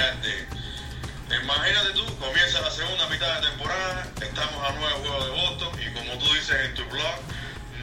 Imagínate 1.43 1.91
tú, 1.93 2.19
comienza 2.19 2.61
la 2.63 2.71
segunda 2.71 3.07
mitad 3.09 3.41
de 3.41 3.49
temporada, 3.49 4.07
estamos 4.23 4.65
a 4.67 4.73
nueve 4.73 4.95
juegos 5.01 5.25
de 5.27 5.31
voto 5.33 5.73
y 5.79 5.93
como 5.93 6.19
tú 6.19 6.33
dices 6.35 6.57
en 6.65 6.75
tu 6.75 6.85
blog, 6.87 7.15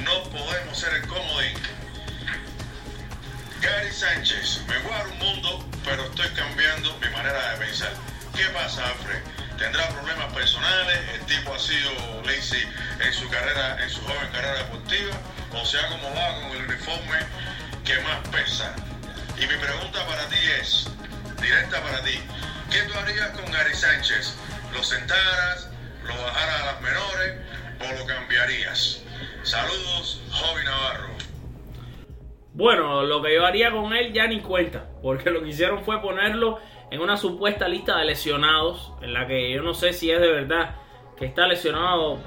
no 0.04 0.24
podemos 0.24 0.78
ser 0.78 0.93
el 0.93 1.08
comodín. 1.08 1.58
Gary 3.62 3.91
Sánchez, 3.91 4.62
me 4.68 4.78
guardo 4.80 5.12
un 5.12 5.20
mundo, 5.20 5.70
pero 5.84 6.04
estoy 6.06 6.30
cambiando 6.30 6.98
mi 7.00 7.10
manera 7.10 7.54
de 7.54 7.66
pensar. 7.66 7.93
¿Qué 8.36 8.45
pasa, 8.50 8.88
Alfred? 8.88 9.20
¿Tendrá 9.58 9.89
problemas 9.89 10.32
personales? 10.34 11.00
¿El 11.16 11.26
tipo 11.26 11.54
ha 11.54 11.60
sido 11.60 11.91
lazy 12.24 12.64
en 13.00 13.14
su 13.14 13.28
carrera, 13.30 13.82
en 13.84 13.89
su 13.89 14.02
joven 14.02 14.30
carrera 14.32 14.58
deportiva? 14.60 15.16
¿O 15.54 15.66
se 15.66 15.80
ha 15.80 15.86
acomodado 15.86 16.41
con 16.41 16.52
el 16.52 16.66
uniforme 16.66 17.20
que 17.84 18.00
más 18.02 18.28
pesa? 18.30 18.76
Y 19.38 19.48
mi 19.48 19.56
pregunta 19.58 20.06
para 20.06 20.28
ti 20.30 20.38
es, 20.62 20.88
directa 21.41 21.82
para 21.82 22.04
ti, 22.04 22.20
¿qué 22.70 22.82
tú 22.84 22.93
harías 23.00 23.30
con 23.32 23.52
Gary 23.52 23.76
Sánchez? 23.76 24.36
¿Lo 24.74 24.84
sentaras, 24.84 25.68
lo 26.04 26.16
bajaras 26.22 26.62
a 26.62 26.66
las 26.66 26.82
menores 26.82 27.38
o 27.80 28.00
lo 28.00 28.06
cambiarías? 28.06 29.00
Saludos, 29.48 30.22
Joven 30.30 30.66
Navarro. 30.66 31.08
Bueno, 32.54 33.04
lo 33.04 33.22
que 33.22 33.34
yo 33.34 33.45
haría 33.45 33.72
con 33.72 33.93
él 33.93 34.12
ya 34.12 34.28
ni 34.28 34.41
cuenta, 34.41 34.89
porque 35.02 35.30
lo 35.30 35.41
que 35.41 35.48
hicieron 35.48 35.86
fue 35.86 36.02
ponerlo 36.02 36.60
en 36.91 37.00
una 37.00 37.16
supuesta 37.16 37.70
lista 37.70 37.98
de 37.98 38.04
lesionados, 38.04 38.91
en 39.02 39.14
la 39.14 39.26
que 39.26 39.54
yo 39.54 39.62
no 39.62 39.74
sé 39.74 39.93
si 39.93 40.12
es 40.12 40.20
de 40.20 40.28
verdad 40.28 40.76
que 41.16 41.24
está 41.24 41.48
lesionado, 41.48 42.20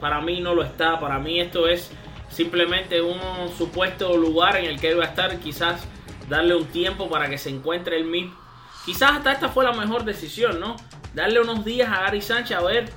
para 0.00 0.20
mí 0.20 0.40
no 0.40 0.54
lo 0.54 0.62
está, 0.62 1.00
para 1.00 1.18
mí 1.18 1.40
esto 1.40 1.66
es 1.66 1.90
simplemente 2.28 3.02
un 3.02 3.18
supuesto 3.56 4.16
lugar 4.16 4.56
en 4.56 4.66
el 4.66 4.80
que 4.80 4.90
él 4.90 5.00
va 5.00 5.06
a 5.06 5.08
estar, 5.08 5.36
quizás 5.40 5.84
darle 6.28 6.54
un 6.54 6.66
tiempo 6.66 7.10
para 7.10 7.28
que 7.28 7.38
se 7.38 7.50
encuentre 7.50 7.96
el 7.96 8.04
mismo. 8.04 8.38
Quizás 8.84 9.14
hasta 9.16 9.32
esta 9.32 9.48
fue 9.48 9.64
la 9.64 9.72
mejor 9.72 10.04
decisión, 10.04 10.60
¿no? 10.60 10.76
Darle 11.12 11.40
unos 11.40 11.64
días 11.64 11.90
a 11.90 12.02
Gary 12.02 12.22
Sánchez 12.22 12.56
a 12.56 12.62
ver 12.62 12.88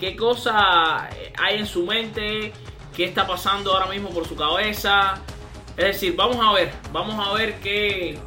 qué 0.00 0.16
cosa 0.16 1.10
hay 1.38 1.58
en 1.58 1.66
su 1.66 1.84
mente, 1.84 2.54
qué 2.94 3.04
está 3.04 3.26
pasando 3.26 3.72
ahora 3.72 3.86
mismo 3.86 4.10
por 4.10 4.26
su 4.26 4.36
cabeza. 4.36 5.20
Es 5.76 5.84
decir, 5.84 6.16
vamos 6.16 6.38
a 6.40 6.52
ver, 6.52 6.72
vamos 6.92 7.26
a 7.26 7.32
ver 7.32 7.60
qué, 7.60 8.18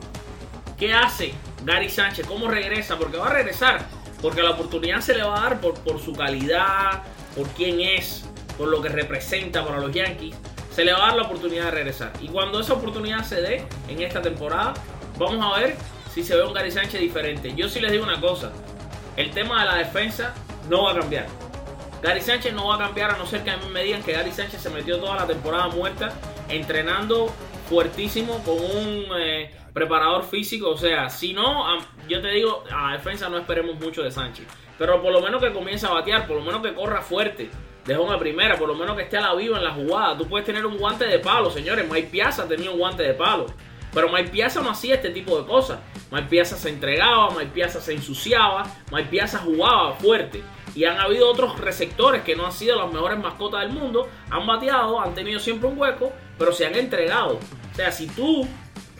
qué 0.77 0.93
hace 0.93 1.33
Gary 1.63 1.89
Sánchez, 1.89 2.25
cómo 2.27 2.47
regresa, 2.47 2.97
porque 2.97 3.17
va 3.17 3.27
a 3.27 3.33
regresar, 3.33 3.85
porque 4.21 4.41
la 4.41 4.51
oportunidad 4.51 5.01
se 5.01 5.15
le 5.15 5.23
va 5.23 5.37
a 5.37 5.41
dar 5.41 5.61
por, 5.61 5.75
por 5.81 5.99
su 5.99 6.13
calidad, 6.13 7.03
por 7.35 7.47
quién 7.49 7.79
es, 7.79 8.25
por 8.57 8.67
lo 8.67 8.81
que 8.81 8.89
representa 8.89 9.65
para 9.65 9.79
los 9.79 9.91
Yankees. 9.91 10.35
Se 10.71 10.83
le 10.83 10.93
va 10.93 11.05
a 11.05 11.07
dar 11.09 11.17
la 11.17 11.23
oportunidad 11.23 11.65
de 11.65 11.71
regresar. 11.71 12.13
Y 12.19 12.29
cuando 12.29 12.59
esa 12.59 12.73
oportunidad 12.73 13.23
se 13.23 13.41
dé 13.41 13.67
en 13.87 14.01
esta 14.01 14.21
temporada, 14.21 14.73
vamos 15.17 15.45
a 15.45 15.59
ver 15.59 15.75
si 16.13 16.23
se 16.23 16.35
ve 16.35 16.43
un 16.43 16.53
Gary 16.53 16.71
Sánchez 16.71 16.99
diferente. 16.99 17.53
Yo 17.55 17.69
sí 17.69 17.79
les 17.79 17.91
digo 17.91 18.03
una 18.03 18.19
cosa, 18.19 18.51
el 19.15 19.31
tema 19.31 19.61
de 19.61 19.65
la 19.69 19.75
defensa 19.75 20.33
no 20.69 20.83
va 20.83 20.93
a 20.93 20.99
cambiar. 20.99 21.27
Gary 22.03 22.19
Sánchez 22.19 22.53
no 22.53 22.67
va 22.67 22.75
a 22.75 22.79
cambiar 22.79 23.11
a 23.11 23.17
no 23.17 23.25
ser 23.25 23.45
que 23.45 23.49
a 23.49 23.55
mí 23.55 23.65
me 23.71 23.81
digan 23.81 24.03
que 24.03 24.11
Gary 24.11 24.33
Sánchez 24.33 24.61
se 24.61 24.69
metió 24.69 24.99
toda 24.99 25.15
la 25.15 25.25
temporada 25.25 25.69
muerta 25.69 26.13
entrenando 26.49 27.33
fuertísimo 27.69 28.43
con 28.43 28.55
un 28.55 29.05
eh, 29.17 29.55
preparador 29.73 30.25
físico. 30.25 30.69
O 30.69 30.77
sea, 30.77 31.09
si 31.09 31.33
no, 31.33 31.65
yo 32.09 32.21
te 32.21 32.27
digo, 32.27 32.65
a 32.69 32.91
defensa 32.91 33.29
no 33.29 33.37
esperemos 33.37 33.79
mucho 33.79 34.03
de 34.03 34.11
Sánchez. 34.11 34.45
Pero 34.77 35.01
por 35.01 35.13
lo 35.13 35.21
menos 35.21 35.41
que 35.41 35.53
comience 35.53 35.85
a 35.85 35.91
batear, 35.91 36.27
por 36.27 36.35
lo 36.35 36.43
menos 36.43 36.61
que 36.61 36.73
corra 36.73 37.01
fuerte. 37.01 37.49
Deja 37.85 38.01
una 38.01 38.19
primera, 38.19 38.57
por 38.57 38.67
lo 38.67 38.75
menos 38.75 38.97
que 38.97 39.03
esté 39.03 39.17
a 39.17 39.21
la 39.21 39.35
viva 39.35 39.57
en 39.57 39.63
la 39.63 39.71
jugada. 39.71 40.17
Tú 40.17 40.27
puedes 40.27 40.45
tener 40.45 40.65
un 40.65 40.77
guante 40.77 41.05
de 41.05 41.19
palo, 41.19 41.51
señores. 41.51 41.89
Mike 41.89 42.09
Piazza 42.11 42.45
tenía 42.49 42.69
un 42.69 42.79
guante 42.79 43.03
de 43.03 43.13
palo. 43.13 43.45
Pero 43.93 44.09
Mike 44.09 44.29
Piazza 44.29 44.61
no 44.61 44.71
hacía 44.71 44.95
este 44.95 45.11
tipo 45.11 45.39
de 45.39 45.47
cosas. 45.47 45.79
Mike 46.11 46.27
Piazza 46.29 46.57
se 46.57 46.67
entregaba, 46.67 47.29
Mike 47.29 47.51
Piazza 47.53 47.79
se 47.79 47.93
ensuciaba, 47.93 48.63
Mike 48.91 49.07
Piazza 49.09 49.37
jugaba 49.37 49.93
fuerte. 49.93 50.43
Y 50.75 50.85
han 50.85 50.99
habido 50.99 51.29
otros 51.29 51.59
receptores 51.59 52.23
que 52.23 52.35
no 52.35 52.45
han 52.45 52.51
sido 52.51 52.77
las 52.77 52.91
mejores 52.91 53.19
mascotas 53.19 53.61
del 53.61 53.71
mundo, 53.71 54.07
han 54.29 54.45
bateado, 54.47 54.99
han 54.99 55.13
tenido 55.13 55.39
siempre 55.39 55.69
un 55.69 55.77
hueco, 55.77 56.11
pero 56.37 56.51
se 56.51 56.65
han 56.65 56.75
entregado. 56.75 57.39
O 57.71 57.75
sea, 57.75 57.91
si 57.91 58.07
tú 58.07 58.47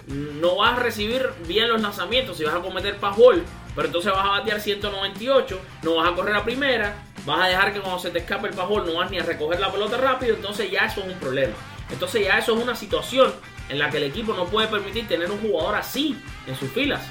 no 0.08 0.58
vas 0.58 0.78
a 0.78 0.82
recibir 0.82 1.30
bien 1.48 1.70
los 1.70 1.82
lanzamientos, 1.82 2.38
si 2.38 2.44
vas 2.44 2.56
a 2.56 2.60
cometer 2.60 2.98
passball, 2.98 3.44
pero 3.76 3.88
entonces 3.88 4.12
vas 4.12 4.26
a 4.26 4.30
batear 4.30 4.60
198, 4.60 5.60
no 5.84 5.96
vas 5.96 6.12
a 6.12 6.16
correr 6.16 6.36
a 6.36 6.44
primera, 6.44 6.96
vas 7.26 7.42
a 7.42 7.48
dejar 7.48 7.74
que 7.74 7.80
cuando 7.80 8.00
se 8.00 8.12
te 8.12 8.20
escape 8.20 8.50
el 8.50 8.54
passball 8.54 8.86
no 8.86 8.96
vas 8.96 9.10
ni 9.10 9.20
a 9.20 9.24
recoger 9.24 9.60
la 9.60 9.72
pelota 9.72 9.98
rápido, 9.98 10.36
entonces 10.36 10.70
ya 10.70 10.86
eso 10.86 11.02
es 11.02 11.08
un 11.08 11.20
problema. 11.20 11.54
Entonces 11.90 12.24
ya 12.24 12.38
eso 12.38 12.56
es 12.56 12.64
una 12.64 12.76
situación 12.76 13.34
en 13.70 13.80
la 13.80 13.90
que 13.90 13.98
el 13.98 14.04
equipo 14.04 14.34
no 14.34 14.46
puede 14.46 14.68
permitir 14.68 15.08
tener 15.08 15.32
un 15.32 15.40
jugador 15.40 15.76
así 15.76 16.18
en 16.48 16.56
sus 16.56 16.70
filas. 16.72 17.02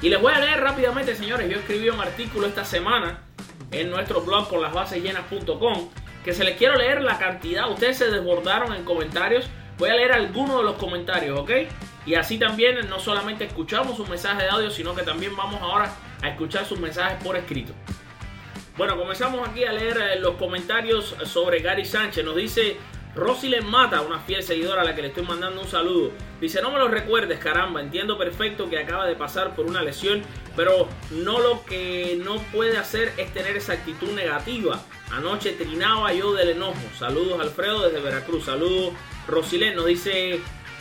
Y 0.00 0.08
les 0.08 0.20
voy 0.20 0.32
a 0.32 0.40
leer 0.40 0.60
rápidamente, 0.60 1.14
señores, 1.14 1.48
yo 1.48 1.58
escribí 1.58 1.88
un 1.88 2.00
artículo 2.00 2.46
esta 2.46 2.64
semana 2.64 3.20
en 3.72 3.90
nuestro 3.90 4.20
blog 4.20 4.48
con 4.48 4.62
las 4.62 4.72
bases 4.72 5.02
llenas.com 5.02 5.88
que 6.24 6.32
se 6.32 6.44
les 6.44 6.56
quiero 6.56 6.76
leer 6.76 7.02
la 7.02 7.18
cantidad, 7.18 7.70
ustedes 7.70 7.98
se 7.98 8.10
desbordaron 8.10 8.72
en 8.72 8.84
comentarios, 8.84 9.46
voy 9.78 9.90
a 9.90 9.96
leer 9.96 10.12
algunos 10.12 10.58
de 10.58 10.62
los 10.62 10.76
comentarios, 10.76 11.38
¿ok? 11.38 11.50
Y 12.06 12.14
así 12.14 12.38
también 12.38 12.88
no 12.88 13.00
solamente 13.00 13.44
escuchamos 13.44 13.98
un 13.98 14.08
mensaje 14.08 14.44
de 14.44 14.48
audio, 14.48 14.70
sino 14.70 14.94
que 14.94 15.02
también 15.02 15.36
vamos 15.36 15.60
ahora 15.60 15.92
a 16.22 16.28
escuchar 16.28 16.64
sus 16.64 16.78
mensajes 16.78 17.22
por 17.22 17.36
escrito. 17.36 17.72
Bueno, 18.76 18.96
comenzamos 18.96 19.46
aquí 19.46 19.64
a 19.64 19.72
leer 19.72 19.98
eh, 19.98 20.20
los 20.20 20.36
comentarios 20.36 21.14
sobre 21.24 21.60
Gary 21.60 21.84
Sánchez. 21.84 22.24
Nos 22.24 22.36
dice 22.36 22.76
Rosy 23.14 23.48
le 23.48 23.60
mata, 23.60 24.00
una 24.00 24.20
fiel 24.20 24.42
seguidora 24.42 24.82
a 24.82 24.84
la 24.84 24.94
que 24.94 25.02
le 25.02 25.08
estoy 25.08 25.24
mandando 25.24 25.60
un 25.60 25.68
saludo. 25.68 26.12
Dice, 26.40 26.62
no 26.62 26.70
me 26.70 26.78
lo 26.78 26.88
recuerdes, 26.88 27.38
caramba, 27.38 27.80
entiendo 27.80 28.16
perfecto 28.16 28.70
que 28.70 28.78
acaba 28.78 29.06
de 29.06 29.14
pasar 29.14 29.54
por 29.54 29.66
una 29.66 29.82
lesión, 29.82 30.22
pero 30.56 30.88
no 31.10 31.38
lo 31.38 31.64
que 31.64 32.18
no 32.24 32.36
puede 32.52 32.78
hacer 32.78 33.12
es 33.18 33.32
tener 33.34 33.56
esa 33.56 33.74
actitud 33.74 34.10
negativa. 34.12 34.82
Anoche 35.10 35.52
trinaba 35.52 36.12
yo 36.14 36.32
del 36.32 36.50
enojo. 36.50 36.80
Saludos 36.98 37.40
Alfredo 37.40 37.82
desde 37.82 38.00
Veracruz. 38.00 38.46
Saludos 38.46 38.94
Rosilén. 39.28 39.76
Nos 39.76 39.86
dice 39.86 40.40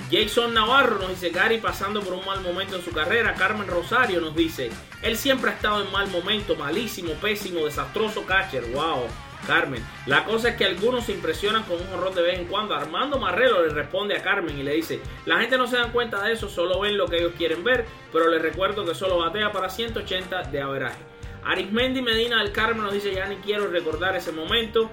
Jason 0.10 0.54
Navarro, 0.54 1.00
nos 1.00 1.10
dice 1.10 1.30
Gary 1.30 1.58
pasando 1.58 2.02
por 2.02 2.14
un 2.14 2.26
mal 2.26 2.40
momento 2.42 2.78
en 2.78 2.82
su 2.82 2.92
carrera. 2.92 3.36
Carmen 3.36 3.68
Rosario 3.68 4.22
nos 4.22 4.36
dice, 4.36 4.70
él 5.02 5.18
siempre 5.18 5.52
ha 5.52 5.54
estado 5.54 5.84
en 5.84 5.92
mal 5.92 6.08
momento, 6.10 6.56
malísimo, 6.56 7.14
pésimo, 7.16 7.66
desastroso 7.66 8.26
catcher. 8.26 8.64
Wow. 8.74 9.08
Carmen. 9.46 9.86
La 10.06 10.26
cosa 10.26 10.50
es 10.50 10.56
que 10.56 10.66
algunos 10.66 11.06
se 11.06 11.14
impresionan 11.14 11.64
con 11.64 11.82
un 11.82 11.94
horror 11.94 12.14
de 12.14 12.22
vez 12.22 12.40
en 12.40 12.46
cuando. 12.46 12.76
Armando 12.76 13.20
Marrero 13.20 13.66
le 13.66 13.74
responde 13.74 14.16
a 14.16 14.24
Carmen 14.24 14.58
y 14.58 14.64
le 14.64 14.74
dice, 14.74 15.00
la 15.26 15.40
gente 15.40 15.58
no 15.58 15.68
se 15.68 15.78
dan 15.78 15.92
cuenta 15.92 16.24
de 16.24 16.34
eso, 16.34 16.50
solo 16.50 16.80
ven 16.80 16.98
lo 16.98 17.08
que 17.08 17.18
ellos 17.18 17.34
quieren 17.38 17.64
ver, 17.64 17.86
pero 18.12 18.30
les 18.30 18.42
recuerdo 18.42 18.86
que 18.86 18.96
solo 18.96 19.18
batea 19.18 19.52
para 19.52 19.70
180 19.70 20.44
de 20.44 20.62
averaje. 20.62 21.00
Arismendi 21.44 22.02
Medina 22.02 22.38
del 22.44 22.52
Carmen 22.52 22.84
nos 22.84 22.94
dice, 22.94 23.14
ya 23.14 23.28
ni 23.28 23.38
quiero 23.38 23.68
recordar 23.68 24.16
ese 24.16 24.32
momento. 24.32 24.90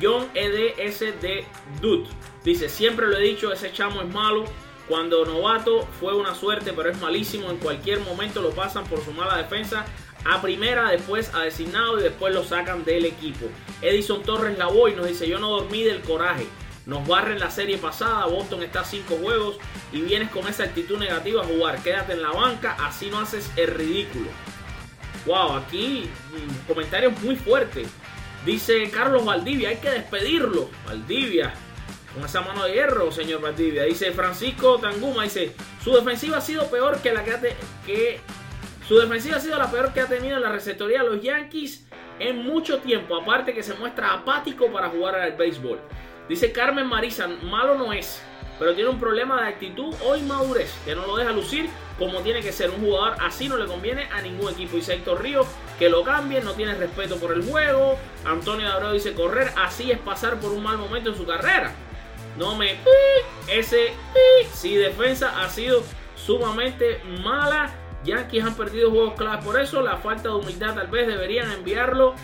John 0.00 0.28
EDS 0.34 1.00
de 1.20 1.44
Dut 1.80 2.06
dice, 2.44 2.68
siempre 2.68 3.06
lo 3.06 3.16
he 3.16 3.22
dicho, 3.22 3.52
ese 3.52 3.72
chamo 3.72 4.02
es 4.02 4.08
malo. 4.08 4.44
Cuando 4.88 5.24
novato 5.24 5.86
fue 6.00 6.16
una 6.16 6.34
suerte, 6.34 6.72
pero 6.74 6.90
es 6.90 7.00
malísimo. 7.00 7.48
En 7.50 7.58
cualquier 7.58 8.00
momento 8.00 8.42
lo 8.42 8.50
pasan 8.50 8.84
por 8.84 9.00
su 9.04 9.12
mala 9.12 9.36
defensa 9.36 9.84
a 10.24 10.42
primera, 10.42 10.90
después 10.90 11.34
a 11.34 11.40
designado 11.40 11.98
y 11.98 12.02
después 12.02 12.34
lo 12.34 12.44
sacan 12.44 12.84
del 12.84 13.06
equipo. 13.06 13.46
Edison 13.82 14.22
Torres 14.22 14.58
Lavoy 14.58 14.94
nos 14.94 15.06
dice, 15.06 15.28
yo 15.28 15.38
no 15.38 15.50
dormí 15.50 15.82
del 15.82 16.00
coraje. 16.00 16.46
Nos 16.86 17.06
barren 17.06 17.38
la 17.38 17.50
serie 17.50 17.78
pasada, 17.78 18.26
Boston 18.26 18.62
está 18.62 18.80
a 18.80 18.84
5 18.84 19.16
juegos 19.16 19.58
y 19.92 20.00
vienes 20.00 20.30
con 20.30 20.48
esa 20.48 20.64
actitud 20.64 20.98
negativa 20.98 21.42
a 21.42 21.46
jugar. 21.46 21.82
Quédate 21.82 22.14
en 22.14 22.22
la 22.22 22.30
banca, 22.30 22.76
así 22.80 23.10
no 23.10 23.20
haces 23.20 23.50
el 23.56 23.68
ridículo. 23.68 24.28
Wow, 25.26 25.56
aquí 25.56 26.08
mm, 26.32 26.66
comentarios 26.66 27.20
muy 27.22 27.36
fuertes. 27.36 27.88
Dice 28.44 28.90
Carlos 28.90 29.24
Valdivia, 29.24 29.68
hay 29.68 29.76
que 29.76 29.90
despedirlo. 29.90 30.70
Valdivia, 30.86 31.52
con 32.14 32.24
esa 32.24 32.40
mano 32.40 32.64
de 32.64 32.72
hierro, 32.72 33.12
señor 33.12 33.40
Valdivia. 33.42 33.84
Dice 33.84 34.12
Francisco 34.12 34.78
Tanguma, 34.78 35.24
dice, 35.24 35.54
su 35.84 35.92
defensiva 35.92 36.38
ha 36.38 36.40
sido 36.40 36.70
peor 36.70 37.00
que 37.02 37.12
la 37.12 37.22
que, 37.22 37.54
que 37.84 38.20
su 38.90 38.98
defensiva 38.98 39.36
ha 39.36 39.40
sido 39.40 39.56
la 39.56 39.70
peor 39.70 39.92
que 39.92 40.00
ha 40.00 40.06
tenido 40.06 40.34
en 40.34 40.42
la 40.42 40.50
receptoría 40.50 41.04
de 41.04 41.10
los 41.10 41.22
Yankees 41.22 41.86
en 42.18 42.38
mucho 42.44 42.80
tiempo. 42.80 43.14
Aparte 43.14 43.54
que 43.54 43.62
se 43.62 43.74
muestra 43.74 44.12
apático 44.12 44.66
para 44.66 44.88
jugar 44.88 45.14
al 45.14 45.36
béisbol. 45.36 45.78
Dice 46.28 46.50
Carmen 46.50 46.88
Marisa, 46.88 47.28
malo 47.28 47.76
no 47.76 47.92
es, 47.92 48.20
pero 48.58 48.74
tiene 48.74 48.90
un 48.90 48.98
problema 48.98 49.42
de 49.42 49.48
actitud 49.48 49.94
o 50.04 50.16
inmadurez 50.16 50.74
que 50.84 50.96
no 50.96 51.06
lo 51.06 51.16
deja 51.16 51.30
lucir 51.30 51.70
como 52.00 52.18
tiene 52.22 52.40
que 52.40 52.50
ser. 52.50 52.70
Un 52.70 52.80
jugador 52.80 53.16
así 53.20 53.48
no 53.48 53.58
le 53.58 53.66
conviene 53.66 54.08
a 54.12 54.22
ningún 54.22 54.50
equipo. 54.50 54.74
Dice 54.74 54.94
Héctor 54.94 55.22
Río 55.22 55.46
que 55.78 55.88
lo 55.88 56.02
cambien, 56.02 56.44
no 56.44 56.54
tiene 56.54 56.74
respeto 56.74 57.16
por 57.18 57.32
el 57.32 57.44
juego. 57.44 57.96
Antonio 58.24 58.72
Abreu 58.72 58.90
dice 58.90 59.14
correr 59.14 59.52
así 59.56 59.92
es 59.92 60.00
pasar 60.00 60.40
por 60.40 60.50
un 60.50 60.64
mal 60.64 60.78
momento 60.78 61.10
en 61.10 61.16
su 61.16 61.24
carrera. 61.24 61.72
No 62.36 62.56
me 62.56 62.74
ese 63.46 63.92
si 64.52 64.74
defensa 64.74 65.40
ha 65.40 65.48
sido 65.48 65.84
sumamente 66.16 67.00
mala. 67.22 67.72
Yankees 68.04 68.44
han 68.44 68.54
perdido 68.54 68.90
juegos 68.90 69.14
claves 69.14 69.44
por 69.44 69.60
eso. 69.60 69.82
La 69.82 69.96
falta 69.96 70.28
de 70.30 70.34
humildad 70.34 70.74
tal 70.74 70.88
vez 70.88 71.06
deberían 71.06 71.50
enviarlo 71.52 72.14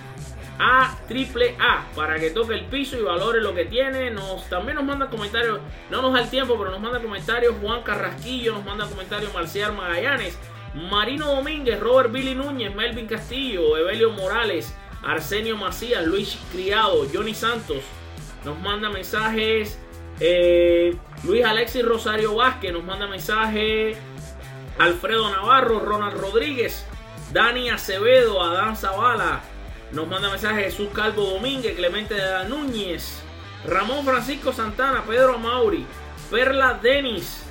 a 0.59 0.97
triple 1.07 1.55
A 1.61 1.85
para 1.95 2.19
que 2.19 2.31
toque 2.31 2.55
el 2.55 2.65
piso 2.65 2.97
y 2.99 3.03
valore 3.03 3.41
lo 3.41 3.55
que 3.55 3.67
tiene. 3.67 4.11
Nos, 4.11 4.49
también 4.49 4.77
nos 4.77 4.85
manda 4.85 5.09
comentarios, 5.09 5.61
no 5.91 6.03
nos 6.03 6.15
da 6.15 6.21
el 6.21 6.31
tiempo, 6.31 6.57
pero 6.59 6.71
nos 6.71 6.81
manda 6.81 7.01
comentarios 7.01 7.55
Juan 7.61 7.83
Carrasquillo, 7.83 8.55
nos 8.55 8.65
manda 8.65 8.87
comentarios 8.87 9.33
Marcial 9.35 9.75
Magallanes, 9.75 10.39
Marino 10.75 11.27
Domínguez, 11.27 11.79
Robert 11.79 12.11
Billy 12.11 12.35
Núñez, 12.35 12.75
Melvin 12.75 13.07
Castillo, 13.07 13.77
Evelio 13.77 14.11
Morales, 14.13 14.75
Arsenio 15.03 15.57
Macías, 15.57 16.07
Luis 16.07 16.39
Criado, 16.53 17.07
Johnny 17.13 17.35
Santos, 17.35 17.83
nos 18.45 18.59
manda 18.59 18.89
mensajes. 18.89 19.79
eh, 20.21 20.97
Luis 21.25 21.45
Alexis 21.45 21.85
Rosario 21.85 22.35
Vázquez 22.35 22.73
nos 22.73 22.85
manda 22.85 23.07
mensaje. 23.07 23.97
Alfredo 24.79 25.31
Navarro, 25.31 25.81
Ronald 25.81 26.19
Rodríguez, 26.19 26.85
Dani 27.33 27.71
Acevedo, 27.71 28.43
Adán 28.43 28.77
Zavala, 28.77 29.41
nos 29.93 30.07
manda 30.09 30.31
mensaje 30.31 30.65
Jesús 30.65 30.89
Calvo 30.93 31.23
Domínguez, 31.23 31.77
Clemente 31.77 32.15
de 32.15 32.49
Núñez, 32.49 33.23
Ramón 33.67 34.05
Francisco 34.05 34.53
Santana, 34.53 35.05
Pedro 35.07 35.39
Mauri, 35.39 35.87
Perla 36.31 36.75
Denis, 36.75 37.45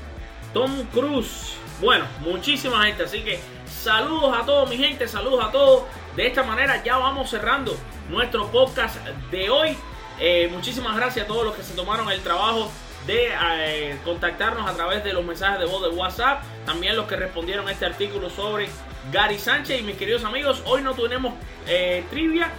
Tom 0.54 0.86
Cruz. 0.94 1.56
Bueno, 1.82 2.06
muchísima 2.20 2.86
gente. 2.86 3.04
Así 3.04 3.22
que 3.22 3.40
saludos 3.66 4.38
a 4.38 4.46
todos, 4.46 4.70
mi 4.70 4.78
gente. 4.78 5.08
Saludos 5.08 5.44
a 5.44 5.52
todos. 5.52 5.84
De 6.16 6.28
esta 6.28 6.44
manera 6.44 6.84
ya 6.84 6.98
vamos 6.98 7.30
cerrando 7.30 7.76
nuestro 8.10 8.48
podcast 8.52 8.98
de 9.32 9.50
hoy. 9.50 9.78
Eh, 10.20 10.50
muchísimas 10.52 10.96
gracias 10.96 11.26
a 11.26 11.28
todos 11.28 11.46
los 11.46 11.56
que 11.56 11.64
se 11.64 11.74
tomaron 11.74 12.10
el 12.10 12.22
trabajo 12.22 12.72
de 13.06 13.30
eh, 13.58 13.98
contactarnos 14.04 14.70
a 14.70 14.74
través 14.74 15.04
de 15.04 15.14
los 15.14 15.24
mensajes 15.24 15.60
de 15.60 15.66
voz 15.66 15.82
de 15.82 15.90
WhatsApp. 15.90 16.44
También 16.66 16.96
los 16.96 17.08
que 17.08 17.16
respondieron 17.16 17.68
a 17.68 17.72
este 17.72 17.86
artículo 17.86 18.30
sobre 18.30 18.70
Gary 19.12 19.38
Sánchez. 19.38 19.80
Y 19.80 19.84
mis 19.84 19.98
queridos 19.98 20.24
amigos, 20.24 20.64
hoy 20.66 20.82
no 20.82 20.94
tenemos 20.94 21.34
eh, 21.68 22.04
trivia. 22.10 22.52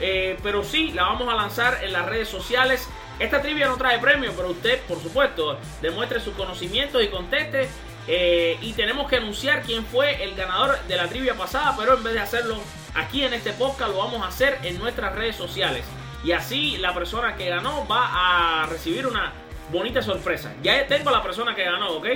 eh, 0.00 0.36
pero 0.42 0.64
sí, 0.64 0.90
la 0.92 1.04
vamos 1.04 1.28
a 1.28 1.34
lanzar 1.34 1.78
en 1.82 1.92
las 1.92 2.06
redes 2.06 2.28
sociales. 2.28 2.88
Esta 3.18 3.40
trivia 3.40 3.68
no 3.68 3.76
trae 3.76 3.98
premio, 3.98 4.32
pero 4.36 4.50
usted, 4.50 4.80
por 4.82 5.00
supuesto, 5.00 5.58
demuestre 5.80 6.18
sus 6.20 6.34
conocimientos 6.34 7.02
y 7.02 7.08
conteste. 7.08 7.68
Y 8.08 8.72
tenemos 8.72 9.08
que 9.08 9.16
anunciar 9.16 9.62
quién 9.62 9.86
fue 9.86 10.24
el 10.24 10.34
ganador 10.34 10.76
de 10.88 10.96
la 10.96 11.06
trivia 11.06 11.34
pasada, 11.34 11.76
pero 11.78 11.96
en 11.96 12.02
vez 12.02 12.14
de 12.14 12.20
hacerlo 12.20 12.56
aquí 12.94 13.22
en 13.22 13.32
este 13.32 13.52
podcast, 13.52 13.92
lo 13.92 13.98
vamos 13.98 14.22
a 14.22 14.26
hacer 14.26 14.58
en 14.64 14.76
nuestras 14.78 15.14
redes 15.14 15.36
sociales. 15.36 15.84
Y 16.24 16.32
así 16.32 16.78
la 16.78 16.94
persona 16.94 17.36
que 17.36 17.48
ganó 17.48 17.86
va 17.86 18.62
a 18.62 18.66
recibir 18.66 19.06
una 19.06 19.32
bonita 19.70 20.02
sorpresa. 20.02 20.54
Ya 20.62 20.86
tengo 20.86 21.10
a 21.10 21.12
la 21.12 21.22
persona 21.22 21.54
que 21.54 21.64
ganó, 21.64 21.92
¿ok? 21.92 22.06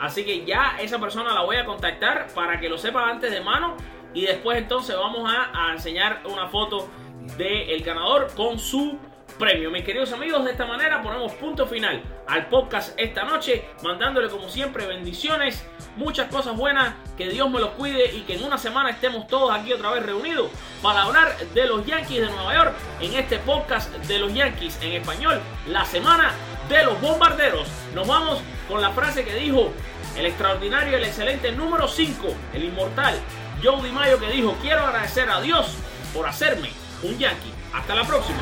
Así 0.00 0.24
que 0.24 0.44
ya 0.44 0.76
esa 0.80 0.98
persona 0.98 1.32
la 1.32 1.42
voy 1.42 1.56
a 1.56 1.64
contactar 1.64 2.28
para 2.34 2.58
que 2.58 2.68
lo 2.68 2.78
sepa 2.78 3.08
antes 3.08 3.30
de 3.30 3.40
mano. 3.40 3.76
Y 4.14 4.26
después 4.26 4.58
entonces 4.58 4.96
vamos 4.96 5.32
a, 5.32 5.68
a 5.68 5.72
enseñar 5.72 6.22
una 6.24 6.48
foto 6.48 6.88
del 7.36 7.82
ganador 7.82 8.32
con 8.34 8.58
su 8.58 8.98
premio. 9.38 9.70
Mis 9.70 9.84
queridos 9.84 10.12
amigos, 10.12 10.44
de 10.44 10.52
esta 10.52 10.66
manera 10.66 11.02
ponemos 11.02 11.32
punto 11.34 11.66
final 11.66 12.02
al 12.26 12.48
podcast 12.48 12.98
esta 12.98 13.24
noche, 13.24 13.64
mandándole 13.82 14.28
como 14.28 14.48
siempre 14.48 14.86
bendiciones, 14.86 15.66
muchas 15.96 16.28
cosas 16.30 16.56
buenas, 16.56 16.94
que 17.16 17.28
Dios 17.28 17.50
me 17.50 17.60
los 17.60 17.70
cuide 17.70 18.14
y 18.14 18.22
que 18.22 18.34
en 18.34 18.44
una 18.44 18.58
semana 18.58 18.90
estemos 18.90 19.26
todos 19.26 19.54
aquí 19.54 19.72
otra 19.72 19.90
vez 19.90 20.04
reunidos 20.04 20.50
para 20.82 21.02
hablar 21.02 21.36
de 21.54 21.66
los 21.66 21.84
Yankees 21.86 22.20
de 22.20 22.30
Nueva 22.30 22.54
York 22.54 22.74
en 23.00 23.14
este 23.14 23.38
podcast 23.38 23.90
de 23.90 24.18
los 24.18 24.32
Yankees 24.32 24.78
en 24.82 24.92
español, 24.92 25.40
la 25.66 25.84
semana 25.84 26.32
de 26.68 26.84
los 26.84 27.00
bombarderos. 27.00 27.68
Nos 27.94 28.06
vamos 28.06 28.40
con 28.68 28.80
la 28.80 28.90
frase 28.90 29.24
que 29.24 29.34
dijo 29.34 29.72
el 30.16 30.26
extraordinario 30.26 30.96
el 30.96 31.04
excelente 31.04 31.52
número 31.52 31.88
5, 31.88 32.34
el 32.54 32.64
inmortal 32.64 33.18
Joe 33.62 33.80
DiMaggio 33.82 34.18
que 34.18 34.28
dijo, 34.28 34.56
quiero 34.60 34.84
agradecer 34.84 35.30
a 35.30 35.40
Dios 35.40 35.76
por 36.12 36.26
hacerme 36.26 36.70
un 37.02 37.16
Yankee. 37.16 37.52
Hasta 37.72 37.94
la 37.94 38.04
próxima. 38.04 38.40